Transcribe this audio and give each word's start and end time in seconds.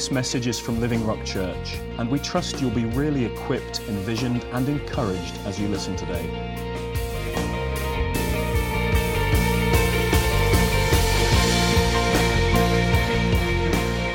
This 0.00 0.10
message 0.10 0.46
is 0.46 0.58
from 0.58 0.80
Living 0.80 1.06
Rock 1.06 1.22
Church, 1.26 1.74
and 1.98 2.10
we 2.10 2.18
trust 2.20 2.58
you'll 2.58 2.70
be 2.70 2.86
really 2.86 3.26
equipped, 3.26 3.80
envisioned, 3.80 4.42
and 4.44 4.66
encouraged 4.66 5.36
as 5.44 5.60
you 5.60 5.68
listen 5.68 5.94
today. 5.94 6.24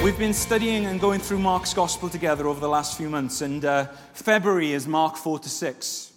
We've 0.04 0.18
been 0.18 0.34
studying 0.34 0.88
and 0.88 1.00
going 1.00 1.20
through 1.20 1.38
Mark's 1.38 1.76
Gospel 1.76 2.10
together 2.10 2.48
over 2.48 2.60
the 2.60 2.68
last 2.68 2.98
few 2.98 3.08
months, 3.08 3.42
and 3.42 3.64
uh, 3.64 3.86
February 4.14 4.74
is 4.74 4.88
Mark 4.88 5.16
4 5.16 5.38
to 5.38 5.50
6. 5.50 6.14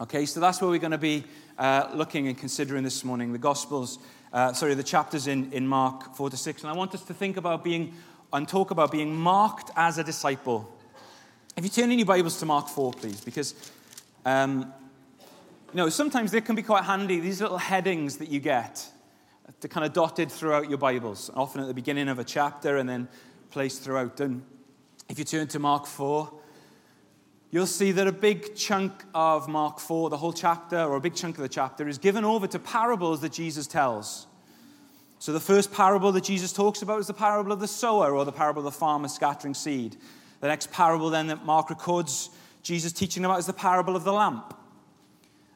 Okay, 0.00 0.26
so 0.26 0.40
that's 0.40 0.60
where 0.60 0.70
we're 0.70 0.78
going 0.80 0.90
to 0.90 0.98
be 0.98 1.22
uh, 1.56 1.88
looking 1.94 2.26
and 2.26 2.36
considering 2.36 2.82
this 2.82 3.04
morning 3.04 3.30
the 3.30 3.38
Gospels, 3.38 4.00
uh, 4.32 4.52
sorry, 4.52 4.74
the 4.74 4.82
chapters 4.82 5.28
in, 5.28 5.52
in 5.52 5.68
Mark 5.68 6.16
4 6.16 6.30
to 6.30 6.36
6. 6.36 6.62
And 6.62 6.70
I 6.72 6.74
want 6.74 6.96
us 6.96 7.04
to 7.04 7.14
think 7.14 7.36
about 7.36 7.62
being 7.62 7.94
and 8.32 8.48
talk 8.48 8.70
about 8.70 8.92
being 8.92 9.16
marked 9.16 9.70
as 9.76 9.98
a 9.98 10.04
disciple. 10.04 10.70
If 11.56 11.64
you 11.64 11.70
turn 11.70 11.90
in 11.90 11.98
your 11.98 12.06
Bibles 12.06 12.38
to 12.40 12.46
Mark 12.46 12.68
4, 12.68 12.92
please, 12.92 13.20
because 13.20 13.54
um, 14.24 14.72
you 15.72 15.76
know, 15.76 15.88
sometimes 15.88 16.30
they 16.30 16.40
can 16.40 16.54
be 16.54 16.62
quite 16.62 16.84
handy, 16.84 17.20
these 17.20 17.42
little 17.42 17.58
headings 17.58 18.18
that 18.18 18.30
you 18.30 18.40
get. 18.40 18.86
They're 19.60 19.68
kind 19.68 19.84
of 19.84 19.92
dotted 19.92 20.30
throughout 20.30 20.68
your 20.68 20.78
Bibles, 20.78 21.30
often 21.34 21.60
at 21.60 21.66
the 21.66 21.74
beginning 21.74 22.08
of 22.08 22.18
a 22.18 22.24
chapter 22.24 22.76
and 22.76 22.88
then 22.88 23.08
placed 23.50 23.82
throughout. 23.82 24.20
And 24.20 24.42
if 25.08 25.18
you 25.18 25.24
turn 25.24 25.46
to 25.48 25.58
Mark 25.58 25.86
4, 25.86 26.32
you'll 27.50 27.66
see 27.66 27.92
that 27.92 28.06
a 28.06 28.12
big 28.12 28.54
chunk 28.54 29.04
of 29.14 29.48
Mark 29.48 29.78
4, 29.78 30.10
the 30.10 30.16
whole 30.16 30.32
chapter, 30.32 30.78
or 30.78 30.96
a 30.96 31.00
big 31.00 31.14
chunk 31.14 31.36
of 31.36 31.42
the 31.42 31.48
chapter, 31.48 31.88
is 31.88 31.98
given 31.98 32.24
over 32.24 32.46
to 32.46 32.58
parables 32.58 33.20
that 33.22 33.32
Jesus 33.32 33.66
tells. 33.66 34.26
So, 35.20 35.32
the 35.32 35.40
first 35.40 35.72
parable 35.72 36.12
that 36.12 36.24
Jesus 36.24 36.52
talks 36.52 36.82
about 36.82 37.00
is 37.00 37.08
the 37.08 37.14
parable 37.14 37.50
of 37.50 37.60
the 37.60 37.66
sower, 37.66 38.14
or 38.14 38.24
the 38.24 38.32
parable 38.32 38.60
of 38.60 38.64
the 38.72 38.78
farmer 38.78 39.08
scattering 39.08 39.54
seed. 39.54 39.96
The 40.40 40.46
next 40.46 40.70
parable, 40.70 41.10
then, 41.10 41.26
that 41.26 41.44
Mark 41.44 41.70
records 41.70 42.30
Jesus 42.62 42.92
teaching 42.92 43.24
about 43.24 43.38
is 43.38 43.46
the 43.46 43.52
parable 43.52 43.96
of 43.96 44.04
the 44.04 44.12
lamp. 44.12 44.54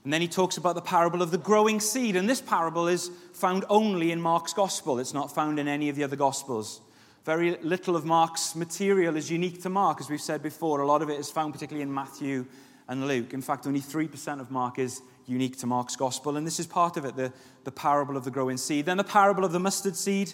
And 0.05 0.13
then 0.13 0.21
he 0.21 0.29
talks 0.29 0.57
about 0.57 0.75
the 0.75 0.81
parable 0.81 1.23
of 1.23 1.31
the 1.31 1.39
growing 1.39 1.79
seed. 1.79 2.17
And 2.17 2.29
this 2.29 2.41
parable 2.41 2.89
is 2.89 3.11
found 3.33 3.65
only 3.69 4.11
in 4.11 4.21
Mark's 4.21 4.53
gospel, 4.53 4.99
it's 4.99 5.15
not 5.15 5.33
found 5.33 5.61
in 5.61 5.69
any 5.69 5.89
of 5.89 5.97
the 5.97 6.05
other 6.05 6.17
gospels. 6.17 6.81
Very 7.25 7.57
little 7.63 7.95
of 7.95 8.05
Mark's 8.05 8.57
material 8.57 9.17
is 9.17 9.31
unique 9.31 9.63
to 9.63 9.69
Mark, 9.69 10.01
as 10.01 10.11
we've 10.11 10.21
said 10.21 10.43
before. 10.43 10.81
A 10.81 10.87
lot 10.87 11.03
of 11.03 11.11
it 11.11 11.21
is 11.21 11.31
found 11.31 11.53
particularly 11.53 11.83
in 11.83 11.95
Matthew 11.95 12.47
and 12.89 13.07
Luke. 13.07 13.33
In 13.33 13.41
fact, 13.41 13.65
only 13.69 13.81
3% 13.81 14.41
of 14.41 14.51
Mark 14.51 14.81
is 14.81 15.03
unique 15.27 15.57
to 15.59 15.69
Mark's 15.69 15.95
gospel. 15.95 16.37
And 16.37 16.45
this 16.45 16.59
is 16.59 16.67
part 16.67 16.97
of 16.97 17.05
it 17.05 17.15
the, 17.15 17.33
the 17.65 17.73
parable 17.73 18.17
of 18.17 18.25
the 18.25 18.31
growing 18.31 18.57
seed. 18.57 18.87
Then 18.87 18.97
the 18.97 19.05
parable 19.05 19.45
of 19.45 19.53
the 19.53 19.61
mustard 19.61 19.97
seed. 19.97 20.33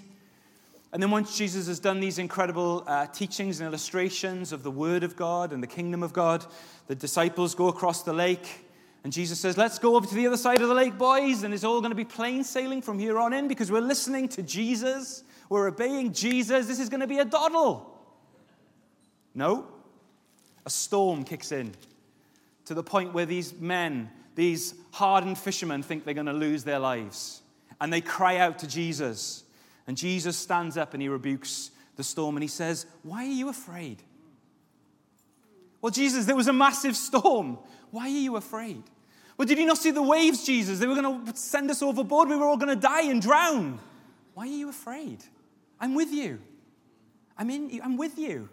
And 0.93 1.03
then 1.03 1.11
once 1.11 1.37
Jesus 1.37 1.67
has 1.67 1.79
done 1.79 2.01
these 2.01 2.19
incredible 2.19 2.83
uh, 2.87 3.07
teachings 3.07 3.61
and 3.61 3.69
illustrations 3.69 4.53
of 4.53 4.63
the 4.63 4.71
Word 4.71 5.05
of 5.05 5.17
God 5.17 5.53
and 5.53 5.63
the 5.63 5.67
kingdom 5.67 6.03
of 6.03 6.13
God, 6.13 6.47
the 6.87 6.95
disciples 6.95 7.55
go 7.55 7.69
across 7.69 8.03
the 8.03 8.13
lake. 8.13 8.65
And 9.05 9.13
Jesus 9.13 9.39
says, 9.39 9.57
Let's 9.59 9.79
go 9.79 9.97
over 9.97 10.07
to 10.07 10.15
the 10.15 10.27
other 10.27 10.37
side 10.37 10.63
of 10.63 10.69
the 10.69 10.75
lake, 10.75 10.97
boys. 10.97 11.43
And 11.43 11.53
it's 11.53 11.65
all 11.65 11.81
going 11.81 11.91
to 11.91 11.97
be 11.97 12.05
plain 12.05 12.43
sailing 12.43 12.81
from 12.81 12.99
here 12.99 13.19
on 13.19 13.33
in 13.33 13.49
because 13.49 13.71
we're 13.71 13.81
listening 13.81 14.29
to 14.31 14.43
Jesus. 14.43 15.25
We're 15.51 15.69
obeying 15.69 16.13
Jesus. 16.13 16.67
This 16.67 16.81
is 16.81 16.89
going 16.89 17.01
to 17.01 17.07
be 17.07 17.19
a 17.19 17.25
doddle. 17.25 17.99
No. 19.35 19.67
A 20.65 20.71
storm 20.71 21.25
kicks 21.25 21.53
in 21.53 21.73
to 22.65 22.75
the 22.75 22.83
point 22.83 23.15
where 23.15 23.25
these 23.25 23.55
men, 23.55 24.11
these 24.39 24.75
hardened 24.93 25.37
fishermen, 25.37 25.83
think 25.83 26.05
they're 26.05 26.15
going 26.15 26.27
to 26.27 26.33
lose 26.33 26.63
their 26.63 26.79
lives. 26.79 27.43
And 27.81 27.93
they 27.93 28.01
cry 28.01 28.37
out 28.37 28.61
to 28.61 28.69
Jesus. 28.69 29.43
And 29.89 29.97
Jesus 29.97 30.37
stands 30.37 30.77
up 30.77 30.95
and 30.95 31.03
he 31.03 31.09
rebukes 31.09 31.73
the 31.97 32.05
storm 32.05 32.37
and 32.37 32.43
he 32.43 32.49
says, 32.49 32.87
Why 33.03 33.25
are 33.25 33.33
you 33.33 33.49
afraid? 33.49 34.03
Well, 35.83 35.91
Jesus, 35.91 36.25
there 36.25 36.37
was 36.37 36.47
a 36.47 36.53
massive 36.53 36.97
storm. 36.97 37.59
Why 37.91 38.05
are 38.05 38.09
you 38.09 38.37
afraid? 38.37 38.85
Well, 39.37 39.47
did 39.47 39.59
you 39.59 39.67
not 39.67 39.79
see 39.79 39.91
the 39.91 40.03
waves, 40.03 40.45
Jesus? 40.45 40.79
They 40.79 40.87
were 40.87 40.95
going 40.95 41.27
to 41.27 41.37
send 41.37 41.71
us 41.71 41.83
overboard. 41.83 42.29
We 42.29 42.37
were 42.37 42.47
all 42.47 42.57
going 42.57 42.75
to 42.75 42.81
die 42.81 43.03
and 43.03 43.21
drown. 43.21 43.81
Why 44.35 44.45
are 44.45 44.47
you 44.47 44.69
afraid? 44.69 45.25
I'm 45.81 45.95
with 45.95 46.13
you. 46.13 46.39
I'm 47.37 47.51
in 47.51 47.81
I'm 47.83 47.97
with 47.97 48.19
you. 48.19 48.49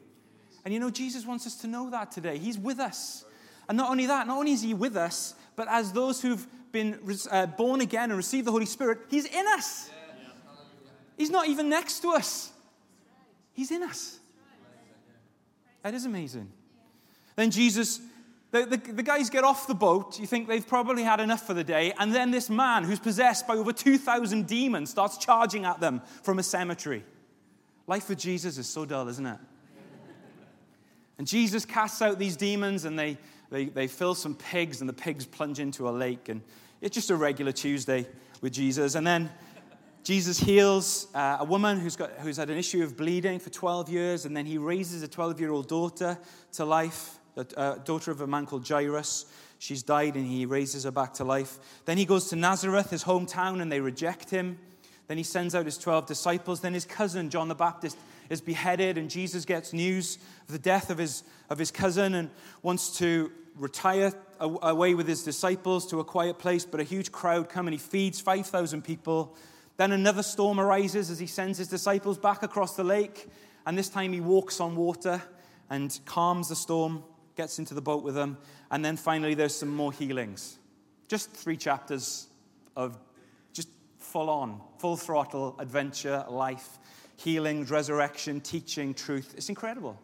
And 0.64 0.74
you 0.74 0.80
know, 0.80 0.90
Jesus 0.90 1.26
wants 1.26 1.46
us 1.46 1.56
to 1.58 1.68
know 1.68 1.92
that 1.92 2.12
today. 2.12 2.40
He's 2.40 2.58
with 2.58 2.80
us. 2.80 3.24
And 3.68 3.78
not 3.78 3.90
only 3.90 4.06
that, 4.06 4.28
not 4.28 4.38
only 4.38 4.54
is 4.54 4.62
he 4.62 4.74
with 4.74 4.96
us, 4.96 5.36
but 5.56 5.68
as 5.70 5.92
those 5.92 6.22
who've 6.22 6.46
been 6.72 7.00
uh, 7.32 7.46
born 7.46 7.82
again 7.82 8.10
and 8.12 8.18
received 8.18 8.46
the 8.46 8.52
Holy 8.52 8.66
Spirit, 8.66 9.00
he's 9.10 9.26
in 9.26 9.46
us. 9.48 9.90
He's 11.18 11.30
not 11.30 11.48
even 11.48 11.70
next 11.70 12.02
to 12.02 12.10
us. 12.10 12.52
He's 13.54 13.72
in 13.72 13.84
us. 13.84 14.20
That 15.82 15.94
is 15.94 16.06
amazing. 16.06 16.52
Then 17.36 17.52
Jesus, 17.52 18.02
the, 18.52 18.66
the, 18.66 18.78
the, 18.78 19.04
guys 19.04 19.30
get 19.30 19.44
off 19.44 19.68
the 19.68 19.76
boat. 19.76 20.20
You 20.20 20.26
think 20.26 20.48
they've 20.48 20.68
probably 20.68 21.04
had 21.04 21.20
enough 21.20 21.46
for 21.46 21.54
the 21.54 21.64
day. 21.64 21.94
And 22.00 22.14
then 22.14 22.32
this 22.32 22.50
man, 22.50 22.84
who's 22.84 23.00
possessed 23.00 23.48
by 23.48 23.56
over 23.56 23.72
2,000 23.72 24.48
demons, 24.48 24.90
starts 24.90 25.18
charging 25.18 25.64
at 25.64 25.80
them 25.80 26.02
from 26.24 26.40
a 26.40 26.44
cemetery. 26.44 27.06
Life 27.88 28.10
with 28.10 28.18
Jesus 28.18 28.58
is 28.58 28.68
so 28.68 28.86
dull, 28.86 29.08
isn't 29.08 29.26
it? 29.26 29.38
And 31.18 31.28
Jesus 31.28 31.66
casts 31.66 32.02
out 32.02 32.20
these 32.20 32.36
demons 32.36 32.84
and 32.86 32.98
they, 33.00 33.18
they, 33.56 33.66
they 33.66 33.88
fill 33.88 34.16
some 34.16 34.36
pigs, 34.36 34.82
and 34.82 34.90
the 34.90 34.94
pigs 34.94 35.26
plunge 35.26 35.62
into 35.62 35.88
a 35.88 35.92
lake. 35.92 36.28
And 36.28 36.42
it's 36.82 36.94
just 36.94 37.10
a 37.10 37.16
regular 37.16 37.54
Tuesday 37.54 38.06
with 38.42 38.52
Jesus. 38.52 38.96
And 38.96 39.08
then 39.08 39.32
Jesus 40.04 40.38
heals 40.38 41.08
uh, 41.16 41.38
a 41.40 41.46
woman 41.46 41.80
who's, 41.80 41.96
got, 41.96 42.12
who's 42.20 42.36
had 42.36 42.50
an 42.50 42.58
issue 42.58 42.84
of 42.84 42.98
bleeding 42.98 43.40
for 43.40 43.50
12 43.50 43.88
years, 43.88 44.26
and 44.26 44.36
then 44.36 44.46
he 44.46 44.58
raises 44.58 45.04
a 45.04 45.08
12 45.08 45.40
year 45.40 45.52
old 45.52 45.70
daughter 45.70 46.18
to 46.52 46.66
life, 46.66 47.18
a 47.38 47.46
uh, 47.58 47.76
daughter 47.78 48.12
of 48.12 48.20
a 48.20 48.28
man 48.28 48.46
called 48.46 48.68
Jairus. 48.68 49.26
She's 49.58 49.84
died, 49.84 50.16
and 50.16 50.28
he 50.28 50.46
raises 50.46 50.84
her 50.84 50.92
back 50.92 51.14
to 51.14 51.24
life. 51.24 51.58
Then 51.86 51.98
he 51.98 52.04
goes 52.04 52.28
to 52.32 52.36
Nazareth, 52.36 52.90
his 52.90 53.06
hometown, 53.06 53.62
and 53.62 53.72
they 53.72 53.80
reject 53.80 54.32
him. 54.32 54.60
Then 55.08 55.16
he 55.16 55.24
sends 55.24 55.56
out 55.56 55.64
his 55.64 55.78
12 55.78 56.08
disciples. 56.08 56.60
Then 56.60 56.74
his 56.74 56.84
cousin, 56.84 57.30
John 57.30 57.48
the 57.48 57.56
Baptist, 57.56 57.98
is 58.30 58.42
beheaded, 58.42 58.98
and 58.98 59.10
Jesus 59.10 59.46
gets 59.46 59.72
news 59.72 60.18
of 60.46 60.52
the 60.52 60.60
death 60.60 60.90
of 60.90 60.98
his, 60.98 61.24
of 61.50 61.58
his 61.58 61.72
cousin 61.72 62.16
and 62.16 62.30
wants 62.62 62.98
to 62.98 63.32
retire 63.58 64.14
away 64.40 64.94
with 64.94 65.08
his 65.08 65.24
disciples 65.24 65.88
to 65.88 66.00
a 66.00 66.04
quiet 66.04 66.38
place. 66.38 66.66
But 66.66 66.80
a 66.80 66.84
huge 66.84 67.12
crowd 67.12 67.50
come 67.50 67.68
and 67.68 67.74
he 67.74 67.80
feeds 67.80 68.20
5,000 68.20 68.84
people. 68.84 69.36
Then 69.78 69.92
another 69.92 70.24
storm 70.24 70.60
arises 70.60 71.10
as 71.10 71.20
he 71.20 71.28
sends 71.28 71.58
his 71.58 71.68
disciples 71.68 72.18
back 72.18 72.44
across 72.44 72.76
the 72.76 72.84
lake. 72.84 73.28
And 73.66 73.78
this 73.78 73.90
time 73.90 74.14
he 74.14 74.22
walks 74.22 74.60
on 74.60 74.76
water 74.76 75.22
and 75.70 75.98
calms 76.06 76.50
the 76.50 76.56
storm, 76.56 77.04
gets 77.36 77.60
into 77.60 77.74
the 77.74 77.82
boat 77.82 78.04
with 78.04 78.16
them. 78.16 78.38
And 78.72 78.84
then 78.84 78.98
finally, 78.98 79.34
there's 79.34 79.56
some 79.56 79.76
more 79.76 79.92
healings. 79.92 80.58
Just 81.08 81.32
three 81.32 81.58
chapters 81.58 82.28
of 82.76 82.98
just 83.54 83.70
full 84.00 84.30
on, 84.30 84.62
full 84.78 84.98
throttle 84.98 85.56
adventure, 85.60 86.26
life, 86.30 86.80
healing, 87.18 87.66
resurrection, 87.66 88.42
teaching, 88.42 88.94
truth. 88.94 89.34
It's 89.38 89.50
incredible. 89.50 90.00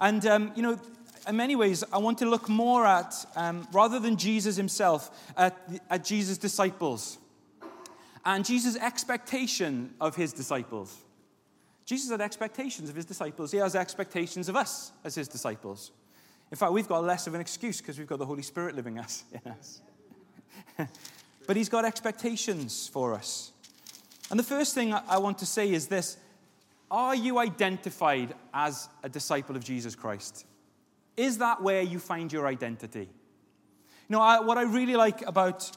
And, 0.00 0.24
um, 0.26 0.52
you 0.56 0.62
know, 0.62 0.80
in 1.28 1.36
many 1.36 1.56
ways, 1.56 1.84
I 1.92 1.98
want 1.98 2.18
to 2.18 2.26
look 2.26 2.48
more 2.48 2.86
at, 2.86 3.14
um, 3.36 3.66
rather 3.72 3.98
than 3.98 4.16
Jesus 4.16 4.56
himself, 4.56 5.10
at, 5.36 5.56
at 5.90 6.04
Jesus' 6.04 6.38
disciples 6.38 7.18
and 8.24 8.44
Jesus' 8.44 8.76
expectation 8.76 9.94
of 10.00 10.16
his 10.16 10.32
disciples. 10.32 10.96
Jesus 11.84 12.10
had 12.10 12.20
expectations 12.20 12.88
of 12.88 12.96
his 12.96 13.04
disciples. 13.04 13.50
He 13.50 13.58
has 13.58 13.74
expectations 13.74 14.48
of 14.48 14.56
us 14.56 14.92
as 15.04 15.14
his 15.14 15.28
disciples. 15.28 15.90
In 16.50 16.56
fact, 16.56 16.72
we've 16.72 16.88
got 16.88 17.02
less 17.04 17.26
of 17.26 17.34
an 17.34 17.40
excuse 17.40 17.80
because 17.80 17.98
we've 17.98 18.06
got 18.06 18.18
the 18.18 18.26
Holy 18.26 18.42
Spirit 18.42 18.76
living 18.76 18.98
us 18.98 19.24
in 19.32 19.50
us. 19.50 19.80
But 21.46 21.56
He's 21.56 21.68
got 21.68 21.84
expectations 21.84 22.88
for 22.88 23.14
us. 23.14 23.52
And 24.30 24.38
the 24.38 24.44
first 24.44 24.74
thing 24.74 24.94
I 24.94 25.18
want 25.18 25.38
to 25.38 25.46
say 25.46 25.70
is 25.70 25.88
this 25.88 26.16
Are 26.90 27.14
you 27.14 27.38
identified 27.38 28.34
as 28.54 28.88
a 29.02 29.08
disciple 29.08 29.56
of 29.56 29.64
Jesus 29.64 29.94
Christ? 29.94 30.46
Is 31.16 31.38
that 31.38 31.62
where 31.62 31.82
you 31.82 31.98
find 31.98 32.32
your 32.32 32.46
identity? 32.46 33.08
You 34.08 34.16
know, 34.16 34.20
I, 34.20 34.40
what 34.40 34.58
I 34.58 34.62
really 34.62 34.96
like 34.96 35.26
about 35.26 35.70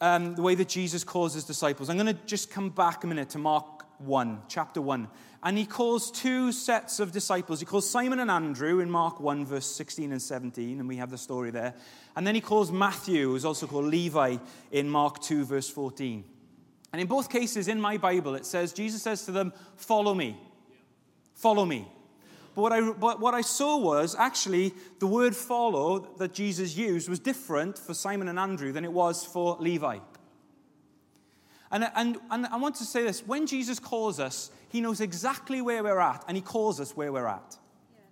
um, 0.00 0.34
the 0.34 0.42
way 0.42 0.54
that 0.54 0.68
Jesus 0.68 1.04
calls 1.04 1.34
his 1.34 1.44
disciples, 1.44 1.88
I'm 1.88 1.96
going 1.96 2.14
to 2.14 2.24
just 2.26 2.50
come 2.50 2.70
back 2.70 3.04
a 3.04 3.06
minute 3.06 3.30
to 3.30 3.38
Mark 3.38 3.84
1, 4.00 4.42
chapter 4.48 4.80
1. 4.80 5.08
And 5.42 5.56
he 5.56 5.64
calls 5.64 6.10
two 6.10 6.52
sets 6.52 6.98
of 6.98 7.12
disciples. 7.12 7.60
He 7.60 7.66
calls 7.66 7.88
Simon 7.88 8.18
and 8.18 8.30
Andrew 8.30 8.80
in 8.80 8.90
Mark 8.90 9.20
1, 9.20 9.46
verse 9.46 9.66
16 9.66 10.10
and 10.12 10.20
17, 10.20 10.80
and 10.80 10.88
we 10.88 10.96
have 10.96 11.10
the 11.10 11.18
story 11.18 11.50
there. 11.50 11.74
And 12.16 12.26
then 12.26 12.34
he 12.34 12.40
calls 12.40 12.72
Matthew, 12.72 13.28
who's 13.28 13.44
also 13.44 13.66
called 13.66 13.84
Levi, 13.84 14.38
in 14.72 14.88
Mark 14.88 15.20
2, 15.20 15.44
verse 15.44 15.68
14. 15.68 16.24
And 16.92 17.00
in 17.00 17.06
both 17.06 17.28
cases 17.30 17.68
in 17.68 17.80
my 17.80 17.96
Bible, 17.96 18.34
it 18.34 18.46
says, 18.46 18.72
Jesus 18.72 19.02
says 19.02 19.24
to 19.26 19.32
them, 19.32 19.52
Follow 19.76 20.14
me. 20.14 20.36
Follow 21.34 21.64
me. 21.64 21.86
But 22.56 22.62
what, 22.62 22.72
I, 22.72 22.80
but 22.80 23.20
what 23.20 23.34
I 23.34 23.42
saw 23.42 23.76
was 23.76 24.16
actually 24.18 24.72
the 24.98 25.06
word 25.06 25.36
follow 25.36 26.08
that 26.16 26.32
Jesus 26.32 26.74
used 26.74 27.06
was 27.06 27.18
different 27.18 27.78
for 27.78 27.92
Simon 27.92 28.28
and 28.28 28.38
Andrew 28.38 28.72
than 28.72 28.82
it 28.82 28.92
was 28.92 29.26
for 29.26 29.58
Levi. 29.60 29.98
And, 31.70 31.90
and, 31.94 32.16
and 32.30 32.46
I 32.46 32.56
want 32.56 32.76
to 32.76 32.84
say 32.84 33.02
this 33.02 33.26
when 33.26 33.46
Jesus 33.46 33.78
calls 33.78 34.18
us, 34.18 34.50
he 34.70 34.80
knows 34.80 35.02
exactly 35.02 35.60
where 35.60 35.84
we're 35.84 36.00
at, 36.00 36.24
and 36.28 36.34
he 36.34 36.40
calls 36.40 36.80
us 36.80 36.96
where 36.96 37.12
we're 37.12 37.26
at. 37.26 37.58
Yes. 37.94 38.06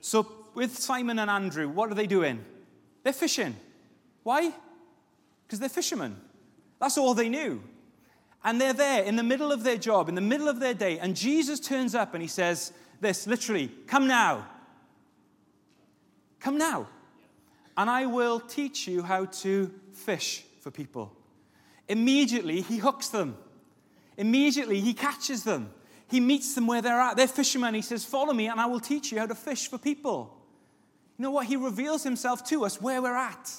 So, 0.00 0.30
with 0.54 0.78
Simon 0.78 1.18
and 1.18 1.28
Andrew, 1.28 1.68
what 1.68 1.90
are 1.90 1.94
they 1.94 2.06
doing? 2.06 2.44
They're 3.02 3.12
fishing. 3.12 3.56
Why? 4.22 4.52
Because 5.44 5.58
they're 5.58 5.68
fishermen. 5.68 6.16
That's 6.78 6.98
all 6.98 7.14
they 7.14 7.28
knew. 7.28 7.64
And 8.44 8.60
they're 8.60 8.74
there 8.74 9.02
in 9.02 9.16
the 9.16 9.24
middle 9.24 9.50
of 9.50 9.64
their 9.64 9.76
job, 9.76 10.08
in 10.08 10.14
the 10.14 10.20
middle 10.20 10.48
of 10.48 10.60
their 10.60 10.74
day, 10.74 11.00
and 11.00 11.16
Jesus 11.16 11.58
turns 11.58 11.96
up 11.96 12.14
and 12.14 12.22
he 12.22 12.28
says, 12.28 12.72
This 13.02 13.26
literally, 13.26 13.68
come 13.88 14.06
now. 14.06 14.46
Come 16.38 16.56
now. 16.56 16.86
And 17.76 17.90
I 17.90 18.06
will 18.06 18.38
teach 18.38 18.86
you 18.86 19.02
how 19.02 19.24
to 19.24 19.72
fish 19.92 20.44
for 20.60 20.70
people. 20.70 21.12
Immediately, 21.88 22.60
he 22.60 22.76
hooks 22.76 23.08
them. 23.08 23.36
Immediately, 24.16 24.78
he 24.78 24.94
catches 24.94 25.42
them. 25.42 25.72
He 26.06 26.20
meets 26.20 26.54
them 26.54 26.68
where 26.68 26.80
they're 26.80 27.00
at. 27.00 27.16
They're 27.16 27.26
fishermen. 27.26 27.74
He 27.74 27.82
says, 27.82 28.04
Follow 28.04 28.32
me, 28.32 28.46
and 28.46 28.60
I 28.60 28.66
will 28.66 28.78
teach 28.78 29.10
you 29.10 29.18
how 29.18 29.26
to 29.26 29.34
fish 29.34 29.68
for 29.68 29.78
people. 29.78 30.40
You 31.18 31.24
know 31.24 31.32
what? 31.32 31.46
He 31.46 31.56
reveals 31.56 32.04
himself 32.04 32.46
to 32.50 32.64
us 32.64 32.80
where 32.80 33.02
we're 33.02 33.16
at. 33.16 33.50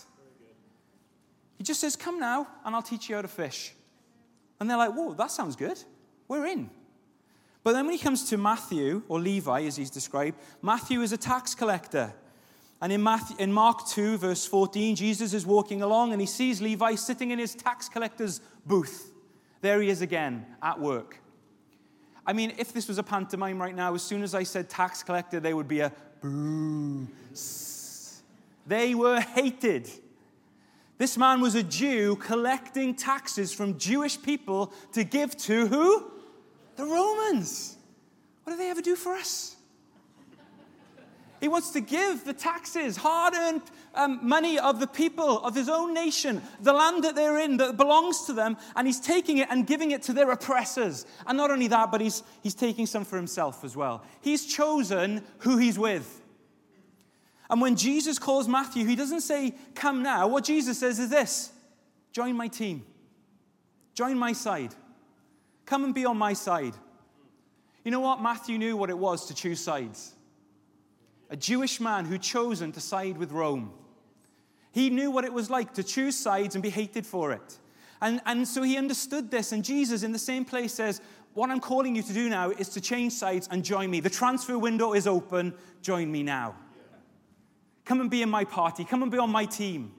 He 1.58 1.66
just 1.66 1.82
says, 1.82 1.98
Come 1.98 2.18
now, 2.18 2.48
and 2.64 2.74
I'll 2.74 2.82
teach 2.82 3.10
you 3.10 3.16
how 3.18 3.22
to 3.24 3.28
fish. 3.28 3.74
And 4.62 4.70
they're 4.70 4.78
like, 4.78 4.94
Whoa, 4.94 5.16
that 5.16 5.32
sounds 5.32 5.58
good. 5.58 5.84
We're 6.30 6.46
in. 6.46 6.70
But 7.64 7.74
then 7.74 7.86
when 7.86 7.94
he 7.94 8.00
comes 8.00 8.30
to 8.30 8.38
Matthew, 8.38 9.04
or 9.08 9.20
Levi 9.20 9.64
as 9.64 9.78
he's 9.78 9.90
described, 9.90 10.38
Matthew 10.62 11.02
is 11.02 11.14
a 11.14 11.18
tax 11.18 11.56
collector. 11.56 12.14
And 12.82 12.92
in, 12.92 13.02
Matthew, 13.02 13.38
in 13.40 13.54
Mark 13.54 13.88
2, 13.88 14.18
verse 14.18 14.46
14, 14.46 14.98
Jesus 14.98 15.34
is 15.34 15.46
walking 15.46 15.82
along 15.82 16.12
and 16.12 16.20
he 16.20 16.28
sees 16.28 16.62
Levi 16.62 16.96
sitting 16.96 17.32
in 17.32 17.40
his 17.40 17.56
tax 17.56 17.88
collector's 17.88 18.42
booth. 18.66 19.14
There 19.62 19.82
he 19.82 19.90
is 19.90 20.02
again 20.02 20.46
at 20.62 20.78
work. 20.78 21.20
I 22.28 22.34
mean, 22.34 22.54
if 22.58 22.74
this 22.74 22.90
was 22.90 22.98
a 22.98 23.04
pantomime 23.04 23.62
right 23.62 23.76
now, 23.76 23.96
as 23.96 24.04
soon 24.04 24.24
as 24.24 24.36
I 24.36 24.44
said 24.44 24.70
tax 24.70 25.02
collector, 25.02 25.40
there 25.40 25.56
would 25.56 25.70
be 25.70 25.80
a 25.80 25.94
boo. 26.22 27.08
They 28.68 28.96
were 28.96 29.22
hated. 29.22 29.90
This 30.98 31.18
man 31.18 31.42
was 31.42 31.56
a 31.56 31.64
Jew 31.64 32.18
collecting 32.18 32.96
taxes 32.96 33.54
from 33.54 33.78
Jewish 33.78 34.22
people 34.22 34.74
to 34.92 35.04
give 35.04 35.36
to 35.38 35.68
who? 35.68 36.13
The 36.76 36.86
Romans. 36.86 37.78
What 38.44 38.54
do 38.54 38.58
they 38.58 38.70
ever 38.70 38.82
do 38.82 38.96
for 38.96 39.14
us? 39.14 39.56
He 41.44 41.50
wants 41.50 41.72
to 41.72 41.82
give 41.82 42.24
the 42.24 42.32
taxes, 42.32 42.96
hard 42.96 43.34
earned 43.34 43.64
um, 43.96 44.26
money 44.26 44.58
of 44.58 44.80
the 44.80 44.88
people 44.88 45.40
of 45.40 45.54
his 45.54 45.68
own 45.68 45.94
nation, 45.94 46.42
the 46.62 46.72
land 46.72 47.04
that 47.04 47.16
they're 47.16 47.38
in 47.38 47.58
that 47.58 47.76
belongs 47.76 48.24
to 48.28 48.34
them, 48.34 48.56
and 48.78 48.88
he's 48.88 49.02
taking 49.02 49.40
it 49.40 49.50
and 49.52 49.68
giving 49.68 49.92
it 49.92 50.04
to 50.04 50.14
their 50.14 50.32
oppressors. 50.32 51.06
And 51.28 51.38
not 51.38 51.52
only 51.52 51.68
that, 51.68 51.92
but 51.92 52.00
he's, 52.00 52.24
he's 52.42 52.56
taking 52.56 52.86
some 52.86 53.04
for 53.04 53.18
himself 53.18 53.66
as 53.66 53.76
well. 53.76 54.06
He's 54.22 54.46
chosen 54.46 55.22
who 55.40 55.58
he's 55.58 55.78
with. 55.78 56.22
And 57.50 57.60
when 57.60 57.76
Jesus 57.76 58.18
calls 58.18 58.48
Matthew, 58.48 58.86
he 58.86 58.96
doesn't 58.96 59.22
say, 59.22 59.54
Come 59.76 60.02
now. 60.02 60.30
What 60.30 60.46
Jesus 60.46 60.80
says 60.80 60.98
is 60.98 61.10
this 61.10 61.52
join 62.14 62.38
my 62.38 62.48
team, 62.48 62.86
join 63.94 64.18
my 64.18 64.32
side, 64.32 64.74
come 65.66 65.84
and 65.84 65.94
be 65.94 66.06
on 66.06 66.18
my 66.18 66.34
side. 66.34 66.74
You 67.84 67.92
know 67.92 68.00
what? 68.00 68.22
Matthew 68.22 68.58
knew 68.58 68.78
what 68.78 68.90
it 68.90 68.98
was 68.98 69.26
to 69.28 69.34
choose 69.34 69.60
sides 69.60 70.14
a 71.30 71.36
Jewish 71.36 71.80
man 71.80 72.06
who'd 72.06 72.22
chosen 72.22 72.72
to 72.74 72.80
side 72.80 73.18
with 73.18 73.32
Rome. 73.32 73.74
He 74.72 74.92
knew 74.92 75.10
what 75.10 75.26
it 75.26 75.34
was 75.34 75.50
like 75.50 75.74
to 75.74 75.84
choose 75.84 76.16
sides 76.16 76.54
and 76.54 76.62
be 76.62 76.70
hated 76.70 77.08
for 77.08 77.32
it. 77.32 77.58
And, 78.02 78.22
and 78.28 78.48
so 78.48 78.62
he 78.62 78.78
understood 78.78 79.32
this. 79.32 79.52
And 79.52 79.64
Jesus, 79.64 80.04
in 80.04 80.12
the 80.12 80.20
same 80.20 80.46
place, 80.46 80.76
says, 80.76 81.02
What 81.34 81.50
I'm 81.50 81.60
calling 81.60 81.96
you 81.96 82.04
to 82.04 82.14
do 82.14 82.30
now 82.30 82.52
is 82.52 82.70
to 82.70 82.82
change 82.82 83.14
sides 83.14 83.48
and 83.50 83.64
join 83.64 83.90
me. 83.90 84.00
The 84.00 84.12
transfer 84.12 84.60
window 84.60 84.94
is 84.94 85.08
open. 85.08 85.56
Join 85.82 86.12
me 86.12 86.22
now. 86.22 86.56
Come 87.86 88.02
and 88.02 88.12
be 88.12 88.22
in 88.22 88.30
my 88.30 88.44
party. 88.44 88.84
Come 88.86 89.02
and 89.02 89.12
be 89.12 89.18
on 89.18 89.32
my 89.32 89.46
team. 89.46 89.92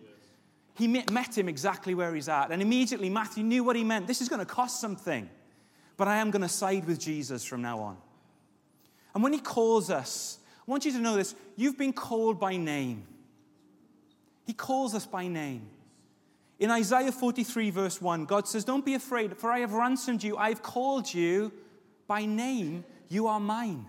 He 0.76 0.86
met 0.86 1.36
him 1.36 1.48
exactly 1.48 1.94
where 1.94 2.14
he's 2.14 2.28
at. 2.28 2.50
And 2.50 2.62
immediately, 2.62 3.10
Matthew 3.10 3.42
knew 3.42 3.64
what 3.64 3.74
he 3.74 3.82
meant. 3.82 4.06
This 4.06 4.20
is 4.20 4.28
going 4.28 4.40
to 4.40 4.46
cost 4.46 4.80
something. 4.80 5.28
But 5.96 6.08
I 6.08 6.16
am 6.16 6.30
going 6.30 6.42
to 6.42 6.48
side 6.48 6.86
with 6.86 6.98
Jesus 6.98 7.44
from 7.44 7.62
now 7.62 7.80
on. 7.80 7.96
And 9.14 9.22
when 9.22 9.32
he 9.32 9.38
calls 9.38 9.90
us, 9.90 10.38
I 10.66 10.70
want 10.70 10.84
you 10.84 10.92
to 10.92 10.98
know 10.98 11.16
this 11.16 11.34
you've 11.56 11.78
been 11.78 11.92
called 11.92 12.40
by 12.40 12.56
name. 12.56 13.06
He 14.46 14.52
calls 14.52 14.94
us 14.94 15.06
by 15.06 15.28
name. 15.28 15.68
In 16.58 16.70
Isaiah 16.70 17.12
43, 17.12 17.70
verse 17.70 18.00
1, 18.00 18.26
God 18.26 18.46
says, 18.46 18.64
Don't 18.64 18.84
be 18.84 18.94
afraid, 18.94 19.36
for 19.36 19.50
I 19.50 19.60
have 19.60 19.72
ransomed 19.72 20.22
you. 20.22 20.36
I've 20.36 20.62
called 20.62 21.12
you 21.12 21.52
by 22.06 22.24
name. 22.24 22.84
You 23.08 23.26
are 23.26 23.40
mine. 23.40 23.86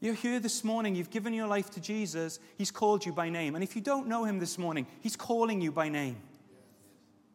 You're 0.00 0.14
here 0.14 0.40
this 0.40 0.64
morning, 0.64 0.96
you've 0.96 1.10
given 1.10 1.32
your 1.32 1.46
life 1.46 1.70
to 1.70 1.80
Jesus, 1.80 2.40
He's 2.58 2.72
called 2.72 3.06
you 3.06 3.12
by 3.12 3.28
name. 3.28 3.54
And 3.54 3.62
if 3.62 3.76
you 3.76 3.82
don't 3.82 4.08
know 4.08 4.24
Him 4.24 4.40
this 4.40 4.58
morning, 4.58 4.86
He's 5.00 5.14
calling 5.14 5.60
you 5.60 5.70
by 5.70 5.88
name. 5.88 6.16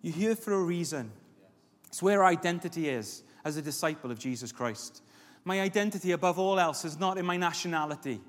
You're 0.01 0.13
here 0.13 0.35
for 0.35 0.53
a 0.53 0.61
reason. 0.61 1.11
It's 1.87 2.01
where 2.01 2.23
identity 2.25 2.89
is 2.89 3.23
as 3.43 3.57
a 3.57 3.61
disciple 3.61 4.11
of 4.11 4.19
Jesus 4.19 4.51
Christ. 4.51 5.01
My 5.43 5.61
identity, 5.61 6.11
above 6.11 6.37
all 6.37 6.59
else, 6.59 6.83
is 6.85 6.99
not 6.99 7.17
in 7.17 7.25
my 7.25 7.37
nationality, 7.37 8.19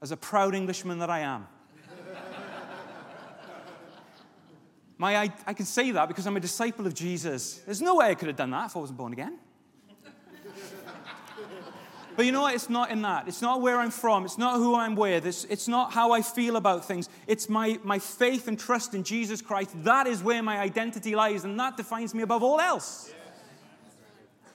as 0.00 0.12
a 0.12 0.16
proud 0.16 0.54
Englishman 0.54 0.98
that 1.00 1.10
I 1.10 1.20
am. 1.20 1.46
My, 4.98 5.16
I, 5.16 5.32
I 5.46 5.52
can 5.52 5.66
say 5.66 5.90
that 5.90 6.06
because 6.06 6.26
I'm 6.26 6.36
a 6.36 6.40
disciple 6.40 6.86
of 6.86 6.94
Jesus. 6.94 7.56
There's 7.58 7.82
no 7.82 7.96
way 7.96 8.06
I 8.06 8.14
could 8.14 8.28
have 8.28 8.36
done 8.36 8.50
that 8.50 8.66
if 8.66 8.76
I 8.76 8.80
wasn't 8.80 8.98
born 8.98 9.12
again. 9.12 9.38
But 12.16 12.26
you 12.26 12.32
know 12.32 12.42
what? 12.42 12.54
It's 12.54 12.68
not 12.68 12.90
in 12.90 13.02
that. 13.02 13.28
It's 13.28 13.42
not 13.42 13.60
where 13.60 13.78
I'm 13.78 13.90
from. 13.90 14.24
It's 14.24 14.38
not 14.38 14.56
who 14.56 14.74
I'm 14.74 14.94
with. 14.94 15.26
It's, 15.26 15.44
it's 15.44 15.68
not 15.68 15.92
how 15.92 16.12
I 16.12 16.22
feel 16.22 16.56
about 16.56 16.84
things. 16.84 17.08
It's 17.26 17.48
my, 17.48 17.78
my 17.82 17.98
faith 17.98 18.48
and 18.48 18.58
trust 18.58 18.94
in 18.94 19.02
Jesus 19.02 19.40
Christ. 19.40 19.70
That 19.84 20.06
is 20.06 20.22
where 20.22 20.42
my 20.42 20.58
identity 20.58 21.14
lies, 21.14 21.44
and 21.44 21.58
that 21.58 21.76
defines 21.76 22.14
me 22.14 22.22
above 22.22 22.42
all 22.42 22.60
else. 22.60 23.08
Yeah. 23.10 23.21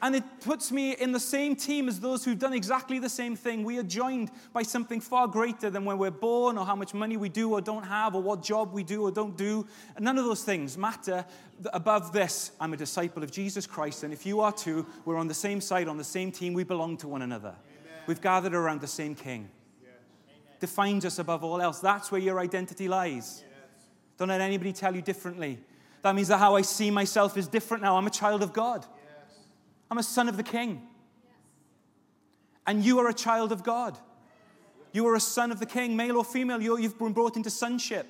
And 0.01 0.15
it 0.15 0.23
puts 0.41 0.71
me 0.71 0.91
in 0.91 1.11
the 1.11 1.19
same 1.19 1.55
team 1.55 1.87
as 1.87 1.99
those 1.99 2.23
who've 2.23 2.37
done 2.37 2.53
exactly 2.53 2.99
the 2.99 3.09
same 3.09 3.35
thing. 3.35 3.63
We 3.63 3.79
are 3.79 3.83
joined 3.83 4.29
by 4.53 4.61
something 4.61 5.01
far 5.01 5.27
greater 5.27 5.71
than 5.71 5.85
when 5.85 5.97
we're 5.97 6.11
born, 6.11 6.57
or 6.57 6.65
how 6.65 6.75
much 6.75 6.93
money 6.93 7.17
we 7.17 7.29
do 7.29 7.51
or 7.51 7.61
don't 7.61 7.83
have, 7.83 8.13
or 8.13 8.21
what 8.21 8.43
job 8.43 8.73
we 8.73 8.83
do 8.83 9.01
or 9.01 9.11
don't 9.11 9.35
do. 9.35 9.65
And 9.95 10.05
none 10.05 10.19
of 10.19 10.25
those 10.25 10.43
things 10.43 10.77
matter. 10.77 11.25
Above 11.73 12.13
this, 12.13 12.51
I'm 12.59 12.73
a 12.73 12.77
disciple 12.77 13.23
of 13.23 13.31
Jesus 13.31 13.65
Christ. 13.65 14.03
And 14.03 14.13
if 14.13 14.23
you 14.23 14.39
are 14.41 14.51
too, 14.51 14.85
we're 15.05 15.17
on 15.17 15.27
the 15.27 15.33
same 15.33 15.59
side, 15.61 15.87
on 15.87 15.97
the 15.97 16.03
same 16.03 16.31
team. 16.31 16.53
We 16.53 16.63
belong 16.63 16.97
to 16.97 17.07
one 17.07 17.23
another. 17.23 17.55
Amen. 17.55 18.03
We've 18.05 18.21
gathered 18.21 18.53
around 18.53 18.81
the 18.81 18.87
same 18.87 19.15
King. 19.15 19.49
Yes. 19.81 19.93
Defines 20.59 21.05
us 21.05 21.17
above 21.17 21.43
all 21.43 21.59
else. 21.59 21.79
That's 21.79 22.11
where 22.11 22.21
your 22.21 22.39
identity 22.39 22.87
lies. 22.87 23.43
Yes. 23.43 23.85
Don't 24.19 24.27
let 24.27 24.41
anybody 24.41 24.73
tell 24.73 24.95
you 24.95 25.01
differently. 25.01 25.57
That 26.03 26.13
means 26.13 26.27
that 26.27 26.37
how 26.37 26.55
I 26.55 26.61
see 26.61 26.91
myself 26.91 27.35
is 27.35 27.47
different 27.47 27.81
now. 27.81 27.97
I'm 27.97 28.05
a 28.05 28.11
child 28.11 28.43
of 28.43 28.53
God. 28.53 28.85
I'm 29.89 29.97
a 29.97 30.03
son 30.03 30.27
of 30.27 30.37
the 30.37 30.43
king. 30.43 30.87
And 32.65 32.83
you 32.83 32.99
are 32.99 33.07
a 33.07 33.13
child 33.13 33.51
of 33.51 33.63
God. 33.63 33.97
You 34.91 35.07
are 35.07 35.15
a 35.15 35.19
son 35.19 35.51
of 35.51 35.59
the 35.59 35.65
king, 35.65 35.95
male 35.95 36.17
or 36.17 36.25
female. 36.25 36.61
you 36.61 36.75
have 36.75 36.97
been 36.97 37.13
brought 37.13 37.37
into 37.37 37.49
sonship. 37.49 38.07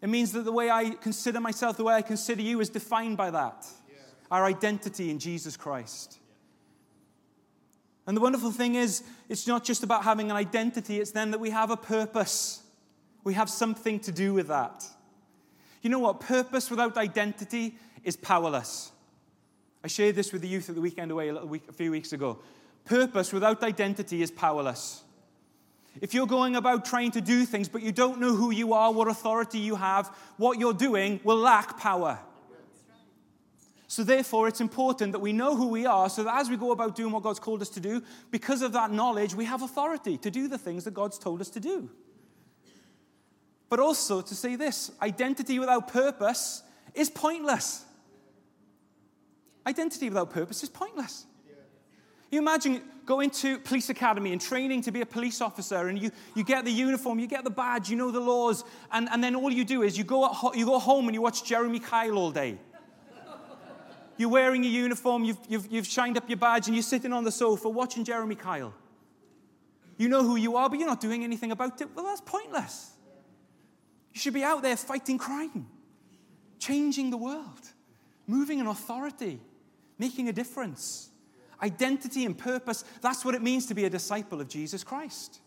It 0.00 0.08
means 0.08 0.32
that 0.32 0.44
the 0.44 0.52
way 0.52 0.70
I 0.70 0.90
consider 0.90 1.40
myself, 1.40 1.76
the 1.76 1.84
way 1.84 1.94
I 1.94 2.02
consider 2.02 2.42
you, 2.42 2.60
is 2.60 2.68
defined 2.68 3.16
by 3.16 3.30
that 3.30 3.66
our 4.30 4.44
identity 4.44 5.10
in 5.10 5.18
Jesus 5.18 5.56
Christ. 5.56 6.18
And 8.06 8.16
the 8.16 8.20
wonderful 8.20 8.50
thing 8.50 8.74
is, 8.74 9.02
it's 9.28 9.46
not 9.46 9.64
just 9.64 9.82
about 9.82 10.04
having 10.04 10.30
an 10.30 10.36
identity, 10.36 11.00
it's 11.00 11.12
then 11.12 11.30
that 11.30 11.40
we 11.40 11.50
have 11.50 11.70
a 11.70 11.76
purpose. 11.76 12.62
We 13.24 13.34
have 13.34 13.50
something 13.50 14.00
to 14.00 14.12
do 14.12 14.32
with 14.32 14.48
that. 14.48 14.84
You 15.82 15.90
know 15.90 15.98
what? 15.98 16.20
Purpose 16.20 16.70
without 16.70 16.96
identity 16.96 17.76
is 18.04 18.16
powerless. 18.16 18.92
I 19.82 19.88
shared 19.88 20.16
this 20.16 20.32
with 20.32 20.42
the 20.42 20.48
youth 20.48 20.68
at 20.68 20.74
the 20.74 20.80
weekend 20.80 21.10
away 21.10 21.28
a, 21.28 21.44
week, 21.44 21.62
a 21.68 21.72
few 21.72 21.90
weeks 21.90 22.12
ago. 22.12 22.38
Purpose 22.84 23.32
without 23.32 23.62
identity 23.62 24.22
is 24.22 24.30
powerless. 24.30 25.02
If 26.00 26.14
you're 26.14 26.26
going 26.26 26.56
about 26.56 26.84
trying 26.84 27.10
to 27.12 27.20
do 27.20 27.44
things, 27.44 27.68
but 27.68 27.82
you 27.82 27.92
don't 27.92 28.20
know 28.20 28.34
who 28.34 28.50
you 28.50 28.72
are, 28.72 28.92
what 28.92 29.08
authority 29.08 29.58
you 29.58 29.76
have, 29.76 30.14
what 30.36 30.58
you're 30.58 30.74
doing 30.74 31.20
will 31.24 31.36
lack 31.36 31.78
power. 31.78 32.18
So, 33.90 34.04
therefore, 34.04 34.48
it's 34.48 34.60
important 34.60 35.12
that 35.12 35.20
we 35.20 35.32
know 35.32 35.56
who 35.56 35.68
we 35.68 35.86
are 35.86 36.10
so 36.10 36.22
that 36.22 36.36
as 36.36 36.50
we 36.50 36.58
go 36.58 36.72
about 36.72 36.94
doing 36.94 37.10
what 37.10 37.22
God's 37.22 37.40
called 37.40 37.62
us 37.62 37.70
to 37.70 37.80
do, 37.80 38.02
because 38.30 38.60
of 38.60 38.72
that 38.72 38.90
knowledge, 38.90 39.34
we 39.34 39.46
have 39.46 39.62
authority 39.62 40.18
to 40.18 40.30
do 40.30 40.46
the 40.46 40.58
things 40.58 40.84
that 40.84 40.92
God's 40.92 41.18
told 41.18 41.40
us 41.40 41.48
to 41.50 41.60
do. 41.60 41.88
But 43.70 43.80
also 43.80 44.20
to 44.20 44.34
say 44.34 44.56
this 44.56 44.90
identity 45.00 45.58
without 45.58 45.88
purpose 45.88 46.62
is 46.94 47.08
pointless. 47.08 47.84
Identity 49.68 50.08
without 50.08 50.30
purpose 50.30 50.62
is 50.62 50.70
pointless. 50.70 51.26
You 52.30 52.38
imagine 52.38 52.80
going 53.04 53.28
to 53.30 53.58
police 53.58 53.90
academy 53.90 54.32
and 54.32 54.40
training 54.40 54.80
to 54.82 54.90
be 54.90 55.02
a 55.02 55.06
police 55.06 55.42
officer, 55.42 55.88
and 55.88 55.98
you, 55.98 56.10
you 56.34 56.42
get 56.42 56.64
the 56.64 56.70
uniform, 56.70 57.18
you 57.18 57.26
get 57.26 57.44
the 57.44 57.50
badge, 57.50 57.90
you 57.90 57.96
know 57.96 58.10
the 58.10 58.20
laws, 58.20 58.64
and, 58.92 59.10
and 59.12 59.22
then 59.22 59.34
all 59.36 59.50
you 59.50 59.66
do 59.66 59.82
is 59.82 59.98
you 59.98 60.04
go, 60.04 60.30
you 60.54 60.64
go 60.64 60.78
home 60.78 61.06
and 61.06 61.14
you 61.14 61.20
watch 61.20 61.44
Jeremy 61.44 61.80
Kyle 61.80 62.16
all 62.16 62.30
day. 62.30 62.58
You're 64.16 64.30
wearing 64.30 64.64
a 64.64 64.68
uniform, 64.68 65.24
you've, 65.24 65.38
you've, 65.48 65.70
you've 65.70 65.86
shined 65.86 66.16
up 66.16 66.28
your 66.30 66.38
badge, 66.38 66.66
and 66.66 66.74
you're 66.74 66.82
sitting 66.82 67.12
on 67.12 67.24
the 67.24 67.30
sofa 67.30 67.68
watching 67.68 68.04
Jeremy 68.04 68.36
Kyle. 68.36 68.72
You 69.98 70.08
know 70.08 70.22
who 70.22 70.36
you 70.36 70.56
are, 70.56 70.70
but 70.70 70.78
you're 70.78 70.88
not 70.88 71.02
doing 71.02 71.24
anything 71.24 71.52
about 71.52 71.78
it. 71.80 71.88
Well, 71.94 72.06
that's 72.06 72.22
pointless. 72.22 72.90
You 74.14 74.20
should 74.20 74.34
be 74.34 74.44
out 74.44 74.62
there 74.62 74.76
fighting 74.78 75.18
crime, 75.18 75.66
changing 76.58 77.10
the 77.10 77.18
world, 77.18 77.64
moving 78.26 78.60
in 78.60 78.66
authority, 78.66 79.40
making 79.98 80.28
a 80.28 80.32
difference. 80.32 81.10
Identity 81.62 82.24
and 82.24 82.38
purpose, 82.38 82.84
that's 83.02 83.24
what 83.24 83.34
it 83.34 83.42
means 83.42 83.66
to 83.66 83.74
be 83.74 83.84
a 83.84 83.90
disciple 83.90 84.40
of 84.40 84.48
Jesus 84.48 84.84
Christ. 84.84 85.40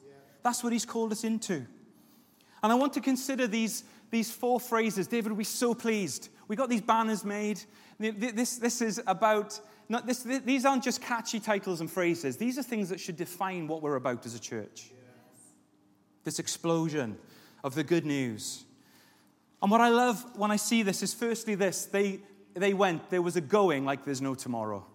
That's 0.43 0.63
what 0.63 0.73
he's 0.73 0.85
called 0.85 1.11
us 1.11 1.23
into. 1.23 1.65
And 2.63 2.71
I 2.71 2.75
want 2.75 2.93
to 2.93 3.01
consider 3.01 3.47
these, 3.47 3.83
these 4.09 4.31
four 4.31 4.59
phrases. 4.59 5.07
David 5.07 5.31
will 5.31 5.37
be 5.37 5.43
so 5.43 5.73
pleased. 5.73 6.29
We 6.47 6.55
got 6.55 6.69
these 6.69 6.81
banners 6.81 7.23
made. 7.23 7.61
This, 7.99 8.57
this 8.57 8.81
is 8.81 9.01
about, 9.07 9.59
not, 9.89 10.05
this, 10.05 10.23
these 10.23 10.65
aren't 10.65 10.83
just 10.83 11.01
catchy 11.01 11.39
titles 11.39 11.81
and 11.81 11.89
phrases. 11.89 12.37
These 12.37 12.57
are 12.57 12.63
things 12.63 12.89
that 12.89 12.99
should 12.99 13.17
define 13.17 13.67
what 13.67 13.81
we're 13.81 13.95
about 13.95 14.25
as 14.25 14.35
a 14.35 14.39
church. 14.39 14.91
Yes. 14.91 15.43
This 16.23 16.39
explosion 16.39 17.17
of 17.63 17.75
the 17.75 17.83
good 17.83 18.05
news. 18.05 18.65
And 19.61 19.69
what 19.69 19.81
I 19.81 19.89
love 19.89 20.23
when 20.35 20.51
I 20.51 20.55
see 20.55 20.81
this 20.83 21.03
is 21.03 21.13
firstly 21.13 21.55
this 21.55 21.85
they, 21.85 22.19
they 22.53 22.73
went, 22.73 23.09
there 23.09 23.21
was 23.21 23.35
a 23.35 23.41
going 23.41 23.85
like 23.85 24.05
there's 24.05 24.21
no 24.21 24.35
tomorrow. 24.35 24.85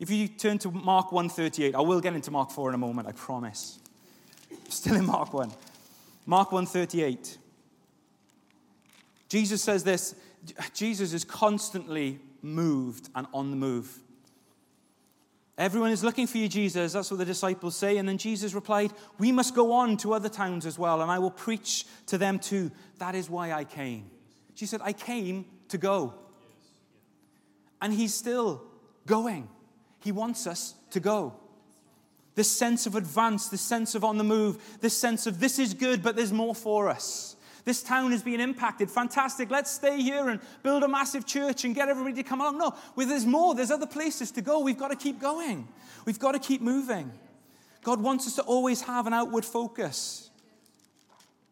If 0.00 0.10
you 0.10 0.28
turn 0.28 0.58
to 0.58 0.70
Mark 0.70 1.12
138, 1.12 1.74
I 1.74 1.80
will 1.80 2.00
get 2.00 2.14
into 2.14 2.30
Mark 2.30 2.50
4 2.50 2.70
in 2.70 2.74
a 2.74 2.78
moment, 2.78 3.08
I 3.08 3.12
promise. 3.12 3.78
Still 4.68 4.96
in 4.96 5.06
Mark 5.06 5.32
1. 5.32 5.50
Mark 6.26 6.52
138. 6.52 7.38
Jesus 9.28 9.62
says 9.62 9.84
this 9.84 10.14
Jesus 10.72 11.12
is 11.12 11.24
constantly 11.24 12.20
moved 12.42 13.08
and 13.14 13.26
on 13.32 13.50
the 13.50 13.56
move. 13.56 13.98
Everyone 15.56 15.92
is 15.92 16.02
looking 16.02 16.26
for 16.26 16.38
you, 16.38 16.48
Jesus. 16.48 16.92
That's 16.92 17.10
what 17.10 17.18
the 17.18 17.24
disciples 17.24 17.76
say. 17.76 17.98
And 17.98 18.08
then 18.08 18.18
Jesus 18.18 18.54
replied, 18.54 18.92
We 19.18 19.30
must 19.30 19.54
go 19.54 19.72
on 19.72 19.96
to 19.98 20.12
other 20.12 20.28
towns 20.28 20.66
as 20.66 20.78
well, 20.78 21.00
and 21.00 21.10
I 21.10 21.20
will 21.20 21.30
preach 21.30 21.86
to 22.06 22.18
them 22.18 22.40
too. 22.40 22.72
That 22.98 23.14
is 23.14 23.30
why 23.30 23.52
I 23.52 23.62
came. 23.62 24.10
She 24.54 24.66
said, 24.66 24.80
I 24.82 24.92
came 24.92 25.44
to 25.68 25.78
go. 25.78 26.14
And 27.80 27.92
he's 27.92 28.14
still 28.14 28.62
going. 29.06 29.48
He 30.00 30.12
wants 30.12 30.46
us 30.46 30.74
to 30.90 31.00
go. 31.00 31.34
This 32.34 32.50
sense 32.50 32.86
of 32.86 32.96
advance, 32.96 33.48
this 33.48 33.60
sense 33.60 33.94
of 33.94 34.04
on 34.04 34.18
the 34.18 34.24
move, 34.24 34.78
this 34.80 34.96
sense 34.96 35.26
of 35.26 35.38
this 35.38 35.58
is 35.58 35.72
good, 35.72 36.02
but 36.02 36.16
there's 36.16 36.32
more 36.32 36.54
for 36.54 36.88
us. 36.88 37.36
This 37.64 37.82
town 37.82 38.12
is 38.12 38.22
being 38.22 38.40
impacted. 38.40 38.90
Fantastic. 38.90 39.50
Let's 39.50 39.70
stay 39.70 40.02
here 40.02 40.28
and 40.28 40.40
build 40.62 40.82
a 40.82 40.88
massive 40.88 41.24
church 41.24 41.64
and 41.64 41.74
get 41.74 41.88
everybody 41.88 42.16
to 42.16 42.22
come 42.22 42.40
along. 42.40 42.58
No, 42.58 42.74
well, 42.94 43.06
there's 43.06 43.24
more. 43.24 43.54
There's 43.54 43.70
other 43.70 43.86
places 43.86 44.30
to 44.32 44.42
go. 44.42 44.60
We've 44.60 44.78
got 44.78 44.88
to 44.88 44.96
keep 44.96 45.20
going. 45.20 45.66
We've 46.04 46.18
got 46.18 46.32
to 46.32 46.38
keep 46.38 46.60
moving. 46.60 47.10
God 47.82 48.02
wants 48.02 48.26
us 48.26 48.34
to 48.36 48.42
always 48.42 48.82
have 48.82 49.06
an 49.06 49.14
outward 49.14 49.44
focus. 49.44 50.30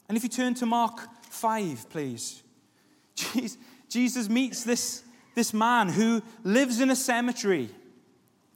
And 0.08 0.16
if 0.16 0.22
you 0.22 0.28
turn 0.28 0.52
to 0.54 0.66
Mark 0.66 1.00
5, 1.24 1.88
please. 1.88 2.42
Jesus 3.14 3.56
meets 3.96 4.64
this, 4.64 5.02
this 5.34 5.52
man 5.52 5.88
who 5.88 6.22
lives 6.44 6.80
in 6.80 6.90
a 6.90 6.96
cemetery. 6.96 7.70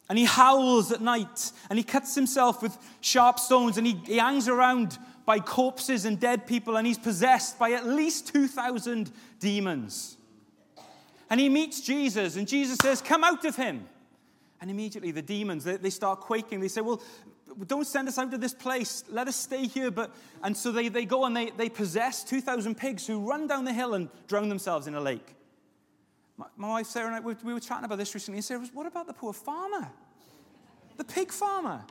And 0.08 0.18
he 0.18 0.24
howls 0.24 0.92
at 0.92 1.00
night 1.00 1.52
and 1.68 1.78
he 1.78 1.82
cuts 1.82 2.14
himself 2.14 2.62
with 2.62 2.76
sharp 3.00 3.40
stones 3.40 3.76
and 3.76 3.86
he, 3.86 3.94
he 4.06 4.18
hangs 4.18 4.48
around 4.48 4.98
by 5.26 5.40
corpses 5.40 6.04
and 6.04 6.18
dead 6.18 6.46
people, 6.46 6.76
and 6.76 6.86
he's 6.86 6.96
possessed 6.96 7.58
by 7.58 7.72
at 7.72 7.84
least 7.84 8.32
2,000 8.32 9.10
demons. 9.40 10.16
And 11.28 11.40
he 11.40 11.48
meets 11.48 11.80
Jesus, 11.80 12.36
and 12.36 12.46
Jesus 12.46 12.78
says, 12.78 13.02
Come 13.02 13.24
out 13.24 13.44
of 13.44 13.56
him. 13.56 13.88
And 14.60 14.70
immediately 14.70 15.10
the 15.10 15.22
demons, 15.22 15.64
they, 15.64 15.76
they 15.76 15.90
start 15.90 16.20
quaking. 16.20 16.60
They 16.60 16.68
say, 16.68 16.80
Well, 16.80 17.02
don't 17.64 17.86
send 17.86 18.08
us 18.08 18.18
out 18.18 18.34
of 18.34 18.40
this 18.40 18.54
place. 18.54 19.04
Let 19.08 19.28
us 19.28 19.36
stay 19.36 19.66
here. 19.66 19.90
But, 19.90 20.14
and 20.42 20.56
so 20.56 20.72
they, 20.72 20.88
they 20.88 21.04
go 21.04 21.24
and 21.24 21.36
they, 21.36 21.50
they 21.50 21.68
possess 21.68 22.22
2,000 22.24 22.76
pigs 22.76 23.06
who 23.06 23.20
run 23.20 23.46
down 23.46 23.64
the 23.64 23.72
hill 23.72 23.94
and 23.94 24.08
drown 24.28 24.48
themselves 24.48 24.86
in 24.86 24.94
a 24.94 25.00
lake. 25.00 25.34
My, 26.36 26.46
my 26.56 26.68
wife 26.68 26.86
Sarah 26.86 27.06
and 27.06 27.16
I, 27.16 27.20
we, 27.20 27.34
we 27.42 27.54
were 27.54 27.60
chatting 27.60 27.84
about 27.84 27.98
this 27.98 28.14
recently. 28.14 28.38
And 28.38 28.44
Sarah 28.44 28.60
was, 28.60 28.74
What 28.74 28.86
about 28.86 29.06
the 29.06 29.14
poor 29.14 29.32
farmer? 29.32 29.90
The 30.96 31.04
pig 31.04 31.32
farmer. 31.32 31.84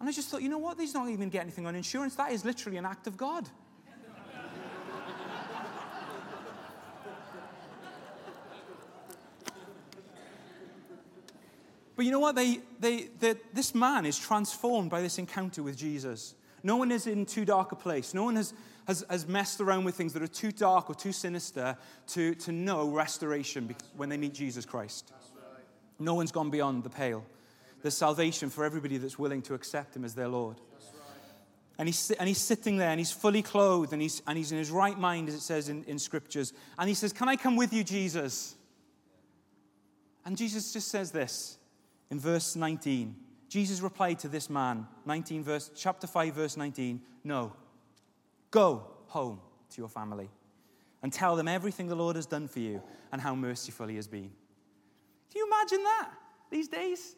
And 0.00 0.08
I 0.08 0.12
just 0.12 0.28
thought, 0.28 0.42
you 0.42 0.48
know 0.48 0.58
what? 0.58 0.78
These 0.78 0.92
don't 0.92 1.10
even 1.10 1.28
get 1.28 1.42
anything 1.42 1.66
on 1.66 1.74
insurance. 1.74 2.16
That 2.16 2.32
is 2.32 2.44
literally 2.44 2.78
an 2.78 2.86
act 2.86 3.06
of 3.06 3.16
God. 3.16 3.48
But 12.00 12.06
you 12.06 12.12
know 12.12 12.20
what? 12.20 12.34
They, 12.34 12.60
they, 12.78 13.08
they, 13.18 13.34
this 13.52 13.74
man 13.74 14.06
is 14.06 14.18
transformed 14.18 14.88
by 14.88 15.02
this 15.02 15.18
encounter 15.18 15.62
with 15.62 15.76
Jesus. 15.76 16.34
No 16.62 16.76
one 16.76 16.90
is 16.90 17.06
in 17.06 17.26
too 17.26 17.44
dark 17.44 17.72
a 17.72 17.76
place. 17.76 18.14
No 18.14 18.24
one 18.24 18.36
has, 18.36 18.54
has, 18.86 19.04
has 19.10 19.28
messed 19.28 19.60
around 19.60 19.84
with 19.84 19.96
things 19.96 20.14
that 20.14 20.22
are 20.22 20.26
too 20.26 20.50
dark 20.50 20.88
or 20.88 20.94
too 20.94 21.12
sinister 21.12 21.76
to, 22.06 22.34
to 22.36 22.52
know 22.52 22.88
restoration 22.88 23.76
when 23.98 24.08
they 24.08 24.16
meet 24.16 24.32
Jesus 24.32 24.64
Christ. 24.64 25.12
No 25.98 26.14
one's 26.14 26.32
gone 26.32 26.48
beyond 26.48 26.84
the 26.84 26.88
pale. 26.88 27.22
There's 27.82 27.98
salvation 27.98 28.48
for 28.48 28.64
everybody 28.64 28.96
that's 28.96 29.18
willing 29.18 29.42
to 29.42 29.52
accept 29.52 29.94
him 29.94 30.06
as 30.06 30.14
their 30.14 30.28
Lord. 30.28 30.56
And 31.76 31.86
he's, 31.86 32.12
and 32.12 32.26
he's 32.26 32.40
sitting 32.40 32.78
there 32.78 32.88
and 32.88 32.98
he's 32.98 33.12
fully 33.12 33.42
clothed 33.42 33.92
and 33.92 34.00
he's, 34.00 34.22
and 34.26 34.38
he's 34.38 34.52
in 34.52 34.56
his 34.56 34.70
right 34.70 34.98
mind, 34.98 35.28
as 35.28 35.34
it 35.34 35.42
says 35.42 35.68
in, 35.68 35.84
in 35.84 35.98
scriptures. 35.98 36.54
And 36.78 36.88
he 36.88 36.94
says, 36.94 37.12
Can 37.12 37.28
I 37.28 37.36
come 37.36 37.56
with 37.56 37.74
you, 37.74 37.84
Jesus? 37.84 38.54
And 40.24 40.38
Jesus 40.38 40.72
just 40.72 40.88
says 40.88 41.10
this 41.10 41.58
in 42.10 42.18
verse 42.18 42.56
19. 42.56 43.14
Jesus 43.48 43.80
replied 43.80 44.18
to 44.20 44.28
this 44.28 44.48
man, 44.48 44.86
19 45.06 45.42
verse, 45.42 45.70
chapter 45.74 46.06
5, 46.06 46.34
verse 46.34 46.56
19, 46.56 47.00
No, 47.24 47.52
go 48.50 48.86
home 49.06 49.40
to 49.70 49.80
your 49.80 49.88
family 49.88 50.28
and 51.02 51.12
tell 51.12 51.36
them 51.36 51.48
everything 51.48 51.88
the 51.88 51.94
Lord 51.94 52.16
has 52.16 52.26
done 52.26 52.46
for 52.46 52.60
you 52.60 52.82
and 53.12 53.20
how 53.20 53.34
merciful 53.34 53.88
he 53.88 53.96
has 53.96 54.06
been. 54.06 54.30
Can 55.30 55.36
you 55.36 55.46
imagine 55.46 55.82
that 55.82 56.10
these 56.50 56.68
days? 56.68 57.16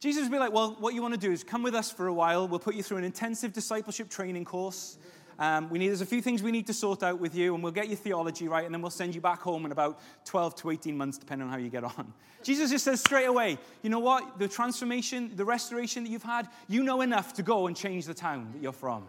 Jesus 0.00 0.22
would 0.22 0.32
be 0.32 0.38
like, 0.38 0.52
Well, 0.52 0.76
what 0.80 0.94
you 0.94 1.02
want 1.02 1.14
to 1.14 1.20
do 1.20 1.30
is 1.30 1.44
come 1.44 1.62
with 1.62 1.74
us 1.74 1.90
for 1.90 2.06
a 2.06 2.14
while. 2.14 2.48
We'll 2.48 2.58
put 2.58 2.74
you 2.74 2.82
through 2.82 2.98
an 2.98 3.04
intensive 3.04 3.52
discipleship 3.52 4.08
training 4.08 4.46
course. 4.46 4.98
Um, 5.40 5.70
we 5.70 5.78
need, 5.78 5.88
there's 5.88 6.02
a 6.02 6.06
few 6.06 6.20
things 6.20 6.42
we 6.42 6.52
need 6.52 6.66
to 6.66 6.74
sort 6.74 7.02
out 7.02 7.18
with 7.18 7.34
you, 7.34 7.54
and 7.54 7.62
we'll 7.64 7.72
get 7.72 7.88
your 7.88 7.96
theology 7.96 8.46
right, 8.46 8.66
and 8.66 8.74
then 8.74 8.82
we'll 8.82 8.90
send 8.90 9.14
you 9.14 9.22
back 9.22 9.40
home 9.40 9.64
in 9.64 9.72
about 9.72 9.98
12 10.26 10.54
to 10.56 10.70
18 10.70 10.94
months, 10.94 11.16
depending 11.16 11.46
on 11.46 11.52
how 11.52 11.58
you 11.58 11.70
get 11.70 11.82
on. 11.82 12.12
Jesus 12.42 12.70
just 12.70 12.84
says 12.84 13.00
straight 13.00 13.24
away, 13.24 13.56
you 13.82 13.88
know 13.88 14.00
what? 14.00 14.38
The 14.38 14.46
transformation, 14.46 15.32
the 15.34 15.44
restoration 15.46 16.04
that 16.04 16.10
you've 16.10 16.22
had, 16.22 16.46
you 16.68 16.82
know 16.82 17.00
enough 17.00 17.32
to 17.34 17.42
go 17.42 17.68
and 17.68 17.74
change 17.74 18.04
the 18.04 18.12
town 18.12 18.50
that 18.52 18.62
you're 18.62 18.72
from. 18.72 19.08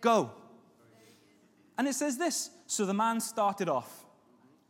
Go. 0.00 0.30
And 1.76 1.88
it 1.88 1.94
says 1.94 2.16
this 2.16 2.50
So 2.66 2.86
the 2.86 2.94
man 2.94 3.20
started 3.20 3.68
off 3.68 4.06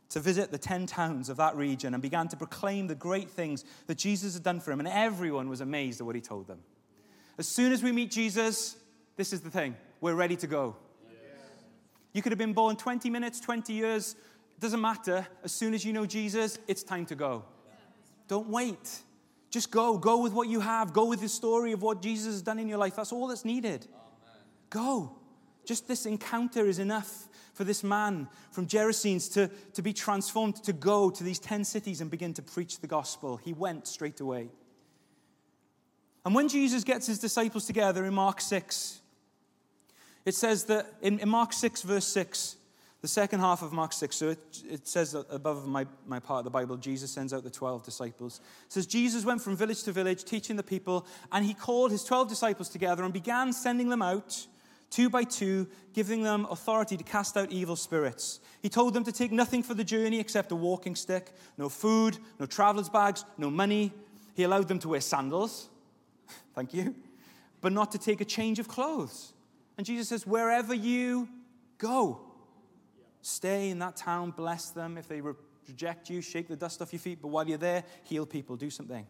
to 0.09 0.19
visit 0.19 0.51
the 0.51 0.57
10 0.57 0.87
towns 0.87 1.29
of 1.29 1.37
that 1.37 1.55
region 1.55 1.93
and 1.93 2.01
began 2.01 2.27
to 2.29 2.37
proclaim 2.37 2.87
the 2.87 2.95
great 2.95 3.29
things 3.29 3.65
that 3.85 3.99
Jesus 3.99 4.33
had 4.33 4.43
done 4.43 4.59
for 4.59 4.71
him. 4.71 4.79
And 4.79 4.87
everyone 4.87 5.47
was 5.47 5.61
amazed 5.61 6.01
at 6.01 6.07
what 6.07 6.15
he 6.15 6.21
told 6.21 6.47
them. 6.47 6.59
As 7.37 7.47
soon 7.47 7.71
as 7.71 7.83
we 7.83 7.91
meet 7.91 8.09
Jesus, 8.09 8.77
this 9.15 9.31
is 9.31 9.41
the 9.41 9.51
thing 9.51 9.75
we're 10.01 10.15
ready 10.15 10.35
to 10.37 10.47
go. 10.47 10.75
You 12.17 12.23
could 12.23 12.31
have 12.31 12.39
been 12.39 12.53
born 12.53 12.75
20 12.75 13.11
minutes, 13.11 13.39
20 13.39 13.73
years, 13.73 14.15
it 14.55 14.59
doesn't 14.59 14.81
matter. 14.81 15.27
As 15.43 15.51
soon 15.51 15.75
as 15.75 15.85
you 15.85 15.93
know 15.93 16.07
Jesus, 16.07 16.57
it's 16.67 16.81
time 16.81 17.05
to 17.05 17.15
go. 17.15 17.45
Don't 18.27 18.49
wait. 18.49 19.03
Just 19.51 19.69
go. 19.69 19.99
Go 19.99 20.23
with 20.23 20.33
what 20.33 20.47
you 20.49 20.59
have. 20.59 20.93
Go 20.93 21.05
with 21.05 21.21
the 21.21 21.29
story 21.29 21.73
of 21.73 21.83
what 21.83 22.01
Jesus 22.01 22.33
has 22.33 22.41
done 22.41 22.57
in 22.57 22.67
your 22.67 22.79
life. 22.79 22.95
That's 22.95 23.11
all 23.11 23.27
that's 23.27 23.45
needed. 23.45 23.85
Go. 24.71 25.15
Just 25.63 25.87
this 25.87 26.07
encounter 26.07 26.65
is 26.65 26.79
enough 26.79 27.27
for 27.53 27.63
this 27.63 27.83
man 27.83 28.27
from 28.49 28.65
Gerasenes 28.65 29.31
to, 29.33 29.51
to 29.73 29.83
be 29.83 29.93
transformed, 29.93 30.55
to 30.63 30.73
go 30.73 31.11
to 31.11 31.23
these 31.23 31.37
10 31.37 31.65
cities 31.65 32.01
and 32.01 32.09
begin 32.09 32.33
to 32.33 32.41
preach 32.41 32.79
the 32.79 32.87
gospel. 32.87 33.37
He 33.37 33.53
went 33.53 33.85
straight 33.85 34.21
away. 34.21 34.49
And 36.25 36.33
when 36.33 36.47
Jesus 36.49 36.83
gets 36.83 37.05
his 37.05 37.19
disciples 37.19 37.67
together 37.67 38.05
in 38.05 38.15
Mark 38.15 38.41
6, 38.41 39.01
it 40.27 40.35
says 40.35 40.65
that 40.65 40.93
in, 41.01 41.19
in 41.19 41.29
Mark 41.29 41.53
6, 41.53 41.83
verse 41.83 42.05
6, 42.05 42.57
the 43.01 43.07
second 43.07 43.39
half 43.39 43.61
of 43.61 43.71
Mark 43.71 43.93
6, 43.93 44.13
so 44.13 44.29
it, 44.31 44.39
it, 44.69 44.85
says 44.85 45.13
above 45.13 45.65
my, 45.65 45.85
my 46.05 46.19
part 46.19 46.39
of 46.39 46.43
the 46.43 46.49
Bible, 46.49 46.75
Jesus 46.75 47.11
sends 47.11 47.33
out 47.33 47.45
the 47.45 47.49
12 47.49 47.85
disciples. 47.85 48.41
It 48.65 48.73
says, 48.73 48.85
Jesus 48.85 49.23
went 49.23 49.41
from 49.41 49.55
village 49.55 49.83
to 49.83 49.93
village 49.93 50.25
teaching 50.25 50.57
the 50.57 50.63
people, 50.63 51.07
and 51.31 51.45
he 51.45 51.53
called 51.53 51.91
his 51.91 52.03
12 52.03 52.27
disciples 52.27 52.67
together 52.67 53.05
and 53.05 53.13
began 53.13 53.53
sending 53.53 53.87
them 53.87 54.01
out 54.01 54.45
two 54.89 55.09
by 55.09 55.23
two, 55.23 55.65
giving 55.93 56.23
them 56.23 56.45
authority 56.51 56.97
to 56.97 57.05
cast 57.05 57.37
out 57.37 57.49
evil 57.49 57.77
spirits. 57.77 58.41
He 58.61 58.67
told 58.67 58.93
them 58.93 59.05
to 59.05 59.13
take 59.13 59.31
nothing 59.31 59.63
for 59.63 59.75
the 59.75 59.83
journey 59.85 60.19
except 60.19 60.51
a 60.51 60.57
walking 60.57 60.97
stick, 60.97 61.31
no 61.57 61.69
food, 61.69 62.17
no 62.37 62.45
traveler's 62.45 62.89
bags, 62.89 63.23
no 63.37 63.49
money. 63.49 63.93
He 64.35 64.43
allowed 64.43 64.67
them 64.67 64.79
to 64.79 64.89
wear 64.89 64.99
sandals, 64.99 65.69
thank 66.53 66.73
you, 66.73 66.95
but 67.61 67.71
not 67.71 67.93
to 67.93 67.97
take 67.97 68.19
a 68.19 68.25
change 68.25 68.59
of 68.59 68.67
clothes. 68.67 69.31
And 69.77 69.85
Jesus 69.85 70.09
says, 70.09 70.25
wherever 70.25 70.73
you 70.73 71.29
go, 71.77 72.19
stay 73.21 73.69
in 73.69 73.79
that 73.79 73.95
town, 73.95 74.31
bless 74.31 74.71
them. 74.71 74.97
If 74.97 75.07
they 75.07 75.21
reject 75.67 76.09
you, 76.09 76.21
shake 76.21 76.47
the 76.47 76.55
dust 76.55 76.81
off 76.81 76.91
your 76.91 76.99
feet, 76.99 77.19
but 77.21 77.27
while 77.27 77.47
you're 77.47 77.57
there, 77.57 77.83
heal 78.03 78.25
people, 78.25 78.55
do 78.55 78.69
something. 78.69 79.05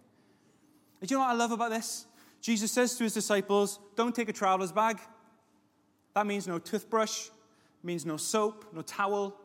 And 0.99 1.07
do 1.07 1.13
you 1.13 1.17
know 1.17 1.25
what 1.25 1.31
I 1.31 1.35
love 1.35 1.51
about 1.51 1.69
this? 1.69 2.05
Jesus 2.41 2.71
says 2.71 2.95
to 2.95 3.03
his 3.03 3.13
disciples, 3.13 3.79
Don't 3.95 4.13
take 4.13 4.29
a 4.29 4.33
traveler's 4.33 4.71
bag. 4.71 4.99
That 6.13 6.25
means 6.25 6.47
no 6.47 6.59
toothbrush, 6.59 7.29
means 7.83 8.05
no 8.05 8.17
soap, 8.17 8.65
no 8.73 8.81
towel. 8.81 9.35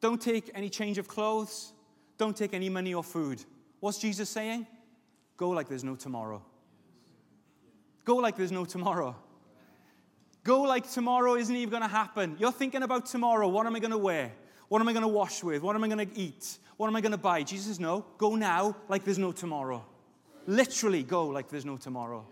Don't 0.00 0.20
take 0.20 0.50
any 0.54 0.68
change 0.68 0.98
of 0.98 1.08
clothes. 1.08 1.72
Don't 2.18 2.36
take 2.36 2.54
any 2.54 2.68
money 2.68 2.94
or 2.94 3.02
food. 3.02 3.44
What's 3.80 3.98
Jesus 3.98 4.30
saying? 4.30 4.66
Go 5.36 5.50
like 5.50 5.68
there's 5.68 5.84
no 5.84 5.96
tomorrow. 5.96 6.42
Go 8.04 8.16
like 8.16 8.36
there's 8.36 8.52
no 8.52 8.64
tomorrow. 8.64 9.16
Go 10.44 10.60
like 10.60 10.90
tomorrow 10.90 11.34
isn't 11.36 11.56
even 11.56 11.70
going 11.70 11.82
to 11.82 11.88
happen. 11.88 12.36
You're 12.38 12.52
thinking 12.52 12.82
about 12.82 13.06
tomorrow. 13.06 13.48
What 13.48 13.66
am 13.66 13.74
I 13.74 13.78
going 13.78 13.90
to 13.90 13.98
wear? 13.98 14.30
What 14.68 14.80
am 14.82 14.88
I 14.88 14.92
going 14.92 15.02
to 15.02 15.08
wash 15.08 15.42
with? 15.42 15.62
What 15.62 15.74
am 15.74 15.82
I 15.82 15.88
going 15.88 16.06
to 16.06 16.18
eat? 16.18 16.58
What 16.76 16.86
am 16.86 16.96
I 16.96 17.00
going 17.00 17.12
to 17.12 17.18
buy? 17.18 17.42
Jesus 17.42 17.66
says, 17.66 17.80
No, 17.80 18.04
go 18.18 18.34
now 18.34 18.76
like 18.88 19.04
there's 19.04 19.18
no 19.18 19.32
tomorrow. 19.32 19.84
Literally, 20.46 21.02
go 21.02 21.28
like 21.28 21.48
there's 21.48 21.64
no 21.64 21.78
tomorrow. 21.78 22.26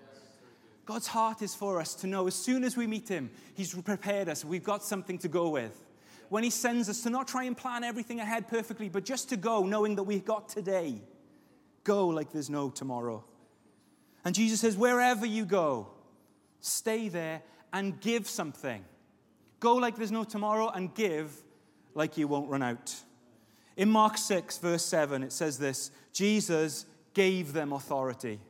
God's 0.85 1.07
heart 1.07 1.41
is 1.41 1.55
for 1.55 1.81
us 1.81 1.95
to 1.97 2.07
know 2.07 2.27
as 2.27 2.35
soon 2.35 2.65
as 2.65 2.77
we 2.77 2.87
meet 2.87 3.09
Him, 3.09 3.31
He's 3.55 3.73
prepared 3.73 4.29
us. 4.29 4.45
We've 4.45 4.65
got 4.65 4.85
something 4.85 5.17
to 5.19 5.29
go 5.29 5.49
with. 5.49 5.83
When 6.29 6.45
He 6.45 6.51
sends 6.51 6.91
us 6.91 7.03
to 7.05 7.11
not 7.11 7.29
try 7.29 7.45
and 7.45 7.57
plan 7.57 7.83
everything 7.83 8.21
ahead 8.21 8.47
perfectly, 8.47 8.91
but 8.91 9.05
just 9.07 9.31
to 9.31 9.39
go 9.39 9.65
knowing 9.65 9.97
that 9.97 10.03
we've 10.03 10.25
got 10.25 10.51
today. 10.51 11.01
Go 11.85 12.09
like 12.09 12.31
there's 12.31 12.51
no 12.51 12.69
tomorrow. 12.69 13.25
And 14.25 14.35
Jesus 14.35 14.61
says, 14.61 14.77
wherever 14.77 15.27
you 15.27 15.45
go, 15.45 15.89
stay 16.61 17.09
there 17.09 17.43
and 17.73 18.01
give 18.01 18.29
something. 18.29 18.85
Go 19.61 19.77
like 19.77 19.97
there's 19.97 20.13
no 20.13 20.25
tomorrow 20.25 20.69
and 20.69 20.95
give 20.95 21.33
like 21.95 22.17
you 22.17 22.29
won't 22.29 22.51
run 22.51 22.63
out. 22.63 22.95
In 23.77 23.89
Mark 23.89 24.19
6, 24.19 24.59
verse 24.59 24.85
7, 24.85 25.23
it 25.23 25.33
says 25.33 25.59
this 25.59 25.91
Jesus 26.13 26.87
gave 27.15 27.53
them 27.53 27.73
authority. 27.73 28.41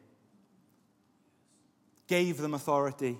Gave 2.06 2.38
them 2.38 2.54
authority. 2.54 3.18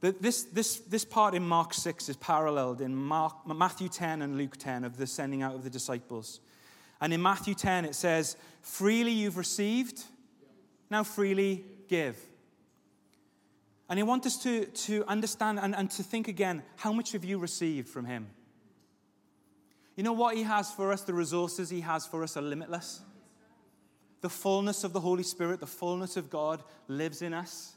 This, 0.00 0.42
this, 0.42 0.80
this 0.80 1.04
part 1.04 1.34
in 1.34 1.42
Mark 1.42 1.72
6 1.72 2.10
is 2.10 2.16
paralleled 2.18 2.82
in 2.82 2.94
Mark, 2.94 3.46
Matthew 3.46 3.88
10 3.88 4.20
and 4.20 4.36
Luke 4.36 4.58
10 4.58 4.84
of 4.84 4.98
the 4.98 5.06
sending 5.06 5.40
out 5.40 5.54
of 5.54 5.64
the 5.64 5.70
disciples. 5.70 6.40
And 7.00 7.14
in 7.14 7.22
Matthew 7.22 7.54
10, 7.54 7.86
it 7.86 7.94
says, 7.94 8.36
Freely 8.60 9.12
you've 9.12 9.38
received, 9.38 10.04
now 10.90 11.04
freely 11.04 11.64
give. 11.88 12.18
And 13.88 13.98
he 13.98 14.02
wants 14.02 14.26
us 14.26 14.42
to, 14.44 14.64
to 14.64 15.04
understand 15.06 15.58
and, 15.60 15.74
and 15.74 15.90
to 15.92 16.02
think 16.02 16.28
again 16.28 16.62
how 16.76 16.92
much 16.92 17.12
have 17.12 17.24
you 17.24 17.38
received 17.38 17.88
from 17.88 18.06
Him? 18.06 18.28
You 19.96 20.02
know 20.02 20.12
what 20.12 20.36
He 20.36 20.42
has 20.42 20.70
for 20.70 20.90
us, 20.92 21.02
the 21.02 21.14
resources 21.14 21.70
He 21.70 21.80
has 21.82 22.06
for 22.06 22.22
us 22.22 22.36
are 22.36 22.42
limitless. 22.42 23.00
The 24.22 24.30
fullness 24.30 24.84
of 24.84 24.92
the 24.94 25.00
Holy 25.00 25.22
Spirit, 25.22 25.60
the 25.60 25.66
fullness 25.66 26.16
of 26.16 26.30
God 26.30 26.62
lives 26.88 27.20
in 27.20 27.34
us. 27.34 27.74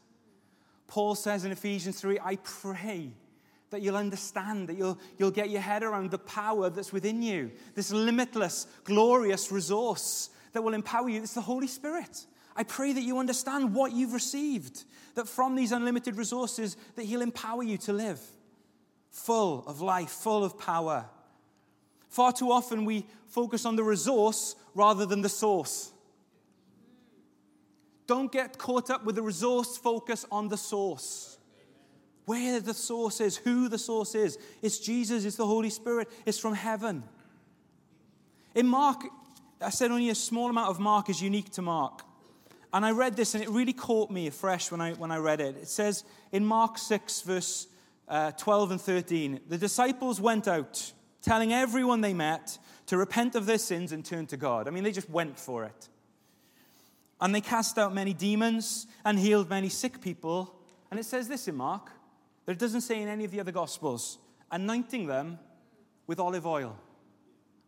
Paul 0.88 1.16
says 1.16 1.44
in 1.44 1.52
Ephesians 1.52 2.00
3 2.00 2.20
I 2.24 2.38
pray 2.38 3.12
that 3.70 3.82
you'll 3.82 3.98
understand, 3.98 4.70
that 4.70 4.78
you'll, 4.78 4.98
you'll 5.18 5.32
get 5.32 5.50
your 5.50 5.60
head 5.60 5.84
around 5.84 6.10
the 6.10 6.18
power 6.18 6.70
that's 6.70 6.94
within 6.94 7.22
you, 7.22 7.52
this 7.76 7.92
limitless, 7.92 8.66
glorious 8.86 9.52
resource 9.52 10.30
that 10.54 10.62
will 10.62 10.74
empower 10.74 11.10
you. 11.10 11.22
It's 11.22 11.34
the 11.34 11.42
Holy 11.42 11.68
Spirit. 11.68 12.26
I 12.58 12.64
pray 12.64 12.92
that 12.92 13.04
you 13.04 13.20
understand 13.20 13.76
what 13.76 13.94
you've 13.94 14.14
received, 14.14 14.84
that 15.14 15.28
from 15.28 15.56
these 15.56 15.72
unlimited 15.72 16.18
resources, 16.18 16.76
that 16.96 17.06
He'll 17.06 17.22
empower 17.22 17.62
you 17.64 17.78
to 17.78 17.94
live 17.94 18.20
full 19.12 19.64
of 19.68 19.80
life, 19.80 20.10
full 20.10 20.44
of 20.44 20.58
power. 20.58 21.06
Far 22.10 22.32
too 22.34 22.52
often 22.52 22.84
we 22.84 23.06
focus 23.28 23.66
on 23.66 23.76
the 23.76 23.84
resource 23.84 24.56
rather 24.74 25.06
than 25.06 25.22
the 25.22 25.30
source. 25.30 25.92
Don't 28.08 28.32
get 28.32 28.58
caught 28.58 28.90
up 28.90 29.06
with 29.06 29.16
the 29.16 29.22
resource, 29.22 29.78
focus 29.78 30.26
on 30.32 30.48
the 30.48 30.58
source. 30.58 31.38
Where 32.26 32.60
the 32.60 32.74
source 32.74 33.22
is, 33.22 33.38
who 33.38 33.70
the 33.70 33.78
source 33.78 34.16
is. 34.16 34.38
It's 34.62 34.80
Jesus, 34.80 35.26
it's 35.26 35.36
the 35.36 35.46
Holy 35.46 35.70
Spirit, 35.70 36.10
it's 36.26 36.40
from 36.40 36.54
heaven. 36.54 37.04
In 38.56 38.68
Mark, 38.68 39.04
I 39.62 39.70
said 39.70 39.92
only 39.92 40.10
a 40.10 40.16
small 40.16 40.50
amount 40.50 40.70
of 40.70 40.80
Mark 40.80 41.10
is 41.10 41.22
unique 41.22 41.52
to 41.52 41.62
Mark. 41.62 42.04
And 42.74 42.86
I 42.86 42.92
read 42.92 43.16
this 43.16 43.34
and 43.34 43.44
it 43.44 43.50
really 43.50 43.74
caught 43.74 44.12
me 44.12 44.28
afresh 44.28 44.72
when 44.72 44.82
I, 44.82 44.94
when 44.94 45.12
I 45.12 45.18
read 45.18 45.42
it. 45.42 45.56
It 45.56 45.68
says 45.68 46.04
in 46.32 46.46
Mark 46.46 46.78
6, 46.78 47.22
verse 47.22 47.68
uh, 48.08 48.32
12 48.32 48.72
and 48.72 48.82
13 48.82 49.42
the 49.48 49.58
disciples 49.58 50.22
went 50.22 50.48
out, 50.48 50.92
telling 51.22 51.54
everyone 51.54 52.02
they 52.02 52.14
met 52.14 52.58
to 52.88 52.98
repent 52.98 53.36
of 53.36 53.46
their 53.46 53.58
sins 53.58 53.92
and 53.92 54.04
turn 54.04 54.26
to 54.28 54.38
God. 54.38 54.68
I 54.68 54.72
mean, 54.72 54.84
they 54.84 54.92
just 54.92 55.10
went 55.10 55.40
for 55.40 55.66
it. 55.66 55.90
And 57.20 57.34
they 57.34 57.42
cast 57.42 57.78
out 57.78 57.94
many 57.94 58.14
demons 58.14 58.88
and 59.04 59.18
healed 59.18 59.50
many 59.50 59.70
sick 59.70 60.02
people. 60.02 60.56
And 60.92 61.00
it 61.00 61.04
says 61.04 61.28
this 61.28 61.48
in 61.48 61.56
Mark, 61.56 61.90
that 62.46 62.54
it 62.54 62.60
doesn't 62.60 62.82
say 62.82 63.02
in 63.02 63.10
any 63.10 63.26
of 63.26 63.32
the 63.32 63.40
other 63.40 63.52
Gospels, 63.52 64.20
anointing 64.52 65.08
them 65.08 65.40
with 66.06 66.20
olive 66.20 66.46
oil. 66.46 66.78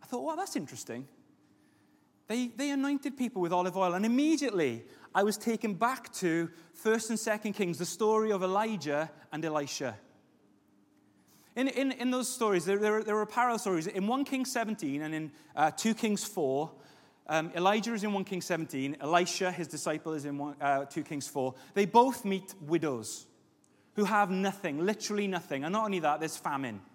I 0.01 0.05
thought, 0.05 0.23
well, 0.23 0.35
that's 0.35 0.55
interesting. 0.55 1.07
They, 2.29 2.47
they 2.47 2.69
anointed 2.69 3.17
people 3.17 3.41
with 3.41 3.51
olive 3.51 3.75
oil, 3.75 3.95
and 3.95 4.05
immediately 4.05 4.83
I 5.15 5.23
was 5.23 5.35
taken 5.35 5.73
back 5.73 6.13
to 6.13 6.51
1st 6.83 7.09
and 7.09 7.17
2nd 7.17 7.55
Kings, 7.55 7.79
the 7.79 7.85
story 7.87 8.31
of 8.31 8.43
Elijah 8.43 9.09
and 9.31 9.43
Elisha. 9.43 9.97
In, 11.55 11.67
in, 11.69 11.91
in 11.91 12.11
those 12.11 12.29
stories, 12.29 12.65
there, 12.65 12.77
there, 12.77 13.03
there 13.03 13.17
are 13.17 13.25
parallel 13.25 13.57
stories. 13.57 13.87
In 13.87 14.05
1 14.05 14.25
Kings 14.25 14.51
17 14.51 15.01
and 15.01 15.15
in 15.15 15.31
uh, 15.55 15.71
2 15.71 15.95
Kings 15.95 16.23
4, 16.23 16.71
um, 17.29 17.51
Elijah 17.55 17.95
is 17.95 18.03
in 18.03 18.13
1 18.13 18.23
Kings 18.25 18.45
17, 18.45 18.97
Elisha, 19.01 19.51
his 19.51 19.67
disciple, 19.67 20.13
is 20.13 20.25
in 20.25 20.37
one, 20.37 20.55
uh, 20.61 20.85
2 20.85 21.01
Kings 21.01 21.27
4. 21.27 21.55
They 21.73 21.85
both 21.85 22.25
meet 22.25 22.53
widows 22.61 23.25
who 23.95 24.05
have 24.05 24.29
nothing, 24.29 24.85
literally 24.85 25.25
nothing. 25.25 25.63
And 25.63 25.73
not 25.73 25.85
only 25.85 25.99
that, 25.99 26.19
there's 26.19 26.37
famine. 26.37 26.79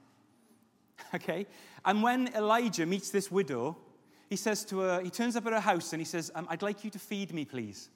Okay? 1.13 1.47
And 1.85 2.03
when 2.03 2.29
Elijah 2.35 2.87
meets 2.87 3.11
this 3.11 3.31
widow, 3.31 3.77
he 4.35 4.37
says 4.37 4.65
to 4.65 4.81
her, 4.81 5.01
he 5.01 5.11
turns 5.11 5.37
up 5.37 5.47
at 5.47 5.53
her 5.53 5.61
house 5.61 5.93
and 5.93 6.01
he 6.01 6.05
says, 6.05 6.33
um, 6.35 6.49
I'd 6.51 6.61
like 6.61 6.83
you 6.83 6.91
to 6.91 6.99
feed 6.99 7.33
me, 7.33 7.45
please. 7.45 7.89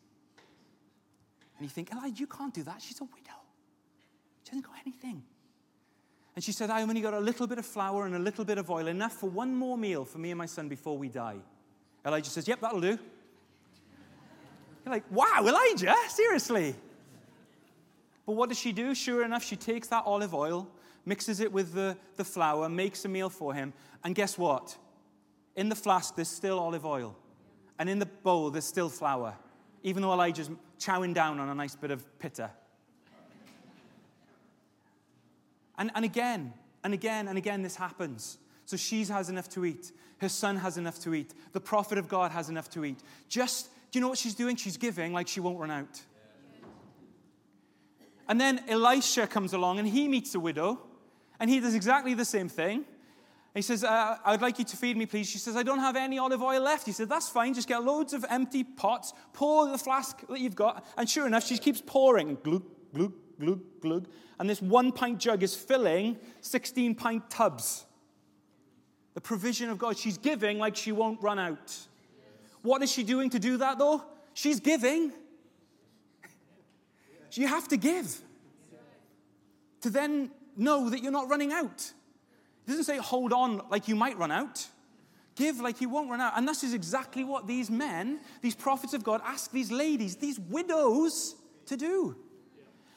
And 1.58 1.66
you 1.66 1.68
think, 1.68 1.90
Elijah, 1.90 2.16
you 2.16 2.28
can't 2.28 2.54
do 2.54 2.62
that. 2.62 2.80
She's 2.80 3.00
a 3.00 3.04
widow. 3.04 3.40
She 4.44 4.50
hasn't 4.50 4.64
got 4.64 4.76
anything. 4.86 5.24
And 6.36 6.44
she 6.44 6.52
said, 6.52 6.70
I 6.70 6.82
only 6.82 7.00
got 7.00 7.12
a 7.12 7.18
little 7.18 7.48
bit 7.48 7.58
of 7.58 7.66
flour 7.66 8.06
and 8.06 8.14
a 8.14 8.20
little 8.20 8.44
bit 8.44 8.56
of 8.56 8.70
oil, 8.70 8.86
enough 8.86 9.14
for 9.14 9.28
one 9.28 9.52
more 9.52 9.76
meal 9.76 10.04
for 10.04 10.18
me 10.18 10.30
and 10.30 10.38
my 10.38 10.46
son 10.46 10.68
before 10.68 10.96
we 10.96 11.08
die. 11.08 11.38
Elijah 12.06 12.30
says, 12.30 12.46
Yep, 12.46 12.60
that'll 12.60 12.80
do. 12.80 12.96
You're 14.84 14.94
like, 14.94 15.10
wow, 15.10 15.44
Elijah? 15.44 15.96
Seriously? 16.08 16.76
But 18.26 18.34
what 18.34 18.48
does 18.48 18.60
she 18.60 18.70
do? 18.70 18.94
Sure 18.94 19.24
enough, 19.24 19.42
she 19.42 19.56
takes 19.56 19.88
that 19.88 20.04
olive 20.06 20.34
oil, 20.34 20.68
mixes 21.04 21.40
it 21.40 21.50
with 21.50 21.72
the, 21.72 21.96
the 22.14 22.24
flour, 22.24 22.68
makes 22.68 23.04
a 23.04 23.08
meal 23.08 23.28
for 23.28 23.54
him, 23.54 23.72
and 24.04 24.14
guess 24.14 24.38
what? 24.38 24.78
In 25.58 25.68
the 25.68 25.74
flask, 25.74 26.14
there's 26.14 26.28
still 26.28 26.56
olive 26.56 26.86
oil. 26.86 27.16
And 27.80 27.90
in 27.90 27.98
the 27.98 28.06
bowl, 28.06 28.48
there's 28.50 28.64
still 28.64 28.88
flour, 28.88 29.34
even 29.82 30.02
though 30.02 30.12
Elijah's 30.12 30.48
chowing 30.78 31.12
down 31.12 31.40
on 31.40 31.48
a 31.48 31.54
nice 31.54 31.74
bit 31.74 31.90
of 31.90 32.06
pitta. 32.20 32.52
And, 35.76 35.90
and 35.96 36.04
again, 36.04 36.52
and 36.84 36.94
again, 36.94 37.26
and 37.26 37.36
again, 37.36 37.62
this 37.62 37.74
happens. 37.74 38.38
So 38.66 38.76
she 38.76 39.04
has 39.06 39.30
enough 39.30 39.48
to 39.48 39.64
eat. 39.64 39.90
Her 40.18 40.28
son 40.28 40.58
has 40.58 40.78
enough 40.78 41.00
to 41.00 41.12
eat. 41.12 41.34
The 41.50 41.60
prophet 41.60 41.98
of 41.98 42.06
God 42.06 42.30
has 42.30 42.48
enough 42.48 42.70
to 42.70 42.84
eat. 42.84 43.00
Just, 43.28 43.66
do 43.90 43.98
you 43.98 44.00
know 44.00 44.08
what 44.08 44.18
she's 44.18 44.36
doing? 44.36 44.54
She's 44.54 44.76
giving 44.76 45.12
like 45.12 45.26
she 45.26 45.40
won't 45.40 45.58
run 45.58 45.72
out. 45.72 46.00
And 48.28 48.40
then 48.40 48.62
Elisha 48.68 49.26
comes 49.26 49.54
along 49.54 49.80
and 49.80 49.88
he 49.88 50.06
meets 50.06 50.36
a 50.36 50.40
widow 50.40 50.78
and 51.40 51.50
he 51.50 51.58
does 51.58 51.74
exactly 51.74 52.14
the 52.14 52.24
same 52.24 52.48
thing. 52.48 52.84
He 53.54 53.62
says, 53.62 53.82
uh, 53.82 54.18
I'd 54.24 54.42
like 54.42 54.58
you 54.58 54.64
to 54.66 54.76
feed 54.76 54.96
me, 54.96 55.06
please. 55.06 55.28
She 55.28 55.38
says, 55.38 55.56
I 55.56 55.62
don't 55.62 55.80
have 55.80 55.96
any 55.96 56.18
olive 56.18 56.42
oil 56.42 56.60
left. 56.60 56.86
He 56.86 56.92
said, 56.92 57.08
That's 57.08 57.28
fine. 57.28 57.54
Just 57.54 57.66
get 57.66 57.82
loads 57.82 58.12
of 58.12 58.24
empty 58.28 58.62
pots, 58.62 59.12
pour 59.32 59.68
the 59.68 59.78
flask 59.78 60.26
that 60.28 60.38
you've 60.38 60.54
got. 60.54 60.86
And 60.96 61.08
sure 61.08 61.26
enough, 61.26 61.46
she 61.46 61.58
keeps 61.58 61.82
pouring. 61.84 62.36
Glug, 62.42 62.62
glug, 62.94 63.12
glug, 63.40 63.60
glug. 63.80 64.08
And 64.38 64.48
this 64.48 64.62
one 64.62 64.92
pint 64.92 65.18
jug 65.18 65.42
is 65.42 65.54
filling 65.54 66.18
16 66.42 66.94
pint 66.94 67.28
tubs. 67.30 67.86
The 69.14 69.20
provision 69.20 69.70
of 69.70 69.78
God. 69.78 69.98
She's 69.98 70.18
giving 70.18 70.58
like 70.58 70.76
she 70.76 70.92
won't 70.92 71.20
run 71.22 71.38
out. 71.38 71.76
What 72.62 72.82
is 72.82 72.92
she 72.92 73.02
doing 73.02 73.30
to 73.30 73.38
do 73.38 73.56
that, 73.56 73.78
though? 73.78 74.04
She's 74.34 74.60
giving. 74.60 75.12
You 77.32 77.46
have 77.46 77.68
to 77.68 77.76
give 77.76 78.20
to 79.82 79.90
then 79.90 80.30
know 80.56 80.90
that 80.90 81.02
you're 81.02 81.12
not 81.12 81.28
running 81.28 81.52
out. 81.52 81.92
It 82.68 82.72
doesn't 82.72 82.84
say 82.84 82.98
hold 82.98 83.32
on 83.32 83.62
like 83.70 83.88
you 83.88 83.96
might 83.96 84.18
run 84.18 84.30
out. 84.30 84.66
Give 85.36 85.58
like 85.58 85.80
you 85.80 85.88
won't 85.88 86.10
run 86.10 86.20
out. 86.20 86.34
And 86.36 86.46
this 86.46 86.62
is 86.62 86.74
exactly 86.74 87.24
what 87.24 87.46
these 87.46 87.70
men, 87.70 88.20
these 88.42 88.54
prophets 88.54 88.92
of 88.92 89.02
God, 89.02 89.22
ask 89.24 89.50
these 89.50 89.72
ladies, 89.72 90.16
these 90.16 90.38
widows, 90.38 91.34
to 91.64 91.78
do. 91.78 92.14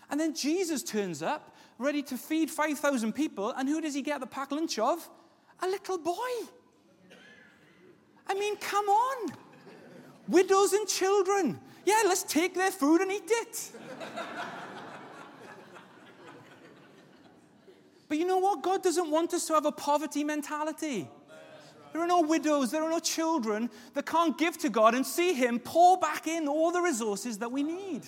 And 0.10 0.20
then 0.20 0.36
Jesus 0.36 0.84
turns 0.84 1.24
up, 1.24 1.56
ready 1.78 2.04
to 2.04 2.18
feed 2.18 2.52
5,000 2.52 3.14
people. 3.14 3.54
And 3.56 3.70
who 3.70 3.80
does 3.80 3.94
he 3.94 4.02
get 4.02 4.20
the 4.20 4.28
packed 4.28 4.52
lunch 4.52 4.78
of? 4.78 5.10
A 5.62 5.68
little 5.68 5.98
boy. 5.98 6.50
I 8.28 8.34
mean, 8.34 8.58
come 8.58 8.90
on. 8.90 9.32
Widows 10.28 10.74
and 10.74 10.86
children. 10.86 11.62
Yeah, 11.86 12.02
let's 12.08 12.24
take 12.24 12.56
their 12.56 12.72
food 12.72 13.00
and 13.00 13.10
eat 13.10 13.24
it. 13.26 13.72
But 18.12 18.17
you 18.17 18.26
know 18.26 18.39
what? 18.39 18.62
God 18.62 18.84
doesn't 18.84 19.10
want 19.10 19.34
us 19.34 19.47
to 19.47 19.54
have 19.54 19.65
a 19.65 19.71
poverty 19.71 20.26
mentality. 20.26 21.08
There 21.93 22.02
are 22.02 22.08
no 22.08 22.19
widows, 22.19 22.69
there 22.69 22.84
are 22.84 22.89
no 22.89 23.00
children 23.00 23.69
that 23.93 24.06
can't 24.06 24.38
give 24.38 24.58
to 24.58 24.69
God 24.69 24.95
and 24.95 25.06
see 25.06 25.34
Him 25.34 25.60
pour 25.60 25.97
back 25.97 26.28
in 26.28 26.45
all 26.50 26.74
the 26.74 26.82
resources 26.82 27.38
that 27.38 27.50
we 27.50 27.63
need. 27.63 28.02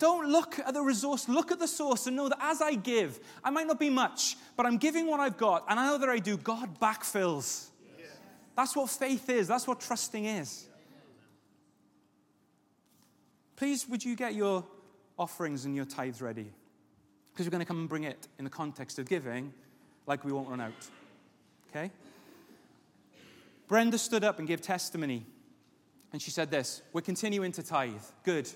Don't 0.00 0.32
look 0.32 0.58
at 0.58 0.74
the 0.74 0.82
resource, 0.82 1.28
look 1.28 1.52
at 1.52 1.60
the 1.60 1.68
source 1.68 2.08
and 2.08 2.16
know 2.16 2.28
that 2.28 2.38
as 2.40 2.60
I 2.60 2.74
give, 2.74 3.20
I 3.44 3.50
might 3.50 3.68
not 3.68 3.78
be 3.78 3.88
much, 3.88 4.36
but 4.56 4.66
I'm 4.66 4.78
giving 4.78 5.06
what 5.06 5.20
I've 5.20 5.36
got, 5.36 5.64
and 5.68 5.78
I 5.78 5.86
know 5.86 5.98
that 5.98 6.08
I 6.08 6.18
do, 6.18 6.36
God 6.36 6.80
backfills. 6.80 7.68
That's 8.56 8.74
what 8.74 8.90
faith 8.90 9.30
is, 9.30 9.46
that's 9.46 9.68
what 9.68 9.78
trusting 9.78 10.24
is. 10.24 10.66
Please, 13.54 13.88
would 13.88 14.04
you 14.04 14.16
get 14.16 14.34
your 14.34 14.64
offerings 15.16 15.66
and 15.66 15.76
your 15.76 15.84
tithes 15.84 16.20
ready? 16.20 16.50
Because 17.34 17.46
we're 17.46 17.50
going 17.50 17.60
to 17.60 17.66
come 17.66 17.80
and 17.80 17.88
bring 17.88 18.04
it 18.04 18.28
in 18.38 18.44
the 18.44 18.50
context 18.50 19.00
of 19.00 19.08
giving 19.08 19.52
like 20.06 20.24
we 20.24 20.30
won't 20.30 20.48
run 20.48 20.60
out. 20.60 20.72
Okay? 21.70 21.90
Brenda 23.66 23.98
stood 23.98 24.22
up 24.22 24.38
and 24.38 24.46
gave 24.46 24.60
testimony. 24.60 25.26
And 26.12 26.22
she 26.22 26.30
said 26.30 26.48
this 26.48 26.82
We're 26.92 27.00
continuing 27.00 27.50
to 27.52 27.62
tithe. 27.62 28.02
Good. 28.22 28.48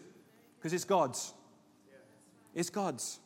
Because 0.58 0.72
it's 0.72 0.84
God's. 0.84 1.34
It's 2.54 2.70
God's. 2.70 3.18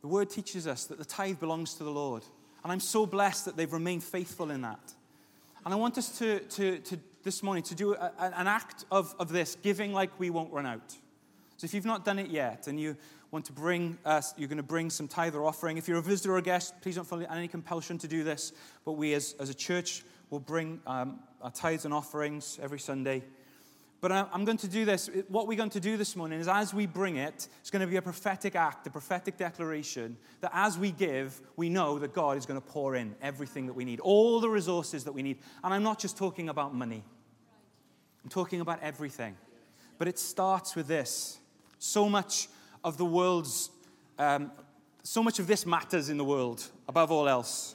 The 0.00 0.08
word 0.08 0.30
teaches 0.30 0.66
us 0.66 0.84
that 0.86 0.98
the 0.98 1.04
tithe 1.04 1.38
belongs 1.38 1.74
to 1.74 1.84
the 1.84 1.90
Lord. 1.90 2.22
And 2.64 2.72
I'm 2.72 2.80
so 2.80 3.06
blessed 3.06 3.44
that 3.44 3.56
they've 3.56 3.72
remained 3.72 4.02
faithful 4.02 4.50
in 4.50 4.62
that. 4.62 4.92
And 5.64 5.72
I 5.72 5.76
want 5.76 5.98
us 5.98 6.18
to, 6.18 6.40
to, 6.40 6.78
to 6.78 6.98
this 7.22 7.42
morning 7.42 7.62
to 7.64 7.74
do 7.74 7.94
a, 7.94 8.12
an 8.18 8.46
act 8.46 8.84
of, 8.90 9.14
of 9.18 9.28
this, 9.28 9.56
giving 9.62 9.92
like 9.92 10.10
we 10.18 10.30
won't 10.30 10.52
run 10.52 10.66
out. 10.66 10.96
So 11.56 11.64
if 11.64 11.74
you've 11.74 11.84
not 11.84 12.04
done 12.04 12.18
it 12.18 12.28
yet 12.28 12.68
and 12.68 12.78
you 12.78 12.96
want 13.36 13.44
to 13.44 13.52
bring 13.52 13.98
us, 14.06 14.32
you're 14.38 14.48
going 14.48 14.56
to 14.56 14.62
bring 14.62 14.88
some 14.88 15.06
tithe 15.06 15.34
or 15.34 15.44
offering. 15.44 15.76
If 15.76 15.86
you're 15.88 15.98
a 15.98 16.02
visitor 16.02 16.32
or 16.32 16.38
a 16.38 16.42
guest, 16.42 16.72
please 16.80 16.94
don't 16.94 17.06
feel 17.06 17.22
any 17.30 17.48
compulsion 17.48 17.98
to 17.98 18.08
do 18.08 18.24
this. 18.24 18.54
But 18.86 18.92
we 18.92 19.12
as, 19.12 19.34
as 19.38 19.50
a 19.50 19.54
church 19.54 20.04
will 20.30 20.40
bring 20.40 20.80
um, 20.86 21.18
our 21.42 21.50
tithes 21.50 21.84
and 21.84 21.92
offerings 21.92 22.58
every 22.62 22.78
Sunday. 22.78 23.22
But 24.00 24.10
I'm 24.10 24.46
going 24.46 24.56
to 24.56 24.68
do 24.68 24.86
this. 24.86 25.10
What 25.28 25.46
we're 25.46 25.58
going 25.58 25.68
to 25.68 25.80
do 25.80 25.98
this 25.98 26.16
morning 26.16 26.40
is 26.40 26.48
as 26.48 26.72
we 26.72 26.86
bring 26.86 27.16
it, 27.16 27.48
it's 27.60 27.70
going 27.70 27.80
to 27.80 27.86
be 27.86 27.96
a 27.96 28.02
prophetic 28.02 28.56
act, 28.56 28.86
a 28.86 28.90
prophetic 28.90 29.36
declaration 29.36 30.16
that 30.40 30.52
as 30.54 30.78
we 30.78 30.90
give, 30.90 31.38
we 31.56 31.68
know 31.68 31.98
that 31.98 32.14
God 32.14 32.38
is 32.38 32.46
going 32.46 32.58
to 32.58 32.66
pour 32.66 32.94
in 32.96 33.14
everything 33.20 33.66
that 33.66 33.74
we 33.74 33.84
need, 33.84 34.00
all 34.00 34.40
the 34.40 34.48
resources 34.48 35.04
that 35.04 35.12
we 35.12 35.22
need. 35.22 35.40
And 35.62 35.74
I'm 35.74 35.82
not 35.82 35.98
just 35.98 36.16
talking 36.16 36.48
about 36.48 36.74
money, 36.74 37.04
I'm 38.24 38.30
talking 38.30 38.62
about 38.62 38.82
everything. 38.82 39.36
But 39.98 40.08
it 40.08 40.18
starts 40.18 40.74
with 40.74 40.88
this. 40.88 41.38
So 41.78 42.08
much 42.08 42.48
of 42.86 42.96
the 42.96 43.04
world's, 43.04 43.68
um, 44.16 44.52
so 45.02 45.20
much 45.20 45.40
of 45.40 45.48
this 45.48 45.66
matters 45.66 46.08
in 46.08 46.16
the 46.16 46.24
world 46.24 46.64
above 46.88 47.10
all 47.10 47.28
else. 47.28 47.74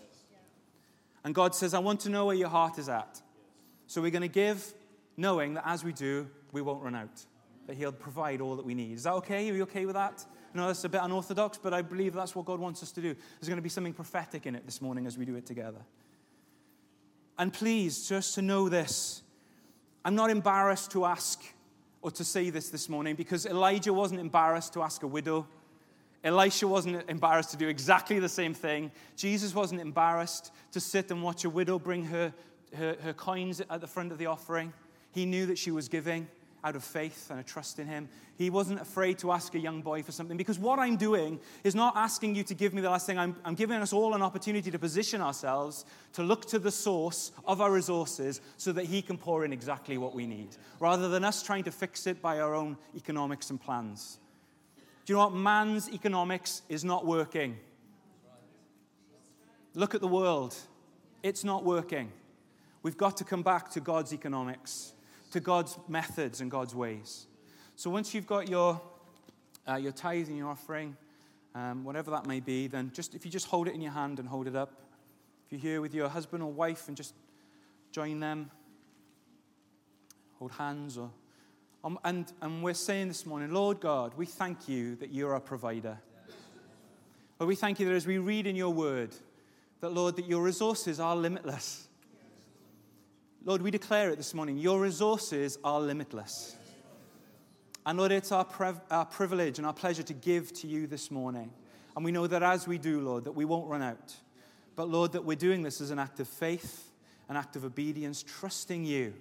And 1.26 1.36
God 1.36 1.54
says, 1.54 1.74
I 1.74 1.80
want 1.80 2.00
to 2.02 2.10
know 2.10 2.28
where 2.28 2.36
your 2.36 2.48
heart 2.48 2.80
is 2.80 2.88
at. 2.88 3.22
So 3.88 4.02
we're 4.02 4.10
going 4.10 4.22
to 4.22 4.30
give, 4.30 4.74
knowing 5.18 5.56
that 5.56 5.64
as 5.68 5.84
we 5.84 5.92
do, 5.92 6.30
we 6.54 6.62
won't 6.62 6.82
run 6.82 6.96
out, 6.96 7.26
that 7.68 7.76
He'll 7.76 7.92
provide 7.92 8.40
all 8.40 8.56
that 8.56 8.66
we 8.66 8.74
need. 8.74 8.94
Is 8.94 9.04
that 9.04 9.14
okay? 9.16 9.50
Are 9.50 9.54
you 9.54 9.64
okay 9.64 9.86
with 9.86 9.96
that? 9.96 10.26
No, 10.54 10.68
that's 10.68 10.86
a 10.86 10.90
bit 10.90 11.02
unorthodox, 11.04 11.58
but 11.62 11.74
I 11.74 11.82
believe 11.82 12.14
that's 12.14 12.34
what 12.34 12.46
God 12.46 12.62
wants 12.62 12.82
us 12.82 12.94
to 12.94 13.02
do. 13.02 13.14
There's 13.14 13.50
going 13.50 13.58
to 13.58 13.62
be 13.62 13.68
something 13.70 13.94
prophetic 13.94 14.46
in 14.46 14.56
it 14.56 14.66
this 14.66 14.82
morning 14.82 15.06
as 15.08 15.18
we 15.18 15.26
do 15.26 15.36
it 15.36 15.46
together. 15.46 15.82
And 17.38 17.52
please, 17.52 18.08
just 18.08 18.36
to 18.36 18.42
know 18.42 18.70
this, 18.70 19.24
I'm 20.06 20.16
not 20.16 20.30
embarrassed 20.30 20.92
to 20.92 21.04
ask 21.04 21.44
or 22.02 22.12
to 22.12 22.24
say 22.24 22.50
this 22.50 22.70
this 22.70 22.90
morning 22.90 23.16
because 23.16 23.46
Elijah 23.46 23.94
wasn't 23.94 24.20
embarrassed 24.20 24.74
to 24.74 24.82
ask 24.82 25.04
a 25.04 25.08
widow. 25.08 25.46
Elisha 26.24 26.68
wasn't 26.68 27.10
embarrassed 27.10 27.52
to 27.52 27.58
do 27.58 27.68
exactly 27.68 28.20
the 28.20 28.30
same 28.30 28.54
thing. 28.54 28.92
Jesus 29.16 29.56
wasn't 29.56 29.82
embarrassed 29.82 30.52
to 30.72 30.80
sit 30.80 31.10
and 31.12 31.24
watch 31.24 31.46
a 31.46 31.50
widow 31.50 31.80
bring 31.80 32.06
her, 32.06 32.34
her, 32.76 32.96
her, 33.02 33.14
coins 33.14 33.62
at 33.70 33.82
the 33.82 33.88
front 33.88 34.12
of 34.12 34.18
the 34.18 34.28
offering. 34.28 34.72
He 35.12 35.26
knew 35.26 35.46
that 35.48 35.58
she 35.58 35.72
was 35.72 35.88
giving 35.88 36.28
out 36.64 36.76
of 36.76 36.84
faith 36.84 37.30
and 37.30 37.40
a 37.40 37.44
trust 37.44 37.80
in 37.80 37.88
him. 37.88 38.08
He 38.38 38.50
wasn't 38.50 38.82
afraid 38.82 39.18
to 39.20 39.32
ask 39.32 39.54
a 39.56 39.60
young 39.60 39.82
boy 39.82 40.04
for 40.04 40.12
something 40.12 40.38
because 40.38 40.60
what 40.60 40.80
I'm 40.80 40.96
doing 40.96 41.40
is 41.64 41.76
not 41.76 41.96
asking 41.96 42.36
you 42.36 42.44
to 42.44 42.54
give 42.54 42.74
me 42.74 42.82
the 42.82 42.90
last 42.90 43.06
thing. 43.06 43.18
I'm, 43.18 43.36
I'm 43.46 43.56
giving 43.56 43.82
us 43.82 43.94
all 43.94 44.14
an 44.14 44.22
opportunity 44.22 44.72
to 44.72 44.80
position 44.80 45.22
ourselves 45.22 45.86
to 46.14 46.24
look 46.24 46.46
to 46.48 46.60
the 46.60 46.72
source 46.72 47.32
of 47.46 47.62
our 47.62 47.72
resources 47.72 48.42
so 48.58 48.72
that 48.74 48.86
he 48.86 49.02
can 49.02 49.18
pour 49.18 49.46
in 49.46 49.54
exactly 49.54 49.98
what 49.98 50.14
we 50.14 50.28
need 50.28 50.50
rather 50.80 51.10
than 51.10 51.24
us 51.24 51.44
trying 51.44 51.64
to 51.64 51.72
fix 51.72 52.08
it 52.08 52.22
by 52.22 52.40
our 52.40 52.54
own 52.54 52.78
economics 52.96 53.50
and 53.50 53.62
plans. 53.62 54.18
Do 55.06 55.14
you 55.14 55.18
know 55.18 55.26
what? 55.26 55.34
Man's 55.34 55.90
economics 55.92 56.62
is 56.70 56.84
not 56.84 57.06
working. 57.06 57.58
Look 59.74 59.96
at 59.96 60.02
the 60.02 60.08
world. 60.08 60.56
It's 61.24 61.44
not 61.44 61.64
working. 61.64 62.12
We've 62.84 62.98
got 62.98 63.18
to 63.18 63.24
come 63.24 63.44
back 63.44 63.70
to 63.72 63.80
God's 63.80 64.14
economics, 64.14 64.94
to 65.32 65.40
God's 65.40 65.78
methods 65.88 66.42
and 66.42 66.50
God's 66.50 66.76
ways. 66.76 67.28
So 67.76 67.90
once 67.90 68.14
you've 68.14 68.28
got 68.28 68.50
your, 68.50 68.82
uh, 69.68 69.76
your 69.76 69.92
tithe 69.92 70.28
and 70.28 70.38
your 70.38 70.50
offering, 70.50 70.96
um, 71.56 71.84
whatever 71.84 72.12
that 72.12 72.26
may 72.26 72.40
be, 72.40 72.68
then 72.68 72.92
just 72.94 73.16
if 73.16 73.26
you 73.26 73.32
just 73.32 73.48
hold 73.48 73.68
it 73.68 73.74
in 73.74 73.82
your 73.82 73.92
hand 73.92 74.20
and 74.20 74.28
hold 74.28 74.48
it 74.48 74.56
up. 74.56 74.72
If 75.46 75.52
you're 75.52 75.74
here 75.74 75.82
with 75.82 75.94
your 75.94 76.08
husband 76.08 76.44
or 76.44 76.52
wife 76.52 76.88
and 76.88 76.96
just 76.96 77.14
join 77.92 78.20
them, 78.20 78.52
hold 80.40 80.52
hands 80.52 80.98
or 80.98 81.12
um, 81.84 81.98
and, 82.04 82.32
and 82.42 82.62
we're 82.62 82.76
saying 82.76 83.08
this 83.08 83.26
morning, 83.26 83.52
Lord 83.52 83.80
God, 83.80 84.14
we 84.16 84.28
thank 84.28 84.70
you 84.70 84.96
that 84.98 85.12
you're 85.12 85.34
our 85.34 85.40
provider. 85.40 85.98
Lord, 87.40 87.48
we 87.48 87.56
thank 87.56 87.80
you 87.80 87.88
that 87.88 87.96
as 87.96 88.06
we 88.06 88.20
read 88.20 88.46
in 88.46 88.56
your 88.56 88.70
word, 88.70 89.16
that, 89.80 89.92
Lord, 89.92 90.16
that 90.18 90.28
your 90.28 90.44
resources 90.44 91.00
are 91.00 91.16
limitless. 91.16 91.88
Lord, 93.44 93.62
we 93.62 93.72
declare 93.72 94.10
it 94.10 94.18
this 94.18 94.34
morning 94.34 94.58
your 94.58 94.80
resources 94.80 95.58
are 95.64 95.80
limitless. 95.80 96.56
And 97.86 97.98
Lord, 97.98 98.12
it's 98.12 98.32
our, 98.32 98.48
our 98.92 99.06
privilege 99.06 99.58
and 99.58 99.66
our 99.66 99.74
pleasure 99.74 100.04
to 100.04 100.14
give 100.14 100.54
to 100.54 100.68
you 100.68 100.86
this 100.86 101.10
morning. 101.10 101.52
And 101.96 102.06
we 102.06 102.12
know 102.12 102.28
that 102.28 102.44
as 102.44 102.68
we 102.68 102.78
do, 102.78 103.02
Lord, 103.02 103.24
that 103.24 103.32
we 103.32 103.46
won't 103.46 103.68
run 103.68 103.82
out. 103.82 104.16
But 104.76 104.88
Lord, 104.88 105.14
that 105.14 105.26
we're 105.26 105.36
doing 105.36 105.64
this 105.64 105.82
as 105.82 105.90
an 105.90 105.98
act 105.98 106.20
of 106.20 106.28
faith, 106.28 106.92
an 107.28 107.36
act 107.36 107.56
of 107.56 107.66
obedience, 107.66 108.24
trusting 108.24 108.86
you 108.86 109.14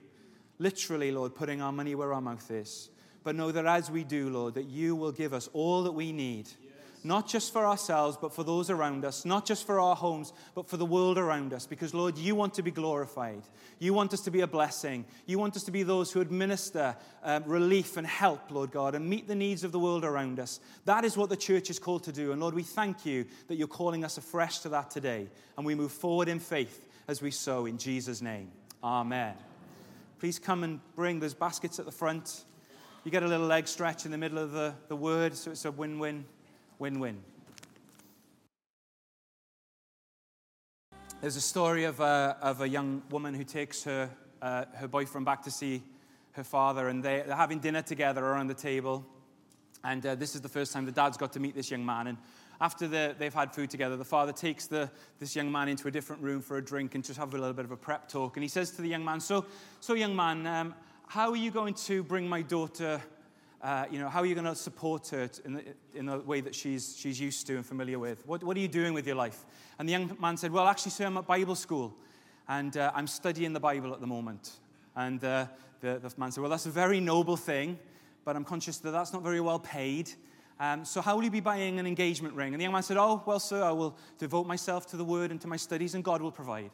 literally, 0.61 1.11
Lord, 1.11 1.35
putting 1.35 1.61
our 1.61 1.73
money 1.73 1.97
where 1.97 2.13
our 2.13 2.21
mouth 2.21 2.49
is. 2.51 2.91
But 3.25 3.35
know 3.35 3.51
that 3.51 3.67
as 3.67 3.91
we 3.91 4.05
do, 4.05 4.31
Lord, 4.31 4.55
that 4.55 4.67
you 4.67 4.95
will 4.95 5.11
give 5.11 5.35
us 5.35 5.49
all 5.53 5.83
that 5.85 5.93
we 5.93 6.13
need. 6.13 6.49
Not 7.03 7.27
just 7.27 7.53
for 7.53 7.65
ourselves, 7.65 8.19
but 8.21 8.35
for 8.35 8.45
those 8.45 8.69
around 8.69 9.05
us. 9.05 9.25
Not 9.25 9.47
just 9.47 9.67
for 9.67 9.81
our 9.81 9.97
homes, 9.97 10.33
but 10.55 10.69
for 10.69 10.77
the 10.77 10.85
world 10.85 11.17
around 11.17 11.55
us. 11.55 11.67
Because, 11.67 11.95
Lord, 11.95 12.19
you 12.19 12.35
want 12.35 12.55
to 12.55 12.63
be 12.63 12.71
glorified. 12.71 13.43
You 13.79 13.95
want 13.95 14.13
us 14.13 14.21
to 14.23 14.31
be 14.31 14.43
a 14.43 14.47
blessing. 14.47 15.07
You 15.27 15.39
want 15.39 15.57
us 15.57 15.65
to 15.65 15.71
be 15.71 15.83
those 15.83 16.13
who 16.13 16.21
administer 16.21 16.95
um, 17.23 17.45
relief 17.45 17.97
and 17.97 18.07
help, 18.07 18.51
Lord 18.51 18.71
God, 18.71 18.95
and 18.95 19.09
meet 19.09 19.27
the 19.27 19.35
needs 19.35 19.65
of 19.65 19.73
the 19.73 19.79
world 19.79 20.05
around 20.05 20.39
us. 20.39 20.61
That 20.85 21.05
is 21.05 21.17
what 21.17 21.31
the 21.31 21.37
church 21.37 21.71
is 21.71 21.79
called 21.79 22.05
to 22.05 22.13
do. 22.13 22.33
And, 22.33 22.41
Lord, 22.41 22.55
we 22.55 22.63
thank 22.63 23.07
you 23.07 23.25
that 23.49 23.57
you're 23.57 23.67
calling 23.67 24.05
us 24.05 24.19
afresh 24.19 24.59
to 24.61 24.69
that 24.71 24.91
today. 24.91 25.29
And 25.57 25.65
we 25.65 25.75
move 25.75 25.93
forward 25.93 26.29
in 26.29 26.39
faith 26.39 26.87
as 27.09 27.23
we 27.23 27.31
sow 27.31 27.65
in 27.65 27.79
Jesus' 27.79 28.21
name. 28.21 28.51
Amen. 28.85 29.35
Please 30.19 30.39
come 30.39 30.65
and 30.65 30.81
bring 30.95 31.19
those 31.19 31.33
baskets 31.33 31.79
at 31.79 31.87
the 31.87 31.93
front. 31.93 32.45
You 33.05 33.11
get 33.11 33.23
a 33.23 33.27
little 33.27 33.47
leg 33.47 33.67
stretch 33.67 34.05
in 34.05 34.11
the 34.11 34.19
middle 34.19 34.37
of 34.37 34.53
the, 34.53 34.75
the 34.89 34.97
word, 34.97 35.35
so 35.35 35.51
it's 35.51 35.65
a 35.65 35.71
win 35.71 35.99
win, 35.99 36.27
win 36.81 36.99
win. 36.99 37.23
There's 41.21 41.37
a 41.37 41.41
story 41.41 41.85
of 41.85 42.01
a, 42.01 42.39
of 42.41 42.63
a 42.63 42.69
young 42.69 43.03
woman 43.11 43.35
who 43.35 43.45
takes 43.45 43.85
her, 43.85 44.09
uh, 44.41 44.65
her 44.77 44.89
boyfriend 44.89 45.27
back 45.27 45.43
to 45.43 45.51
see 45.51 45.83
her 46.33 46.43
father, 46.43 46.89
and 46.89 47.05
they, 47.05 47.21
are 47.21 47.37
having 47.37 47.59
dinner 47.59 47.83
together 47.83 48.25
around 48.25 48.47
the 48.47 48.55
table. 48.55 49.05
And 49.85 50.05
uh, 50.07 50.15
this 50.15 50.35
is 50.35 50.41
the 50.41 50.49
first 50.49 50.73
time 50.73 50.87
the 50.87 50.93
dad's 50.93 51.19
got 51.19 51.35
to 51.35 51.41
meet 51.41 51.55
this 51.55 51.71
young 51.71 51.85
man. 51.85 52.07
And 52.07 52.19
after 52.63 52.89
the, 52.89 53.15
they've 53.19 53.35
had 53.35 53.55
food 53.55 53.69
together, 53.69 53.99
the 53.99 54.05
father 54.05 54.33
takes 54.33 54.67
the, 54.67 54.91
this 55.19 55.37
young 55.37 55.53
man 55.53 55.69
into 55.69 55.87
a 55.87 55.91
different 55.91 56.23
room 56.23 56.41
for 56.41 56.57
a 56.57 56.65
drink 56.65 56.95
and 56.95 57.05
just 57.05 57.19
have 57.19 57.35
a 57.35 57.39
little 57.39 57.53
bit 57.53 57.67
of 57.67 57.73
a 57.73 57.77
prep 57.77 58.09
talk. 58.09 58.39
And 58.39 58.43
he 58.43 58.49
says 58.49 58.71
to 58.73 58.83
the 58.83 58.89
young 58.89 59.05
man, 59.05 59.21
So, 59.21 59.45
so 59.81 59.93
young 59.93 60.17
man, 60.17 60.47
um, 60.47 60.75
how 61.09 61.29
are 61.29 61.37
you 61.37 61.51
going 61.51 61.75
to 61.75 62.03
bring 62.03 62.27
my 62.27 62.41
daughter? 62.41 63.03
Uh, 63.63 63.85
you 63.91 63.99
know, 63.99 64.09
how 64.09 64.21
are 64.21 64.27
you 64.27 64.35
going 64.35 64.47
to 64.47 64.55
support 64.55 65.09
her 65.09 65.29
in 65.45 65.53
the, 65.53 65.65
in 65.95 66.07
the 66.07 66.19
way 66.21 66.41
that 66.41 66.55
she's, 66.55 66.97
she's 66.97 67.21
used 67.21 67.47
to 67.47 67.57
and 67.57 67.67
familiar 67.67 67.99
with? 67.99 68.27
What, 68.27 68.43
what 68.43 68.57
are 68.57 68.61
you 68.61 68.69
doing 68.69 68.95
with 68.95 69.07
your 69.07 69.17
life? 69.17 69.45
And 69.79 69.87
the 69.87 69.93
young 69.93 70.17
man 70.19 70.39
said, 70.39 70.51
Well, 70.51 70.67
actually, 70.67 70.93
sir, 70.93 71.05
I'm 71.05 71.19
at 71.19 71.27
Bible 71.27 71.55
school 71.55 71.95
and 72.49 72.75
uh, 72.77 72.91
I'm 72.95 73.07
studying 73.07 73.53
the 73.53 73.61
Bible 73.61 73.93
at 73.93 74.01
the 74.01 74.07
moment. 74.07 74.53
And 74.97 75.23
uh, 75.23 75.47
the, 75.81 75.99
the 75.99 76.13
man 76.17 76.33
said, 76.33 76.41
Well, 76.41 76.51
that's 76.51 76.65
a 76.65 76.71
very 76.71 77.01
noble 77.01 77.37
thing, 77.37 77.79
but 78.25 78.35
I'm 78.35 78.45
conscious 78.45 78.79
that 78.79 78.93
that's 78.93 79.13
not 79.13 79.23
very 79.23 79.43
well 79.43 79.59
paid. 79.59 80.11
Um, 80.59 80.85
so, 80.87 81.03
how 81.03 81.17
will 81.17 81.25
you 81.25 81.31
be 81.31 81.41
buying 81.41 81.79
an 81.79 81.87
engagement 81.87 82.35
ring? 82.35 82.55
And 82.55 82.61
the 82.61 82.65
young 82.65 82.73
man 82.73 82.83
said, 82.83 82.97
Oh, 82.97 83.23
well, 83.27 83.41
sir, 83.41 83.63
I 83.63 83.73
will 83.73 83.97
devote 84.19 84.47
myself 84.47 84.87
to 84.89 84.97
the 84.97 85.05
word 85.05 85.31
and 85.31 85.41
to 85.43 85.49
my 85.49 85.57
studies, 85.57 85.95
and 85.95 86.03
God 86.03 86.23
will 86.23 86.33
provide. 86.33 86.71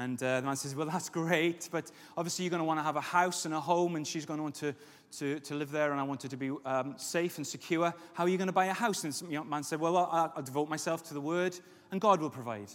And 0.00 0.22
uh, 0.22 0.40
the 0.40 0.46
man 0.46 0.56
says, 0.56 0.74
Well, 0.74 0.86
that's 0.86 1.10
great, 1.10 1.68
but 1.70 1.90
obviously 2.16 2.46
you're 2.46 2.50
going 2.50 2.60
to 2.60 2.64
want 2.64 2.80
to 2.80 2.84
have 2.84 2.96
a 2.96 3.02
house 3.02 3.44
and 3.44 3.52
a 3.52 3.60
home, 3.60 3.96
and 3.96 4.06
she's 4.06 4.24
going 4.24 4.38
to 4.38 4.42
want 4.42 4.54
to, 4.56 4.74
to, 5.18 5.38
to 5.40 5.54
live 5.54 5.70
there, 5.70 5.90
and 5.92 6.00
I 6.00 6.04
want 6.04 6.22
her 6.22 6.28
to 6.30 6.36
be 6.38 6.50
um, 6.64 6.94
safe 6.96 7.36
and 7.36 7.46
secure. 7.46 7.92
How 8.14 8.24
are 8.24 8.28
you 8.28 8.38
going 8.38 8.46
to 8.46 8.52
buy 8.52 8.66
a 8.66 8.72
house? 8.72 9.04
And 9.04 9.12
the 9.12 9.44
man 9.44 9.62
said, 9.62 9.78
Well, 9.78 9.98
I'll, 9.98 10.32
I'll 10.34 10.42
devote 10.42 10.70
myself 10.70 11.06
to 11.08 11.14
the 11.14 11.20
word, 11.20 11.54
and 11.92 12.00
God 12.00 12.22
will 12.22 12.30
provide. 12.30 12.70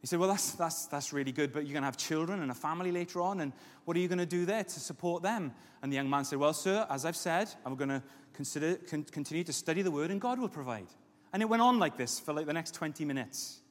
He 0.00 0.06
said, 0.06 0.20
Well, 0.20 0.30
that's, 0.30 0.52
that's, 0.52 0.86
that's 0.86 1.12
really 1.12 1.32
good, 1.32 1.52
but 1.52 1.66
you're 1.66 1.74
going 1.74 1.82
to 1.82 1.86
have 1.86 1.98
children 1.98 2.40
and 2.40 2.50
a 2.50 2.54
family 2.54 2.92
later 2.92 3.20
on, 3.20 3.40
and 3.40 3.52
what 3.84 3.94
are 3.94 4.00
you 4.00 4.08
going 4.08 4.18
to 4.18 4.24
do 4.24 4.46
there 4.46 4.64
to 4.64 4.80
support 4.80 5.22
them? 5.22 5.52
And 5.82 5.92
the 5.92 5.96
young 5.96 6.08
man 6.08 6.24
said, 6.24 6.38
Well, 6.38 6.54
sir, 6.54 6.86
as 6.88 7.04
I've 7.04 7.14
said, 7.14 7.50
I'm 7.66 7.76
going 7.76 7.90
to 7.90 8.02
consider, 8.32 8.76
con- 8.76 9.04
continue 9.04 9.44
to 9.44 9.52
study 9.52 9.82
the 9.82 9.90
word, 9.90 10.10
and 10.10 10.18
God 10.18 10.38
will 10.38 10.48
provide. 10.48 10.88
And 11.34 11.42
it 11.42 11.46
went 11.46 11.60
on 11.60 11.78
like 11.78 11.98
this 11.98 12.18
for 12.18 12.32
like 12.32 12.46
the 12.46 12.54
next 12.54 12.72
20 12.72 13.04
minutes. 13.04 13.61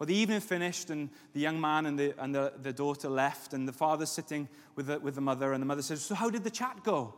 Well, 0.00 0.06
the 0.06 0.16
evening 0.16 0.40
finished, 0.40 0.88
and 0.88 1.10
the 1.34 1.40
young 1.40 1.60
man 1.60 1.84
and 1.84 1.98
the, 1.98 2.14
and 2.18 2.34
the, 2.34 2.54
the 2.62 2.72
daughter 2.72 3.10
left, 3.10 3.52
and 3.52 3.68
the 3.68 3.72
father's 3.72 4.08
sitting 4.08 4.48
with 4.74 4.86
the, 4.86 4.98
with 4.98 5.14
the 5.14 5.20
mother, 5.20 5.52
and 5.52 5.60
the 5.60 5.66
mother 5.66 5.82
says, 5.82 6.00
So, 6.00 6.14
how 6.14 6.30
did 6.30 6.42
the 6.42 6.50
chat 6.50 6.82
go? 6.82 7.12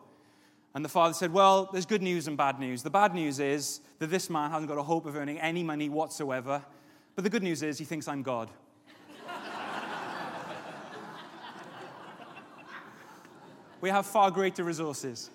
And 0.74 0.84
the 0.84 0.88
father 0.88 1.14
said, 1.14 1.32
Well, 1.32 1.68
there's 1.70 1.86
good 1.86 2.02
news 2.02 2.26
and 2.26 2.36
bad 2.36 2.58
news. 2.58 2.82
The 2.82 2.90
bad 2.90 3.14
news 3.14 3.38
is 3.38 3.82
that 4.00 4.08
this 4.08 4.28
man 4.28 4.50
hasn't 4.50 4.68
got 4.68 4.78
a 4.78 4.82
hope 4.82 5.06
of 5.06 5.14
earning 5.14 5.38
any 5.38 5.62
money 5.62 5.88
whatsoever. 5.88 6.60
But 7.14 7.22
the 7.22 7.30
good 7.30 7.44
news 7.44 7.62
is 7.62 7.78
he 7.78 7.84
thinks 7.84 8.08
I'm 8.08 8.24
God. 8.24 8.50
we 13.80 13.90
have 13.90 14.06
far 14.06 14.32
greater 14.32 14.64
resources, 14.64 15.30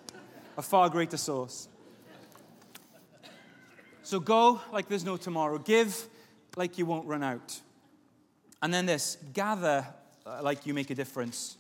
a 0.58 0.62
far 0.62 0.90
greater 0.90 1.16
source. 1.16 1.70
So 4.04 4.20
go 4.20 4.60
like 4.74 4.90
there's 4.90 5.06
no 5.06 5.16
tomorrow. 5.16 5.60
Give 5.60 6.10
like 6.58 6.78
you 6.78 6.86
won't 6.86 7.06
run 7.06 7.24
out. 7.24 7.60
And 8.62 8.74
then 8.74 8.86
this 8.86 9.18
gather 9.34 9.86
uh, 10.26 10.40
like 10.42 10.66
you 10.66 10.74
make 10.74 10.90
a 10.90 10.96
difference. 10.96 11.58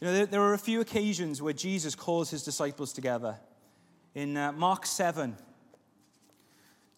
You 0.00 0.06
know, 0.06 0.12
there, 0.12 0.26
there, 0.26 0.42
are 0.42 0.54
a 0.54 0.58
few 0.58 0.80
occasions 0.80 1.42
where 1.42 1.52
Jesus 1.52 1.94
calls 1.94 2.30
his 2.30 2.44
disciples 2.44 2.92
together. 2.92 3.36
In 4.14 4.36
uh, 4.36 4.52
Mark 4.52 4.86
7, 4.86 5.36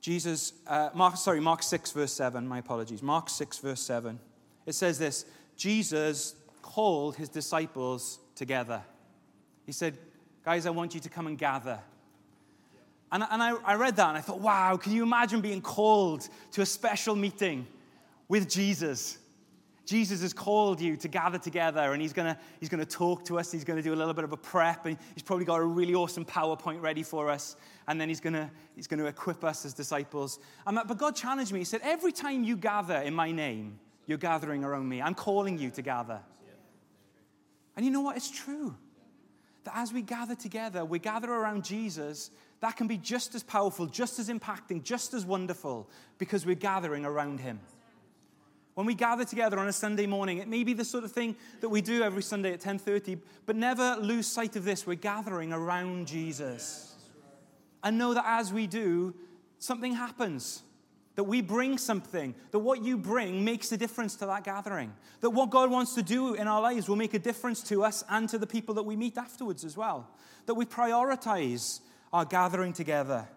Jesus, 0.01 0.53
uh, 0.67 0.91
Mark, 0.95 1.17
sorry, 1.17 1.41
Mark 1.41 1.63
6, 1.63 1.93
verse 1.93 2.13
7, 2.13 2.47
my 2.47 2.59
apologies. 2.59 3.03
Mark 3.03 3.31
6, 3.31 3.59
verse 3.59 3.81
7. 3.81 4.19
It 4.67 4.75
says 4.75 4.99
this 4.99 5.25
Jesus 5.57 6.35
called 6.63 7.17
his 7.17 7.29
disciples 7.29 8.19
together. 8.35 8.83
He 9.65 9.73
said, 9.73 9.97
Guys, 10.45 10.67
I 10.67 10.71
want 10.71 10.95
you 10.95 11.01
to 11.01 11.09
come 11.09 11.27
and 11.27 11.39
gather. 11.39 11.81
And, 13.13 13.25
and 13.29 13.43
I, 13.43 13.53
I 13.65 13.75
read 13.75 13.97
that 13.97 14.09
and 14.09 14.19
I 14.19 14.21
thought, 14.21 14.41
wow, 14.41 14.77
can 14.77 14.93
you 14.93 15.03
imagine 15.03 15.41
being 15.41 15.61
called 15.61 16.29
to 16.53 16.63
a 16.63 16.67
special 16.67 17.17
meeting 17.17 17.67
with 18.29 18.49
Jesus? 18.49 19.19
Jesus 19.85 20.23
has 20.23 20.33
called 20.33 20.81
you 20.81 20.97
to 20.99 21.09
gather 21.09 21.39
together 21.39 21.93
and 21.93 22.01
he's 22.01 22.13
going 22.13 22.37
he's 22.61 22.69
gonna 22.69 22.85
talk 22.85 23.25
to 23.25 23.41
us. 23.41 23.51
He's 23.51 23.65
going 23.65 23.77
to 23.77 23.83
do 23.83 23.93
a 23.93 23.97
little 23.97 24.15
bit 24.15 24.23
of 24.23 24.31
a 24.31 24.37
prep 24.37 24.87
and 24.87 24.97
he's 25.15 25.25
probably 25.25 25.45
got 25.45 25.57
a 25.57 25.65
really 25.65 25.95
awesome 25.95 26.25
PowerPoint 26.25 26.81
ready 26.81 27.03
for 27.03 27.29
us. 27.29 27.57
And 27.89 28.01
then 28.01 28.09
he's 28.09 28.21
going 28.21 28.49
he's 28.77 28.87
to 28.87 29.07
equip 29.07 29.43
us 29.43 29.65
as 29.65 29.75
disciples. 29.75 30.39
But 30.65 30.97
God 30.97 31.17
challenged 31.17 31.53
me. 31.53 31.59
He 31.59 31.65
said, 31.65 31.81
Every 31.83 32.13
time 32.13 32.45
you 32.45 32.57
gather 32.57 32.99
in 32.99 33.15
my 33.15 33.33
name, 33.33 33.81
you're 34.07 34.19
gathering 34.19 34.63
around 34.63 34.89
me. 34.89 35.03
I'm 35.03 35.15
calling 35.15 35.59
you 35.59 35.71
to 35.71 35.83
gather. 35.83 36.21
And 37.75 37.85
you 37.85 37.91
know 37.91 38.03
what? 38.03 38.17
It's 38.17 38.31
true. 38.31 38.77
That 39.65 39.77
as 39.77 39.93
we 39.93 40.03
gather 40.03 40.35
together, 40.37 40.85
we 40.85 41.01
gather 41.01 41.33
around 41.33 41.65
Jesus 41.65 42.31
that 42.61 42.77
can 42.77 42.87
be 42.87 42.97
just 42.97 43.35
as 43.35 43.43
powerful, 43.43 43.87
just 43.87 44.19
as 44.19 44.29
impacting, 44.29 44.83
just 44.83 45.15
as 45.15 45.25
wonderful 45.25 45.89
because 46.19 46.45
we're 46.45 46.55
gathering 46.55 47.05
around 47.05 47.41
Him. 47.41 47.61
When 48.75 48.87
we 48.87 48.95
gather 48.95 49.25
together 49.25 49.59
on 49.59 49.69
a 49.69 49.73
Sunday 49.73 50.07
morning, 50.07 50.39
it 50.39 50.49
may 50.49 50.65
be 50.65 50.75
the 50.75 50.85
sort 50.85 51.05
of 51.05 51.13
thing 51.13 51.37
that 51.61 51.69
we 51.69 51.81
do 51.81 52.03
every 52.03 52.23
Sunday 52.23 52.53
at 52.53 52.61
10:30, 52.61 53.21
but 53.45 53.57
never 53.57 53.97
lose 53.97 54.27
sight 54.27 54.57
of 54.57 54.65
this. 54.65 54.87
We're 54.87 54.95
gathering 54.95 55.53
around 55.53 56.07
Jesus. 56.07 56.95
And 57.83 57.99
know 57.99 58.15
that 58.15 58.25
as 58.27 58.53
we 58.53 58.67
do, 58.67 59.15
something 59.59 59.95
happens. 59.95 60.63
That 61.17 61.25
we 61.25 61.43
bring 61.43 61.77
something, 61.77 62.35
that 62.53 62.61
what 62.61 62.83
you 62.83 62.97
bring 62.97 63.45
makes 63.45 63.73
a 63.73 63.77
difference 63.77 64.15
to 64.17 64.27
that 64.27 64.45
gathering. 64.45 64.95
That 65.21 65.31
what 65.31 65.51
God 65.51 65.71
wants 65.71 65.95
to 65.95 66.03
do 66.03 66.35
in 66.35 66.47
our 66.47 66.63
lives 66.63 66.89
will 66.89 66.97
make 66.97 67.15
a 67.15 67.19
difference 67.19 67.63
to 67.65 67.85
us 67.85 68.05
and 68.09 68.29
to 68.29 68.39
the 68.39 68.47
people 68.47 68.75
that 68.77 68.85
we 68.85 68.97
meet 68.97 69.19
afterwards 69.19 69.65
as 69.65 69.77
well. 69.77 70.09
That 70.47 70.55
we 70.55 70.65
prioritize 70.65 71.81
are 72.13 72.25
gathering 72.25 72.73
together. 72.73 73.29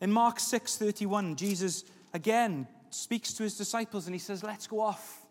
In 0.00 0.12
Mark 0.12 0.38
6:31, 0.38 1.36
Jesus 1.36 1.84
again 2.12 2.68
speaks 2.90 3.32
to 3.34 3.42
his 3.42 3.56
disciples 3.56 4.06
and 4.06 4.14
he 4.14 4.18
says, 4.18 4.42
"Let's 4.42 4.66
go 4.66 4.80
off 4.80 5.26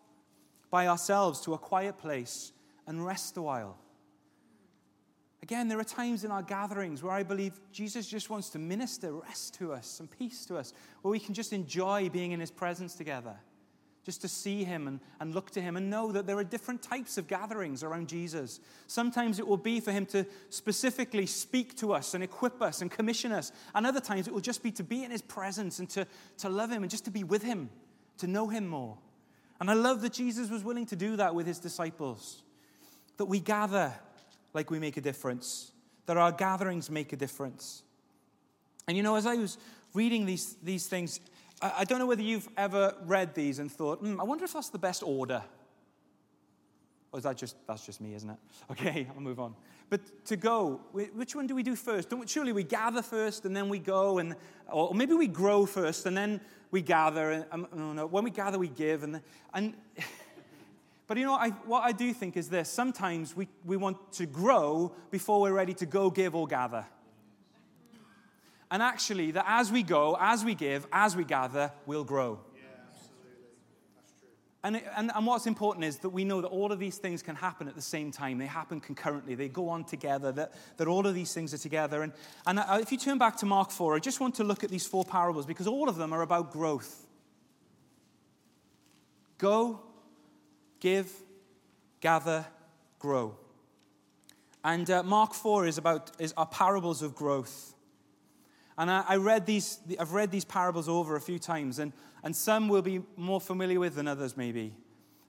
by 0.70 0.86
ourselves 0.86 1.40
to 1.42 1.54
a 1.54 1.58
quiet 1.58 1.98
place 1.98 2.52
and 2.86 3.04
rest 3.04 3.36
a 3.36 3.42
while." 3.42 3.78
Again, 5.42 5.68
there 5.68 5.78
are 5.78 5.84
times 5.84 6.24
in 6.24 6.32
our 6.32 6.42
gatherings 6.42 7.02
where 7.02 7.12
I 7.12 7.22
believe 7.22 7.60
Jesus 7.70 8.08
just 8.08 8.30
wants 8.30 8.50
to 8.50 8.58
minister 8.58 9.12
rest 9.12 9.54
to 9.54 9.72
us 9.72 10.00
and 10.00 10.10
peace 10.10 10.44
to 10.46 10.56
us, 10.56 10.72
where 11.02 11.12
we 11.12 11.20
can 11.20 11.34
just 11.34 11.52
enjoy 11.52 12.08
being 12.08 12.32
in 12.32 12.40
his 12.40 12.50
presence 12.50 12.94
together 12.94 13.38
just 14.06 14.20
to 14.20 14.28
see 14.28 14.62
him 14.62 14.86
and, 14.86 15.00
and 15.18 15.34
look 15.34 15.50
to 15.50 15.60
him 15.60 15.76
and 15.76 15.90
know 15.90 16.12
that 16.12 16.28
there 16.28 16.38
are 16.38 16.44
different 16.44 16.80
types 16.80 17.18
of 17.18 17.26
gatherings 17.26 17.82
around 17.82 18.08
Jesus. 18.08 18.60
Sometimes 18.86 19.40
it 19.40 19.46
will 19.48 19.56
be 19.56 19.80
for 19.80 19.90
him 19.90 20.06
to 20.06 20.24
specifically 20.48 21.26
speak 21.26 21.76
to 21.78 21.92
us 21.92 22.14
and 22.14 22.22
equip 22.22 22.62
us 22.62 22.82
and 22.82 22.88
commission 22.88 23.32
us. 23.32 23.50
And 23.74 23.84
other 23.84 23.98
times 23.98 24.28
it 24.28 24.32
will 24.32 24.40
just 24.40 24.62
be 24.62 24.70
to 24.70 24.84
be 24.84 25.02
in 25.02 25.10
his 25.10 25.22
presence 25.22 25.80
and 25.80 25.90
to, 25.90 26.06
to 26.38 26.48
love 26.48 26.70
him 26.70 26.84
and 26.84 26.90
just 26.90 27.04
to 27.06 27.10
be 27.10 27.24
with 27.24 27.42
him, 27.42 27.68
to 28.18 28.28
know 28.28 28.46
him 28.46 28.68
more. 28.68 28.96
And 29.58 29.68
I 29.68 29.74
love 29.74 30.02
that 30.02 30.12
Jesus 30.12 30.50
was 30.50 30.62
willing 30.62 30.86
to 30.86 30.96
do 30.96 31.16
that 31.16 31.34
with 31.34 31.48
his 31.48 31.58
disciples. 31.58 32.44
That 33.16 33.24
we 33.24 33.40
gather 33.40 33.92
like 34.54 34.70
we 34.70 34.78
make 34.78 34.96
a 34.96 35.00
difference, 35.00 35.72
that 36.06 36.16
our 36.16 36.30
gatherings 36.30 36.90
make 36.90 37.12
a 37.12 37.16
difference. 37.16 37.82
And 38.86 38.96
you 38.96 39.02
know, 39.02 39.16
as 39.16 39.26
I 39.26 39.34
was 39.34 39.58
reading 39.94 40.26
these, 40.26 40.54
these 40.62 40.86
things, 40.86 41.18
I 41.62 41.84
don't 41.84 41.98
know 41.98 42.06
whether 42.06 42.22
you've 42.22 42.48
ever 42.56 42.94
read 43.04 43.34
these 43.34 43.58
and 43.58 43.72
thought, 43.72 44.00
hmm, 44.00 44.20
I 44.20 44.24
wonder 44.24 44.44
if 44.44 44.52
that's 44.52 44.68
the 44.68 44.78
best 44.78 45.02
order. 45.02 45.42
Or 47.12 47.18
is 47.18 47.24
that 47.24 47.36
just, 47.36 47.56
that's 47.66 47.86
just 47.86 48.00
me, 48.00 48.14
isn't 48.14 48.28
it? 48.28 48.36
Okay, 48.72 49.06
I'll 49.14 49.22
move 49.22 49.40
on. 49.40 49.54
But 49.88 50.24
to 50.26 50.36
go, 50.36 50.80
which 50.92 51.34
one 51.34 51.46
do 51.46 51.54
we 51.54 51.62
do 51.62 51.76
first? 51.76 52.10
Don't, 52.10 52.28
surely 52.28 52.52
we 52.52 52.64
gather 52.64 53.02
first 53.02 53.44
and 53.46 53.56
then 53.56 53.68
we 53.68 53.78
go, 53.78 54.18
and, 54.18 54.34
or 54.70 54.94
maybe 54.94 55.14
we 55.14 55.28
grow 55.28 55.64
first 55.64 56.06
and 56.06 56.16
then 56.16 56.40
we 56.70 56.82
gather. 56.82 57.30
And, 57.30 57.46
um, 57.52 57.68
no, 57.74 57.92
no, 57.92 58.06
when 58.06 58.24
we 58.24 58.30
gather, 58.30 58.58
we 58.58 58.68
give. 58.68 59.04
And, 59.04 59.20
and 59.54 59.74
but 61.06 61.16
you 61.16 61.24
know, 61.24 61.34
I, 61.34 61.50
what 61.50 61.84
I 61.84 61.92
do 61.92 62.12
think 62.12 62.36
is 62.36 62.48
this 62.48 62.68
sometimes 62.68 63.36
we, 63.36 63.48
we 63.64 63.76
want 63.76 64.12
to 64.14 64.26
grow 64.26 64.92
before 65.10 65.40
we're 65.40 65.54
ready 65.54 65.74
to 65.74 65.86
go, 65.86 66.10
give, 66.10 66.34
or 66.34 66.46
gather. 66.46 66.84
And 68.70 68.82
actually, 68.82 69.30
that 69.32 69.44
as 69.46 69.70
we 69.70 69.82
go, 69.82 70.16
as 70.20 70.44
we 70.44 70.54
give, 70.54 70.86
as 70.92 71.14
we 71.14 71.24
gather, 71.24 71.70
we'll 71.86 72.04
grow. 72.04 72.40
Yeah, 72.54 72.62
absolutely. 72.88 73.48
That's 73.94 74.12
true. 74.20 74.28
And, 74.64 74.82
and, 74.96 75.12
and 75.14 75.26
what's 75.26 75.46
important 75.46 75.84
is 75.84 75.98
that 75.98 76.08
we 76.08 76.24
know 76.24 76.40
that 76.40 76.48
all 76.48 76.72
of 76.72 76.80
these 76.80 76.98
things 76.98 77.22
can 77.22 77.36
happen 77.36 77.68
at 77.68 77.76
the 77.76 77.82
same 77.82 78.10
time. 78.10 78.38
They 78.38 78.46
happen 78.46 78.80
concurrently, 78.80 79.36
they 79.36 79.48
go 79.48 79.68
on 79.68 79.84
together, 79.84 80.32
that, 80.32 80.52
that 80.78 80.88
all 80.88 81.06
of 81.06 81.14
these 81.14 81.32
things 81.32 81.54
are 81.54 81.58
together. 81.58 82.02
And, 82.02 82.12
and 82.46 82.58
uh, 82.58 82.78
if 82.80 82.90
you 82.90 82.98
turn 82.98 83.18
back 83.18 83.36
to 83.38 83.46
Mark 83.46 83.70
4, 83.70 83.94
I 83.94 83.98
just 84.00 84.18
want 84.18 84.34
to 84.36 84.44
look 84.44 84.64
at 84.64 84.70
these 84.70 84.86
four 84.86 85.04
parables 85.04 85.46
because 85.46 85.68
all 85.68 85.88
of 85.88 85.96
them 85.96 86.12
are 86.12 86.22
about 86.22 86.50
growth. 86.50 87.06
Go, 89.38 89.80
give, 90.80 91.12
gather, 92.00 92.46
grow. 92.98 93.36
And 94.64 94.90
uh, 94.90 95.04
Mark 95.04 95.34
4 95.34 95.66
is 95.66 95.78
about 95.78 96.10
is, 96.18 96.34
are 96.36 96.46
parables 96.46 97.00
of 97.00 97.14
growth. 97.14 97.75
And 98.78 98.90
I, 98.90 99.04
I 99.08 99.16
read 99.16 99.46
these, 99.46 99.78
I've 99.98 100.12
read 100.12 100.30
these 100.30 100.44
parables 100.44 100.88
over 100.88 101.16
a 101.16 101.20
few 101.20 101.38
times, 101.38 101.78
and, 101.78 101.92
and 102.22 102.34
some 102.34 102.68
will 102.68 102.82
be 102.82 103.02
more 103.16 103.40
familiar 103.40 103.80
with 103.80 103.94
than 103.94 104.06
others, 104.08 104.36
maybe. 104.36 104.74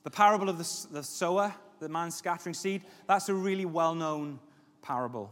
The 0.03 0.11
parable 0.11 0.49
of 0.49 0.57
the, 0.57 0.93
the 0.93 1.03
sower, 1.03 1.53
the 1.79 1.89
man 1.89 2.11
scattering 2.11 2.53
seed, 2.53 2.83
that's 3.07 3.29
a 3.29 3.33
really 3.33 3.65
well 3.65 3.95
known 3.95 4.39
parable. 4.81 5.31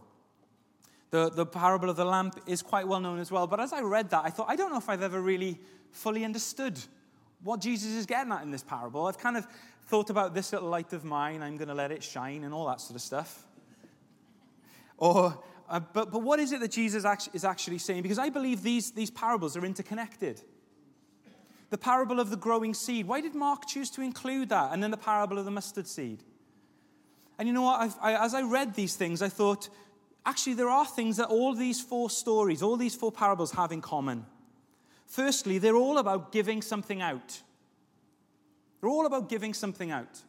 The, 1.12 1.30
the 1.30 1.45
parable 1.45 1.89
of 1.89 1.95
the 1.95 2.06
lamp 2.06 2.39
is 2.45 2.62
quite 2.62 2.88
well 2.88 2.99
known 2.99 3.19
as 3.19 3.32
well. 3.32 3.47
But 3.47 3.60
as 3.60 3.71
I 3.71 3.82
read 3.82 4.10
that, 4.10 4.23
I 4.25 4.30
thought, 4.30 4.47
I 4.49 4.56
don't 4.56 4.71
know 4.71 4.78
if 4.78 4.89
I've 4.89 5.01
ever 5.01 5.21
really 5.21 5.60
fully 5.91 6.25
understood 6.25 6.78
what 7.43 7.62
Jesus 7.62 7.91
is 7.91 8.06
getting 8.06 8.34
at 8.34 8.43
in 8.43 8.51
this 8.51 8.63
parable. 8.63 9.06
I've 9.06 9.17
kind 9.17 9.38
of 9.38 9.47
thought 9.86 10.10
about 10.10 10.34
this 10.34 10.51
little 10.51 10.67
light 10.67 10.93
of 10.93 11.06
mine, 11.06 11.41
I'm 11.41 11.58
going 11.58 11.67
to 11.67 11.73
let 11.73 11.91
it 11.91 12.04
shine, 12.04 12.43
and 12.43 12.54
all 12.54 12.67
that 12.67 12.82
sort 12.82 12.95
of 12.95 13.01
stuff. 13.01 13.43
Or 14.97 15.41
uh, 15.69 15.80
but, 15.80 16.12
but 16.12 16.21
what 16.21 16.39
is 16.39 16.51
it 16.51 16.60
that 16.60 16.71
Jesus 16.71 17.06
is 17.34 17.43
actually 17.43 17.78
saying? 17.80 18.04
Because 18.04 18.19
I 18.19 18.30
believe 18.30 18.62
these, 18.62 18.91
these 18.91 19.10
parables 19.10 19.58
are 19.58 19.65
interconnected. 19.65 20.41
The 21.71 21.78
parable 21.78 22.19
of 22.19 22.30
the 22.30 22.38
growing 22.38 22.73
seed, 22.73 23.08
why 23.08 23.21
did 23.21 23.34
Mark 23.34 23.67
choose 23.67 23.89
to 23.91 24.01
include 24.01 24.49
that? 24.49 24.71
And 24.71 24.84
then 24.84 24.91
the 24.91 24.97
parable 24.97 25.39
of 25.39 25.45
the 25.45 25.51
mustard 25.51 25.88
seed. 25.88 26.23
And 27.39 27.47
you 27.47 27.54
know 27.54 27.63
what? 27.63 27.97
I, 28.01 28.23
as 28.23 28.34
I 28.34 28.43
read 28.43 28.75
these 28.75 28.95
things, 28.95 29.21
I 29.21 29.30
thought, 29.30 29.69
actually, 30.25 30.54
there 30.54 30.69
are 30.69 30.86
things 30.86 31.17
that 31.17 31.28
all 31.28 31.54
these 31.54 31.82
four 31.82 32.10
stories, 32.10 32.62
all 32.62 32.78
these 32.78 32.95
four 32.95 33.12
parables 33.12 33.51
have 33.51 33.71
in 33.71 33.82
common. 33.82 34.25
Firstly, 35.06 35.58
they're 35.58 35.75
all 35.75 35.97
about 35.97 36.32
giving 36.32 36.62
something 36.62 37.01
out. 37.01 37.41
They're 38.80 38.89
all 38.89 39.06
about 39.06 39.30
giving 39.30 39.54
something 39.54 39.91
out. 39.91 40.21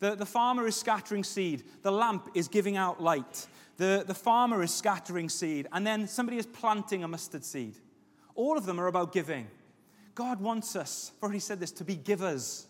The, 0.00 0.14
the 0.14 0.26
farmer 0.26 0.66
is 0.66 0.76
scattering 0.76 1.24
seed, 1.24 1.62
the 1.82 1.92
lamp 1.92 2.28
is 2.34 2.48
giving 2.48 2.76
out 2.76 3.02
light, 3.02 3.46
the, 3.76 4.04
the 4.06 4.14
farmer 4.14 4.62
is 4.62 4.72
scattering 4.72 5.28
seed, 5.28 5.66
and 5.72 5.86
then 5.86 6.06
somebody 6.06 6.38
is 6.38 6.46
planting 6.46 7.02
a 7.02 7.08
mustard 7.08 7.44
seed. 7.44 7.74
All 8.34 8.56
of 8.56 8.66
them 8.66 8.80
are 8.80 8.86
about 8.86 9.12
giving. 9.12 9.48
God 10.14 10.40
wants 10.40 10.76
us, 10.76 11.12
I've 11.16 11.22
already 11.22 11.40
said 11.40 11.58
this, 11.60 11.72
to 11.72 11.84
be 11.84 11.96
givers, 11.96 12.66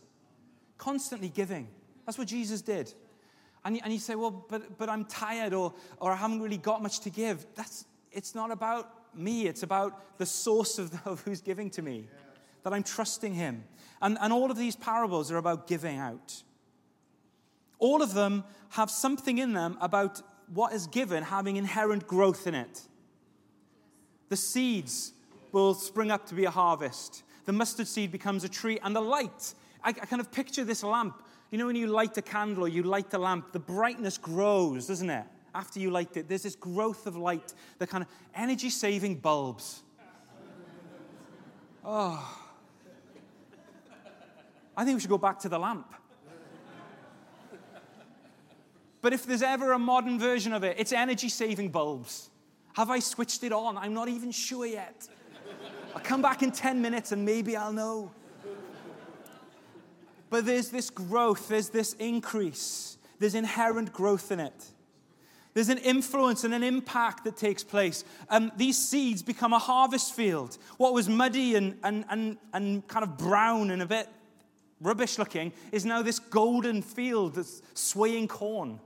constantly 0.79 1.29
giving. 1.29 1.69
That's 2.07 2.19
what 2.19 2.29
Jesus 2.29 2.63
did. 2.63 2.93
And 3.65 3.77
you, 3.77 3.83
and 3.85 3.93
you 3.93 3.99
say, 3.99 4.15
well, 4.15 4.45
but, 4.49 4.79
but 4.79 4.89
I'm 4.89 5.05
tired 5.05 5.55
or, 5.55 5.73
or 6.01 6.13
I 6.13 6.17
haven't 6.17 6.41
really 6.41 6.59
got 6.59 6.83
much 6.83 7.01
to 7.01 7.11
give. 7.11 7.47
That's, 7.55 7.87
it's 8.13 8.35
not 8.35 8.51
about 8.51 8.91
me, 9.15 9.47
it's 9.47 9.63
about 9.63 10.19
the 10.19 10.27
source 10.27 10.79
of, 10.79 10.91
the, 10.91 11.11
of 11.11 11.21
who's 11.23 11.41
giving 11.41 11.71
to 11.71 11.83
me, 11.83 12.09
that 12.63 12.73
I'm 12.73 12.83
trusting 12.83 13.35
Him. 13.35 13.65
And, 14.03 14.19
and 14.21 14.33
all 14.33 14.51
of 14.51 14.57
these 14.57 14.77
parables 14.77 15.31
are 15.31 15.37
about 15.37 15.67
giving 15.67 15.99
out. 15.99 16.43
All 17.79 18.03
of 18.03 18.15
them 18.15 18.45
have 18.71 18.91
something 18.91 19.39
in 19.39 19.53
them 19.53 19.77
about 19.81 20.23
what 20.53 20.73
is 20.73 20.87
given 20.87 21.23
having 21.23 21.57
inherent 21.57 22.07
growth 22.07 22.47
in 22.47 22.55
it. 22.55 22.83
The 24.29 24.37
seeds 24.37 25.13
will 25.53 25.75
spring 25.75 26.11
up 26.11 26.27
to 26.27 26.35
be 26.35 26.45
a 26.45 26.51
harvest. 26.51 27.23
The 27.45 27.53
mustard 27.53 27.87
seed 27.87 28.11
becomes 28.11 28.45
a 28.45 28.49
tree, 28.49 28.79
and 28.83 28.95
the 28.95 29.01
light. 29.01 29.55
I, 29.83 29.91
I 29.91 29.93
kind 29.93 30.21
of 30.21 30.33
picture 30.33 30.65
this 30.65 30.83
lamp. 30.83 31.23
You 31.51 31.59
know, 31.59 31.67
when 31.67 31.77
you 31.77 31.87
light 31.87 32.17
a 32.17 32.23
candle 32.23 32.65
or 32.65 32.69
you 32.69 32.83
light 32.83 33.11
the 33.11 33.19
lamp, 33.19 33.53
the 33.53 33.61
brightness 33.61 34.19
grows, 34.19 34.87
doesn't 34.87 35.11
it? 35.11 35.25
After 35.55 35.79
you 35.79 35.91
light 35.91 36.17
it, 36.17 36.29
there's 36.29 36.43
this 36.43 36.57
growth 36.57 37.07
of 37.07 37.17
light, 37.17 37.55
the 37.79 37.87
kind 37.87 38.03
of 38.03 38.09
energy 38.35 38.71
saving 38.71 39.17
bulbs. 39.17 39.83
Oh. 41.85 42.41
I 44.77 44.85
think 44.85 44.97
we 44.97 45.01
should 45.01 45.11
go 45.11 45.19
back 45.19 45.39
to 45.41 45.49
the 45.49 45.59
lamp. 45.59 45.87
But 49.05 49.13
if 49.13 49.27
there's 49.27 49.43
ever 49.43 49.75
a 49.75 49.79
modern 49.79 50.19
version 50.19 50.55
of 50.55 50.65
it, 50.65 50.77
it's 50.79 50.91
energy 50.91 51.29
saving 51.29 51.69
bulbs. 51.69 52.31
Have 52.73 52.89
I 52.89 53.01
switched 53.01 53.45
it 53.45 53.53
on? 53.53 53.77
I'm 53.77 53.93
not 53.93 54.09
even 54.09 54.31
sure 54.31 54.65
yet. 54.65 55.07
I'll 55.95 56.01
come 56.01 56.23
back 56.23 56.43
in 56.43 56.51
10 56.51 56.81
minutes 56.81 57.13
and 57.13 57.23
maybe 57.23 57.55
I'll 57.55 57.75
know. 57.75 58.11
But 60.31 60.47
there's 60.47 60.71
this 60.71 60.89
growth, 60.89 61.49
there's 61.49 61.69
this 61.69 61.93
increase, 61.99 62.97
there's 63.19 63.35
inherent 63.35 63.93
growth 63.93 64.33
in 64.33 64.41
it. 64.41 64.65
There's 65.53 65.69
an 65.69 65.79
influence 65.79 66.43
and 66.45 66.55
an 66.55 66.63
impact 66.63 67.25
that 67.25 67.37
takes 67.37 67.63
place. 67.63 68.05
Um, 68.31 68.53
these 68.57 68.79
seeds 68.79 69.23
become 69.23 69.53
a 69.53 69.59
harvest 69.59 70.15
field. 70.15 70.57
What 70.79 70.95
was 70.95 71.11
muddy 71.11 71.57
and, 71.57 71.77
and, 71.85 72.07
and, 72.09 72.39
and 72.55 72.89
kind 72.89 73.03
of 73.03 73.19
brown 73.19 73.71
and 73.71 73.83
a 73.83 73.87
bit 73.87 74.09
rubbish 74.81 75.19
looking 75.19 75.53
is 75.73 75.85
now 75.85 76.01
this 76.01 76.19
golden 76.19 76.81
field 76.81 77.35
that's 77.35 77.61
swaying 77.75 78.29
corn. 78.29 78.81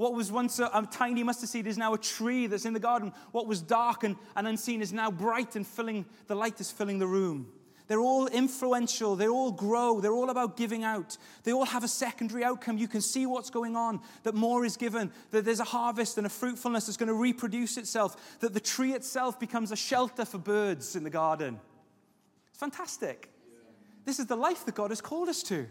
What 0.00 0.14
was 0.14 0.32
once 0.32 0.58
a, 0.58 0.70
a, 0.72 0.88
tiny 0.90 1.22
mustard 1.22 1.50
seed 1.50 1.66
is 1.66 1.76
now 1.76 1.92
a 1.92 1.98
tree 1.98 2.46
that's 2.46 2.64
in 2.64 2.72
the 2.72 2.80
garden. 2.80 3.12
What 3.32 3.46
was 3.46 3.60
dark 3.60 4.02
and, 4.02 4.16
and 4.34 4.48
unseen 4.48 4.80
is 4.80 4.94
now 4.94 5.10
bright 5.10 5.56
and 5.56 5.66
filling, 5.66 6.06
the 6.26 6.34
light 6.34 6.58
is 6.58 6.70
filling 6.70 6.98
the 6.98 7.06
room. 7.06 7.52
They're 7.86 8.00
all 8.00 8.26
influential. 8.26 9.14
They 9.14 9.28
all 9.28 9.52
grow. 9.52 10.00
They're 10.00 10.14
all 10.14 10.30
about 10.30 10.56
giving 10.56 10.84
out. 10.84 11.18
They 11.44 11.52
all 11.52 11.66
have 11.66 11.84
a 11.84 11.88
secondary 11.88 12.42
outcome. 12.42 12.78
You 12.78 12.88
can 12.88 13.02
see 13.02 13.26
what's 13.26 13.50
going 13.50 13.76
on, 13.76 14.00
that 14.22 14.34
more 14.34 14.64
is 14.64 14.78
given, 14.78 15.12
that 15.32 15.44
there's 15.44 15.60
a 15.60 15.64
harvest 15.64 16.16
and 16.16 16.26
a 16.26 16.30
fruitfulness 16.30 16.86
that's 16.86 16.96
going 16.96 17.08
to 17.08 17.14
reproduce 17.14 17.76
itself, 17.76 18.38
that 18.40 18.54
the 18.54 18.60
tree 18.60 18.94
itself 18.94 19.38
becomes 19.38 19.70
a 19.70 19.76
shelter 19.76 20.24
for 20.24 20.38
birds 20.38 20.96
in 20.96 21.04
the 21.04 21.10
garden. 21.10 21.60
It's 22.48 22.58
fantastic. 22.58 23.28
This 24.06 24.18
is 24.18 24.24
the 24.24 24.36
life 24.36 24.64
that 24.64 24.74
God 24.74 24.92
has 24.92 25.02
called 25.02 25.28
us 25.28 25.42
to. 25.42 25.66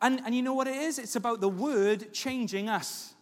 And, 0.00 0.20
and 0.24 0.34
you 0.34 0.42
know 0.42 0.54
what 0.54 0.68
it 0.68 0.76
is? 0.76 0.98
It's 0.98 1.16
about 1.16 1.40
the 1.40 1.48
word 1.48 2.12
changing 2.12 2.68
us. 2.68 3.14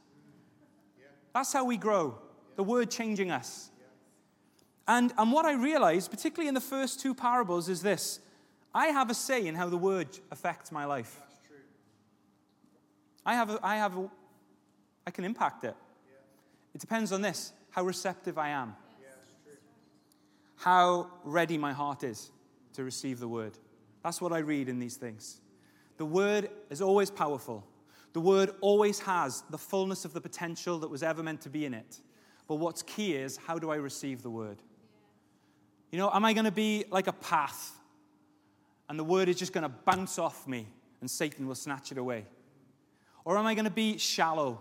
That's 1.32 1.52
how 1.52 1.64
we 1.64 1.76
grow, 1.76 2.18
the 2.56 2.62
word 2.62 2.90
changing 2.90 3.30
us. 3.30 3.70
And, 4.88 5.12
and 5.18 5.32
what 5.32 5.44
I 5.44 5.52
realized, 5.52 6.10
particularly 6.10 6.48
in 6.48 6.54
the 6.54 6.60
first 6.60 7.00
two 7.00 7.14
parables, 7.14 7.68
is 7.68 7.82
this 7.82 8.20
I 8.74 8.88
have 8.88 9.10
a 9.10 9.14
say 9.14 9.46
in 9.46 9.54
how 9.54 9.68
the 9.68 9.76
word 9.76 10.08
affects 10.30 10.70
my 10.70 10.84
life. 10.84 11.20
I 13.24 13.34
have, 13.34 13.50
a, 13.50 13.58
I 13.62 13.76
have 13.76 13.96
a, 13.96 14.08
I 15.06 15.10
can 15.10 15.24
impact 15.24 15.64
it. 15.64 15.74
It 16.74 16.80
depends 16.80 17.10
on 17.10 17.22
this 17.22 17.52
how 17.70 17.84
receptive 17.84 18.38
I 18.38 18.50
am, 18.50 18.74
how 20.56 21.10
ready 21.24 21.58
my 21.58 21.72
heart 21.72 22.04
is 22.04 22.30
to 22.74 22.84
receive 22.84 23.18
the 23.18 23.28
word. 23.28 23.58
That's 24.02 24.20
what 24.20 24.32
I 24.32 24.38
read 24.38 24.68
in 24.68 24.78
these 24.78 24.96
things. 24.96 25.40
The 25.96 26.06
word 26.06 26.50
is 26.70 26.82
always 26.82 27.10
powerful. 27.10 27.64
The 28.12 28.20
word 28.20 28.50
always 28.60 28.98
has 29.00 29.42
the 29.50 29.58
fullness 29.58 30.04
of 30.04 30.12
the 30.12 30.20
potential 30.20 30.78
that 30.78 30.88
was 30.88 31.02
ever 31.02 31.22
meant 31.22 31.42
to 31.42 31.50
be 31.50 31.64
in 31.64 31.74
it. 31.74 32.00
But 32.48 32.56
what's 32.56 32.82
key 32.82 33.14
is 33.14 33.36
how 33.36 33.58
do 33.58 33.70
I 33.70 33.76
receive 33.76 34.22
the 34.22 34.30
word? 34.30 34.58
You 35.90 35.98
know, 35.98 36.10
am 36.12 36.24
I 36.24 36.32
going 36.32 36.44
to 36.44 36.50
be 36.50 36.84
like 36.90 37.06
a 37.06 37.12
path 37.12 37.72
and 38.88 38.98
the 38.98 39.04
word 39.04 39.28
is 39.28 39.36
just 39.36 39.52
going 39.52 39.62
to 39.62 39.74
bounce 39.84 40.18
off 40.18 40.46
me 40.46 40.66
and 41.00 41.10
Satan 41.10 41.46
will 41.46 41.54
snatch 41.54 41.92
it 41.92 41.98
away? 41.98 42.26
Or 43.24 43.36
am 43.36 43.46
I 43.46 43.54
going 43.54 43.64
to 43.64 43.70
be 43.70 43.98
shallow 43.98 44.60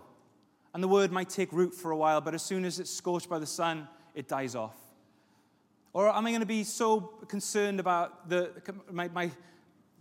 and 0.74 0.82
the 0.82 0.88
word 0.88 1.12
might 1.12 1.30
take 1.30 1.52
root 1.52 1.74
for 1.74 1.90
a 1.90 1.96
while, 1.96 2.20
but 2.20 2.34
as 2.34 2.42
soon 2.42 2.64
as 2.64 2.80
it's 2.80 2.90
scorched 2.90 3.28
by 3.28 3.38
the 3.38 3.46
sun, 3.46 3.88
it 4.14 4.28
dies 4.28 4.54
off? 4.54 4.76
Or 5.92 6.14
am 6.14 6.26
I 6.26 6.30
going 6.30 6.40
to 6.40 6.46
be 6.46 6.64
so 6.64 7.00
concerned 7.26 7.80
about 7.80 8.28
the, 8.28 8.50
my, 8.90 9.08
my 9.08 9.30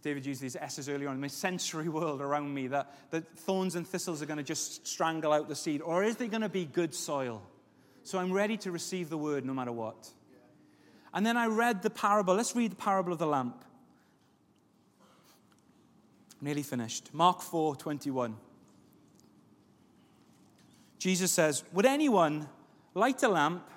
David 0.05 0.23
used 0.23 0.39
these 0.39 0.55
S's 0.55 0.87
earlier 0.87 1.09
on, 1.09 1.19
my 1.19 1.25
sensory 1.25 1.89
world 1.89 2.21
around 2.21 2.53
me, 2.53 2.67
that, 2.67 2.93
that 3.09 3.27
thorns 3.39 3.73
and 3.73 3.87
thistles 3.87 4.21
are 4.21 4.27
going 4.27 4.37
to 4.37 4.43
just 4.43 4.85
strangle 4.85 5.33
out 5.33 5.47
the 5.49 5.55
seed? 5.55 5.81
Or 5.81 6.03
is 6.03 6.15
there 6.17 6.27
going 6.27 6.43
to 6.43 6.49
be 6.49 6.65
good 6.65 6.93
soil? 6.93 7.41
So 8.03 8.19
I'm 8.19 8.31
ready 8.31 8.55
to 8.57 8.71
receive 8.71 9.09
the 9.09 9.17
word 9.17 9.45
no 9.45 9.53
matter 9.55 9.71
what. 9.71 10.11
And 11.11 11.25
then 11.25 11.37
I 11.37 11.47
read 11.47 11.81
the 11.81 11.89
parable. 11.89 12.35
Let's 12.35 12.55
read 12.55 12.73
the 12.73 12.75
parable 12.75 13.13
of 13.13 13.17
the 13.17 13.25
lamp. 13.25 13.65
Nearly 16.39 16.61
finished. 16.61 17.11
Mark 17.11 17.41
4 17.41 17.75
21. 17.75 18.37
Jesus 20.99 21.31
says, 21.31 21.63
Would 21.73 21.87
anyone 21.87 22.47
light 22.93 23.23
a 23.23 23.27
lamp 23.27 23.67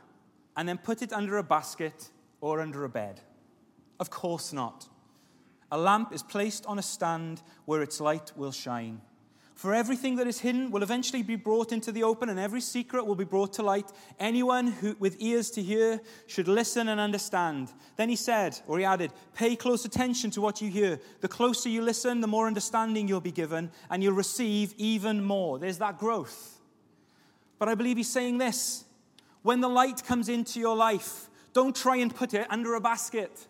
and 0.59 0.69
then 0.69 0.77
put 0.77 1.01
it 1.01 1.11
under 1.11 1.39
a 1.39 1.43
basket 1.43 2.11
or 2.43 2.61
under 2.61 2.85
a 2.85 2.89
bed? 2.91 3.19
Of 3.99 4.11
course 4.11 4.53
not. 4.53 4.89
A 5.71 5.79
lamp 5.79 6.13
is 6.13 6.23
placed 6.23 6.67
on 6.67 6.79
a 6.79 6.83
stand 6.83 7.43
where 7.65 7.83
its 7.83 8.01
light 8.01 8.33
will 8.37 8.53
shine. 8.53 9.01
For 9.59 9.75
everything 9.75 10.15
that 10.17 10.29
is 10.29 10.39
hidden 10.39 10.71
will 10.71 10.85
eventually 10.85 11.25
be 11.25 11.35
brought 11.35 11.73
into 11.73 11.91
the 11.91 12.05
open, 12.05 12.29
and 12.29 12.39
every 12.39 12.61
secret 12.61 13.05
will 13.05 13.17
be 13.17 13.25
brought 13.25 13.55
to 13.55 13.65
light. 13.65 13.91
Anyone 14.21 14.69
who, 14.69 14.95
with 15.01 15.17
ears 15.19 15.51
to 15.51 15.63
hear 15.63 16.01
should 16.29 16.47
listen 16.47 16.87
and 16.87 17.01
understand. 17.01 17.73
Then 17.97 18.09
he 18.09 18.15
said, 18.15 18.57
or 18.69 18.79
he 18.79 18.85
added, 18.85 19.11
Pay 19.35 19.57
close 19.57 19.85
attention 19.85 20.31
to 20.31 20.41
what 20.41 20.63
you 20.63 20.71
hear. 20.71 21.01
The 21.23 21.27
closer 21.27 21.69
you 21.69 21.83
listen, 21.83 22.21
the 22.21 22.29
more 22.29 22.47
understanding 22.47 23.09
you'll 23.09 23.21
be 23.21 23.33
given, 23.33 23.73
and 23.91 24.01
you'll 24.01 24.13
receive 24.13 24.75
even 24.79 25.25
more. 25.25 25.59
There's 25.59 25.79
that 25.79 25.99
growth. 25.99 26.61
But 27.59 27.69
I 27.69 27.75
believe 27.75 27.97
he's 27.97 28.09
saying 28.09 28.39
this 28.39 28.85
when 29.43 29.61
the 29.61 29.69
light 29.69 30.05
comes 30.05 30.29
into 30.29 30.61
your 30.61 30.77
life, 30.77 31.29
don't 31.53 31.75
try 31.75 31.97
and 31.97 32.15
put 32.15 32.33
it 32.33 32.47
under 32.49 32.75
a 32.75 32.81
basket. 32.81 33.48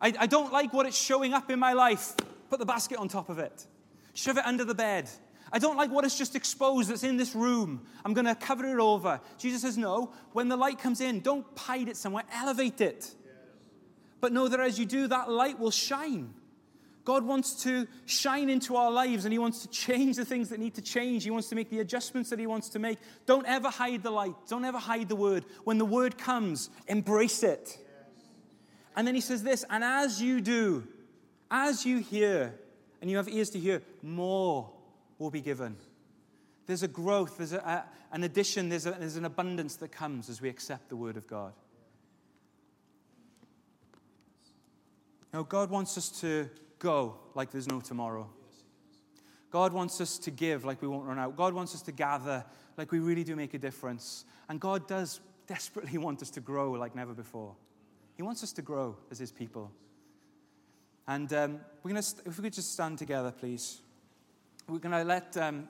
I, 0.00 0.14
I 0.18 0.26
don't 0.26 0.52
like 0.52 0.72
what 0.72 0.86
it's 0.86 1.00
showing 1.00 1.34
up 1.34 1.50
in 1.50 1.58
my 1.58 1.72
life. 1.72 2.14
Put 2.50 2.58
the 2.58 2.66
basket 2.66 2.98
on 2.98 3.08
top 3.08 3.28
of 3.28 3.38
it. 3.38 3.66
Shove 4.14 4.38
it 4.38 4.46
under 4.46 4.64
the 4.64 4.74
bed. 4.74 5.08
I 5.52 5.58
don't 5.58 5.76
like 5.76 5.90
what 5.90 6.04
is 6.04 6.16
just 6.16 6.36
exposed 6.36 6.90
that's 6.90 7.04
in 7.04 7.16
this 7.16 7.34
room. 7.34 7.86
I'm 8.04 8.14
going 8.14 8.26
to 8.26 8.34
cover 8.34 8.66
it 8.66 8.80
over. 8.80 9.20
Jesus 9.38 9.62
says, 9.62 9.78
No, 9.78 10.12
when 10.32 10.48
the 10.48 10.56
light 10.56 10.78
comes 10.78 11.00
in, 11.00 11.20
don't 11.20 11.46
hide 11.56 11.88
it 11.88 11.96
somewhere, 11.96 12.24
elevate 12.32 12.80
it. 12.80 13.14
But 14.20 14.32
know 14.32 14.48
that 14.48 14.60
as 14.60 14.78
you 14.78 14.84
do, 14.84 15.06
that 15.06 15.30
light 15.30 15.58
will 15.58 15.70
shine. 15.70 16.34
God 17.04 17.24
wants 17.24 17.62
to 17.62 17.86
shine 18.04 18.50
into 18.50 18.76
our 18.76 18.90
lives 18.90 19.24
and 19.24 19.32
He 19.32 19.38
wants 19.38 19.62
to 19.62 19.68
change 19.68 20.16
the 20.16 20.26
things 20.26 20.50
that 20.50 20.60
need 20.60 20.74
to 20.74 20.82
change. 20.82 21.24
He 21.24 21.30
wants 21.30 21.48
to 21.48 21.54
make 21.54 21.70
the 21.70 21.80
adjustments 21.80 22.28
that 22.28 22.38
He 22.38 22.46
wants 22.46 22.68
to 22.70 22.78
make. 22.78 22.98
Don't 23.24 23.46
ever 23.46 23.70
hide 23.70 24.02
the 24.02 24.10
light. 24.10 24.34
Don't 24.48 24.64
ever 24.64 24.78
hide 24.78 25.08
the 25.08 25.16
word. 25.16 25.46
When 25.64 25.78
the 25.78 25.86
word 25.86 26.18
comes, 26.18 26.68
embrace 26.86 27.42
it. 27.42 27.78
And 28.98 29.06
then 29.06 29.14
he 29.14 29.20
says 29.20 29.44
this, 29.44 29.64
and 29.70 29.84
as 29.84 30.20
you 30.20 30.40
do, 30.40 30.82
as 31.52 31.86
you 31.86 31.98
hear, 31.98 32.52
and 33.00 33.08
you 33.08 33.16
have 33.16 33.28
ears 33.28 33.48
to 33.50 33.58
hear, 33.60 33.80
more 34.02 34.72
will 35.20 35.30
be 35.30 35.40
given. 35.40 35.76
There's 36.66 36.82
a 36.82 36.88
growth, 36.88 37.36
there's 37.36 37.52
a, 37.52 37.58
a, 37.58 37.84
an 38.10 38.24
addition, 38.24 38.68
there's, 38.68 38.86
a, 38.86 38.90
there's 38.90 39.14
an 39.14 39.24
abundance 39.24 39.76
that 39.76 39.92
comes 39.92 40.28
as 40.28 40.40
we 40.40 40.48
accept 40.48 40.88
the 40.88 40.96
word 40.96 41.16
of 41.16 41.28
God. 41.28 41.52
Now, 45.32 45.44
God 45.44 45.70
wants 45.70 45.96
us 45.96 46.08
to 46.22 46.50
go 46.80 47.20
like 47.36 47.52
there's 47.52 47.68
no 47.68 47.78
tomorrow. 47.78 48.28
God 49.52 49.72
wants 49.72 50.00
us 50.00 50.18
to 50.18 50.32
give 50.32 50.64
like 50.64 50.82
we 50.82 50.88
won't 50.88 51.06
run 51.06 51.20
out. 51.20 51.36
God 51.36 51.54
wants 51.54 51.72
us 51.72 51.82
to 51.82 51.92
gather 51.92 52.44
like 52.76 52.90
we 52.90 52.98
really 52.98 53.22
do 53.22 53.36
make 53.36 53.54
a 53.54 53.58
difference. 53.58 54.24
And 54.48 54.60
God 54.60 54.88
does 54.88 55.20
desperately 55.46 55.98
want 55.98 56.20
us 56.20 56.30
to 56.30 56.40
grow 56.40 56.72
like 56.72 56.96
never 56.96 57.14
before. 57.14 57.54
He 58.18 58.22
wants 58.24 58.42
us 58.42 58.50
to 58.54 58.62
grow 58.62 58.96
as 59.12 59.20
His 59.20 59.30
people. 59.30 59.70
And 61.06 61.32
um, 61.32 61.60
we're 61.82 61.92
going 61.92 62.02
to, 62.02 62.14
if 62.26 62.36
we 62.36 62.42
could 62.42 62.52
just 62.52 62.72
stand 62.72 62.98
together, 62.98 63.30
please. 63.30 63.80
We're 64.66 64.80
going 64.80 64.92
to 64.92 65.04
let 65.04 65.36
um, 65.36 65.68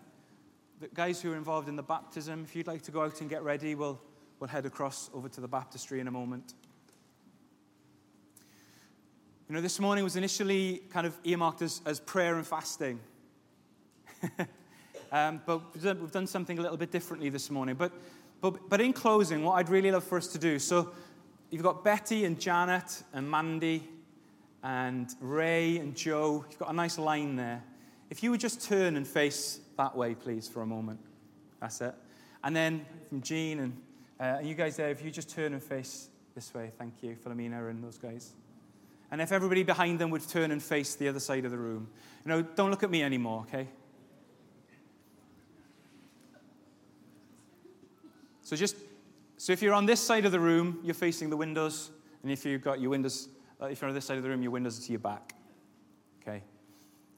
the 0.81 0.89
guys 0.89 1.21
who 1.21 1.31
are 1.31 1.37
involved 1.37 1.69
in 1.69 1.77
the 1.77 1.83
baptism, 1.83 2.45
if 2.49 2.57
you'd 2.57 2.67
like 2.67 2.81
to 2.83 2.91
go 2.91 3.03
out 3.03 3.21
and 3.21 3.29
get 3.29 3.43
ready, 3.43 3.75
we'll, 3.75 4.01
we'll 4.41 4.49
head 4.49 4.65
across 4.65 5.11
over 5.13 5.29
to 5.29 5.43
the 5.43 5.47
baptistry 5.47 6.01
in 6.01 6.09
a 6.09 6.11
moment. 6.11 6.55
You 9.47 9.55
know, 9.55 9.61
this 9.61 9.79
morning 9.79 10.03
was 10.03 10.17
initially 10.17 10.81
kind 10.89 11.07
of 11.07 11.15
earmarked 11.25 11.61
as, 11.61 11.83
as 11.85 12.01
prayer 12.01 12.37
and 12.37 12.47
fasting. 12.47 12.99
um, 15.13 15.43
but 15.45 15.75
we've 15.75 15.83
done, 15.83 16.01
we've 16.01 16.11
done, 16.11 16.27
something 16.27 16.59
a 16.59 16.63
little 16.63 16.79
bit 16.79 16.91
differently 16.91 17.29
this 17.29 17.51
morning. 17.51 17.75
But, 17.75 17.93
but, 18.41 18.71
but 18.71 18.81
in 18.81 18.95
closing, 18.95 19.45
what 19.45 19.57
I'd 19.57 19.69
really 19.69 19.91
love 19.91 20.05
for 20.05 20.17
us 20.17 20.29
to 20.29 20.39
do 20.39 20.59
so 20.59 20.93
you've 21.51 21.63
got 21.63 21.85
Betty 21.85 22.25
and 22.25 22.39
Janet 22.39 23.03
and 23.13 23.31
Mandy 23.31 23.89
and 24.63 25.09
Ray 25.21 25.79
and 25.79 25.97
Joe. 25.97 26.45
You've 26.49 26.59
got 26.59 26.71
a 26.71 26.75
nice 26.75 26.99
line 26.99 27.37
there. 27.37 27.63
If 28.11 28.23
you 28.23 28.31
would 28.31 28.41
just 28.41 28.67
turn 28.67 28.97
and 28.97 29.07
face 29.07 29.61
that 29.77 29.97
way, 29.97 30.15
please, 30.15 30.49
for 30.49 30.63
a 30.63 30.67
moment. 30.67 31.01
That's 31.61 31.81
it. 31.81 31.95
And 32.43 32.55
then 32.55 32.87
from 33.09 33.23
Jean 33.23 33.61
and 33.61 33.77
uh, 34.21 34.39
you 34.43 34.55
guys 34.55 34.77
there, 34.77 34.91
if 34.91 35.05
you 35.05 35.11
just 35.11 35.31
turn 35.31 35.53
and 35.53 35.63
face 35.63 36.09
this 36.35 36.53
way, 36.55 36.73
thank 36.79 37.03
you, 37.03 37.17
Philomena 37.25 37.71
and 37.71 37.83
those 37.83 37.99
guys. 37.99 38.33
And 39.11 39.21
if 39.21 39.33
everybody 39.33 39.63
behind 39.63 39.99
them 39.99 40.11
would 40.11 40.27
turn 40.29 40.51
and 40.51 40.63
face 40.63 40.95
the 40.95 41.09
other 41.09 41.21
side 41.21 41.45
of 41.45 41.51
the 41.51 41.59
room. 41.59 41.89
You 42.25 42.31
know, 42.31 42.43
don't 42.43 42.71
look 42.71 42.83
at 42.83 42.91
me 42.91 43.03
anymore, 43.03 43.47
okay? 43.49 43.69
So 48.43 48.57
just 48.57 48.77
so 49.39 49.53
if 49.53 49.63
you're 49.63 49.73
on 49.73 49.87
this 49.87 50.01
side 50.01 50.25
of 50.27 50.33
the 50.33 50.41
room, 50.41 50.81
you're 50.83 50.95
facing 50.95 51.31
the 51.31 51.37
windows, 51.37 51.91
and 52.23 52.31
if 52.31 52.45
you've 52.45 52.61
got 52.61 52.81
your 52.81 52.91
windows, 52.91 53.29
uh, 53.63 53.67
if 53.67 53.81
you're 53.81 53.89
on 53.89 53.95
this 53.95 54.05
side 54.05 54.17
of 54.17 54.25
the 54.25 54.29
room, 54.29 54.43
your 54.43 54.51
windows 54.51 54.79
are 54.79 54.83
to 54.83 54.93
your 54.93 54.99
back. 54.99 55.33
Okay. 56.21 56.43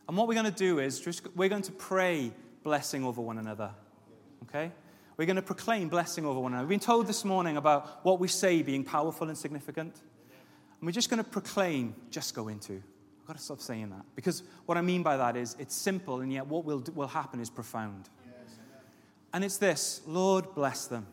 And 0.06 0.16
what 0.16 0.28
we're 0.28 0.34
going 0.34 0.44
to 0.44 0.52
do 0.52 0.78
is 0.78 1.00
just 1.00 1.26
we're 1.34 1.48
going 1.48 1.62
to 1.62 1.72
pray 1.72 2.30
blessing 2.62 3.04
over 3.04 3.20
one 3.20 3.38
another. 3.38 3.70
Okay. 4.44 4.70
We're 5.16 5.26
going 5.26 5.36
to 5.36 5.42
proclaim 5.42 5.88
blessing 5.88 6.24
over 6.26 6.40
one 6.40 6.52
another. 6.52 6.66
We've 6.66 6.78
been 6.78 6.86
told 6.86 7.06
this 7.06 7.24
morning 7.24 7.56
about 7.56 8.04
what 8.04 8.20
we 8.20 8.28
say 8.28 8.62
being 8.62 8.84
powerful 8.84 9.28
and 9.28 9.36
significant. 9.36 9.94
And 10.80 10.86
we're 10.86 10.92
just 10.92 11.10
going 11.10 11.22
to 11.22 11.28
proclaim, 11.28 11.94
just 12.10 12.34
go 12.34 12.48
into. 12.48 12.82
I've 13.20 13.26
got 13.26 13.36
to 13.36 13.42
stop 13.42 13.60
saying 13.60 13.90
that. 13.90 14.04
Because 14.14 14.42
what 14.66 14.78
I 14.78 14.80
mean 14.80 15.02
by 15.02 15.16
that 15.16 15.36
is 15.36 15.56
it's 15.58 15.74
simple, 15.74 16.20
and 16.20 16.32
yet 16.32 16.46
what 16.46 16.64
will, 16.64 16.82
will 16.94 17.06
happen 17.06 17.40
is 17.40 17.50
profound. 17.50 18.08
And 19.32 19.44
it's 19.44 19.58
this 19.58 20.00
Lord, 20.06 20.54
bless 20.54 20.86
them. 20.86 21.06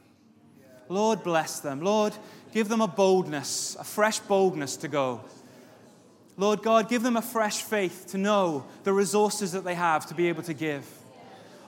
Lord, 0.90 1.24
bless 1.24 1.60
them. 1.60 1.82
Lord, 1.82 2.14
give 2.54 2.70
them 2.70 2.82
a 2.82 2.88
boldness, 2.88 3.76
a 3.80 3.84
fresh 3.84 4.20
boldness 4.20 4.78
to 4.78 4.88
go. 4.88 5.22
Lord 6.38 6.62
God, 6.62 6.88
give 6.88 7.02
them 7.02 7.18
a 7.18 7.22
fresh 7.22 7.64
faith 7.64 8.08
to 8.10 8.18
know 8.18 8.66
the 8.84 8.94
resources 8.94 9.54
that 9.54 9.64
they 9.64 9.74
have 9.76 10.06
to 10.08 10.14
be 10.14 10.28
able 10.28 10.44
to 10.44 10.54
give. 10.54 10.88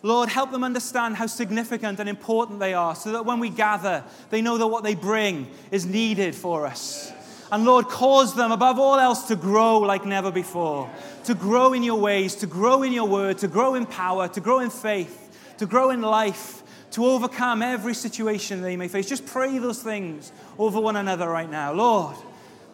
Lord, 0.02 0.30
help 0.30 0.52
them 0.52 0.64
understand 0.64 1.16
how 1.16 1.28
significant 1.28 2.00
and 2.00 2.08
important 2.08 2.60
they 2.60 2.74
are 2.74 2.96
so 2.96 3.12
that 3.14 3.26
when 3.26 3.40
we 3.40 3.50
gather, 3.50 4.04
they 4.30 4.42
know 4.42 4.58
that 4.58 4.68
what 4.68 4.84
they 4.84 4.96
bring 4.96 5.50
is 5.72 5.86
needed 5.86 6.36
for 6.36 6.66
us. 6.66 7.12
And 7.52 7.66
Lord, 7.66 7.88
cause 7.88 8.36
them 8.36 8.52
above 8.52 8.78
all 8.78 9.00
else 9.00 9.28
to 9.28 9.36
grow 9.36 9.80
like 9.80 10.06
never 10.06 10.32
before, 10.32 10.90
to 11.26 11.34
grow 11.34 11.74
in 11.74 11.82
your 11.82 12.00
ways, 12.00 12.36
to 12.36 12.48
grow 12.48 12.84
in 12.84 12.94
your 12.94 13.08
word, 13.08 13.40
to 13.40 13.48
grow 13.48 13.74
in 13.74 13.88
power, 13.88 14.28
to 14.30 14.40
grow 14.40 14.60
in 14.60 14.70
faith, 14.70 15.56
to 15.58 15.66
grow 15.66 15.90
in 15.90 16.02
life, 16.02 16.62
to 16.92 17.06
overcome 17.06 17.62
every 17.62 17.94
situation 17.94 18.62
they 18.62 18.76
may 18.76 18.88
face. 18.88 19.08
Just 19.08 19.26
pray 19.26 19.58
those 19.60 19.82
things 19.82 20.32
over 20.58 20.80
one 20.80 20.96
another 20.96 21.30
right 21.30 21.50
now. 21.50 21.72
Lord, 21.72 22.16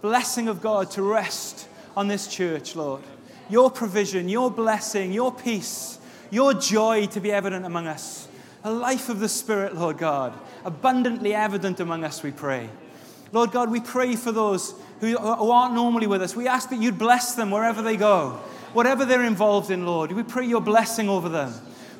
blessing 0.01 0.47
of 0.47 0.61
God 0.61 0.91
to 0.91 1.01
rest 1.01 1.67
on 1.97 2.07
this 2.07 2.27
church, 2.27 2.75
Lord. 2.75 3.03
Your 3.49 3.69
provision, 3.69 4.29
your 4.29 4.49
blessing, 4.49 5.11
your 5.11 5.33
peace, 5.33 5.99
your 6.31 6.53
joy 6.53 7.07
to 7.07 7.19
be 7.19 7.31
evident 7.31 7.65
among 7.65 7.87
us. 7.87 8.27
A 8.63 8.71
life 8.71 9.09
of 9.09 9.19
the 9.19 9.29
Spirit, 9.29 9.75
Lord 9.75 9.97
God, 9.97 10.33
abundantly 10.63 11.35
evident 11.35 11.79
among 11.79 12.03
us, 12.03 12.23
we 12.23 12.31
pray. 12.31 12.69
Lord 13.31 13.51
God, 13.51 13.69
we 13.69 13.79
pray 13.79 14.15
for 14.15 14.31
those 14.31 14.73
who 15.01 15.17
aren't 15.17 15.75
normally 15.75 16.07
with 16.07 16.21
us. 16.21 16.35
We 16.35 16.47
ask 16.47 16.69
that 16.69 16.81
you'd 16.81 16.97
bless 16.97 17.35
them 17.35 17.51
wherever 17.51 17.81
they 17.81 17.97
go, 17.97 18.39
whatever 18.73 19.05
they're 19.05 19.23
involved 19.23 19.69
in, 19.69 19.85
Lord. 19.85 20.11
We 20.11 20.23
pray 20.23 20.45
your 20.45 20.61
blessing 20.61 21.09
over 21.09 21.29
them. 21.29 21.53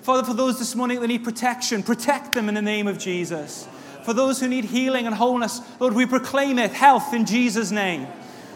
Father, 0.06 0.24
for 0.24 0.36
those 0.36 0.60
this 0.60 0.76
morning 0.76 1.02
that 1.02 1.08
need 1.08 1.24
protection, 1.24 1.82
protect 1.82 2.36
them 2.36 2.48
in 2.48 2.54
the 2.54 2.62
name 2.62 2.86
of 2.86 3.00
Jesus. 3.00 3.68
For 4.04 4.14
those 4.14 4.40
who 4.40 4.48
need 4.48 4.66
healing 4.66 5.08
and 5.08 5.16
wholeness, 5.16 5.62
Lord, 5.80 5.96
we 5.96 6.06
proclaim 6.06 6.60
it, 6.60 6.72
health 6.72 7.12
in 7.12 7.26
Jesus' 7.26 7.72
name. 7.72 8.04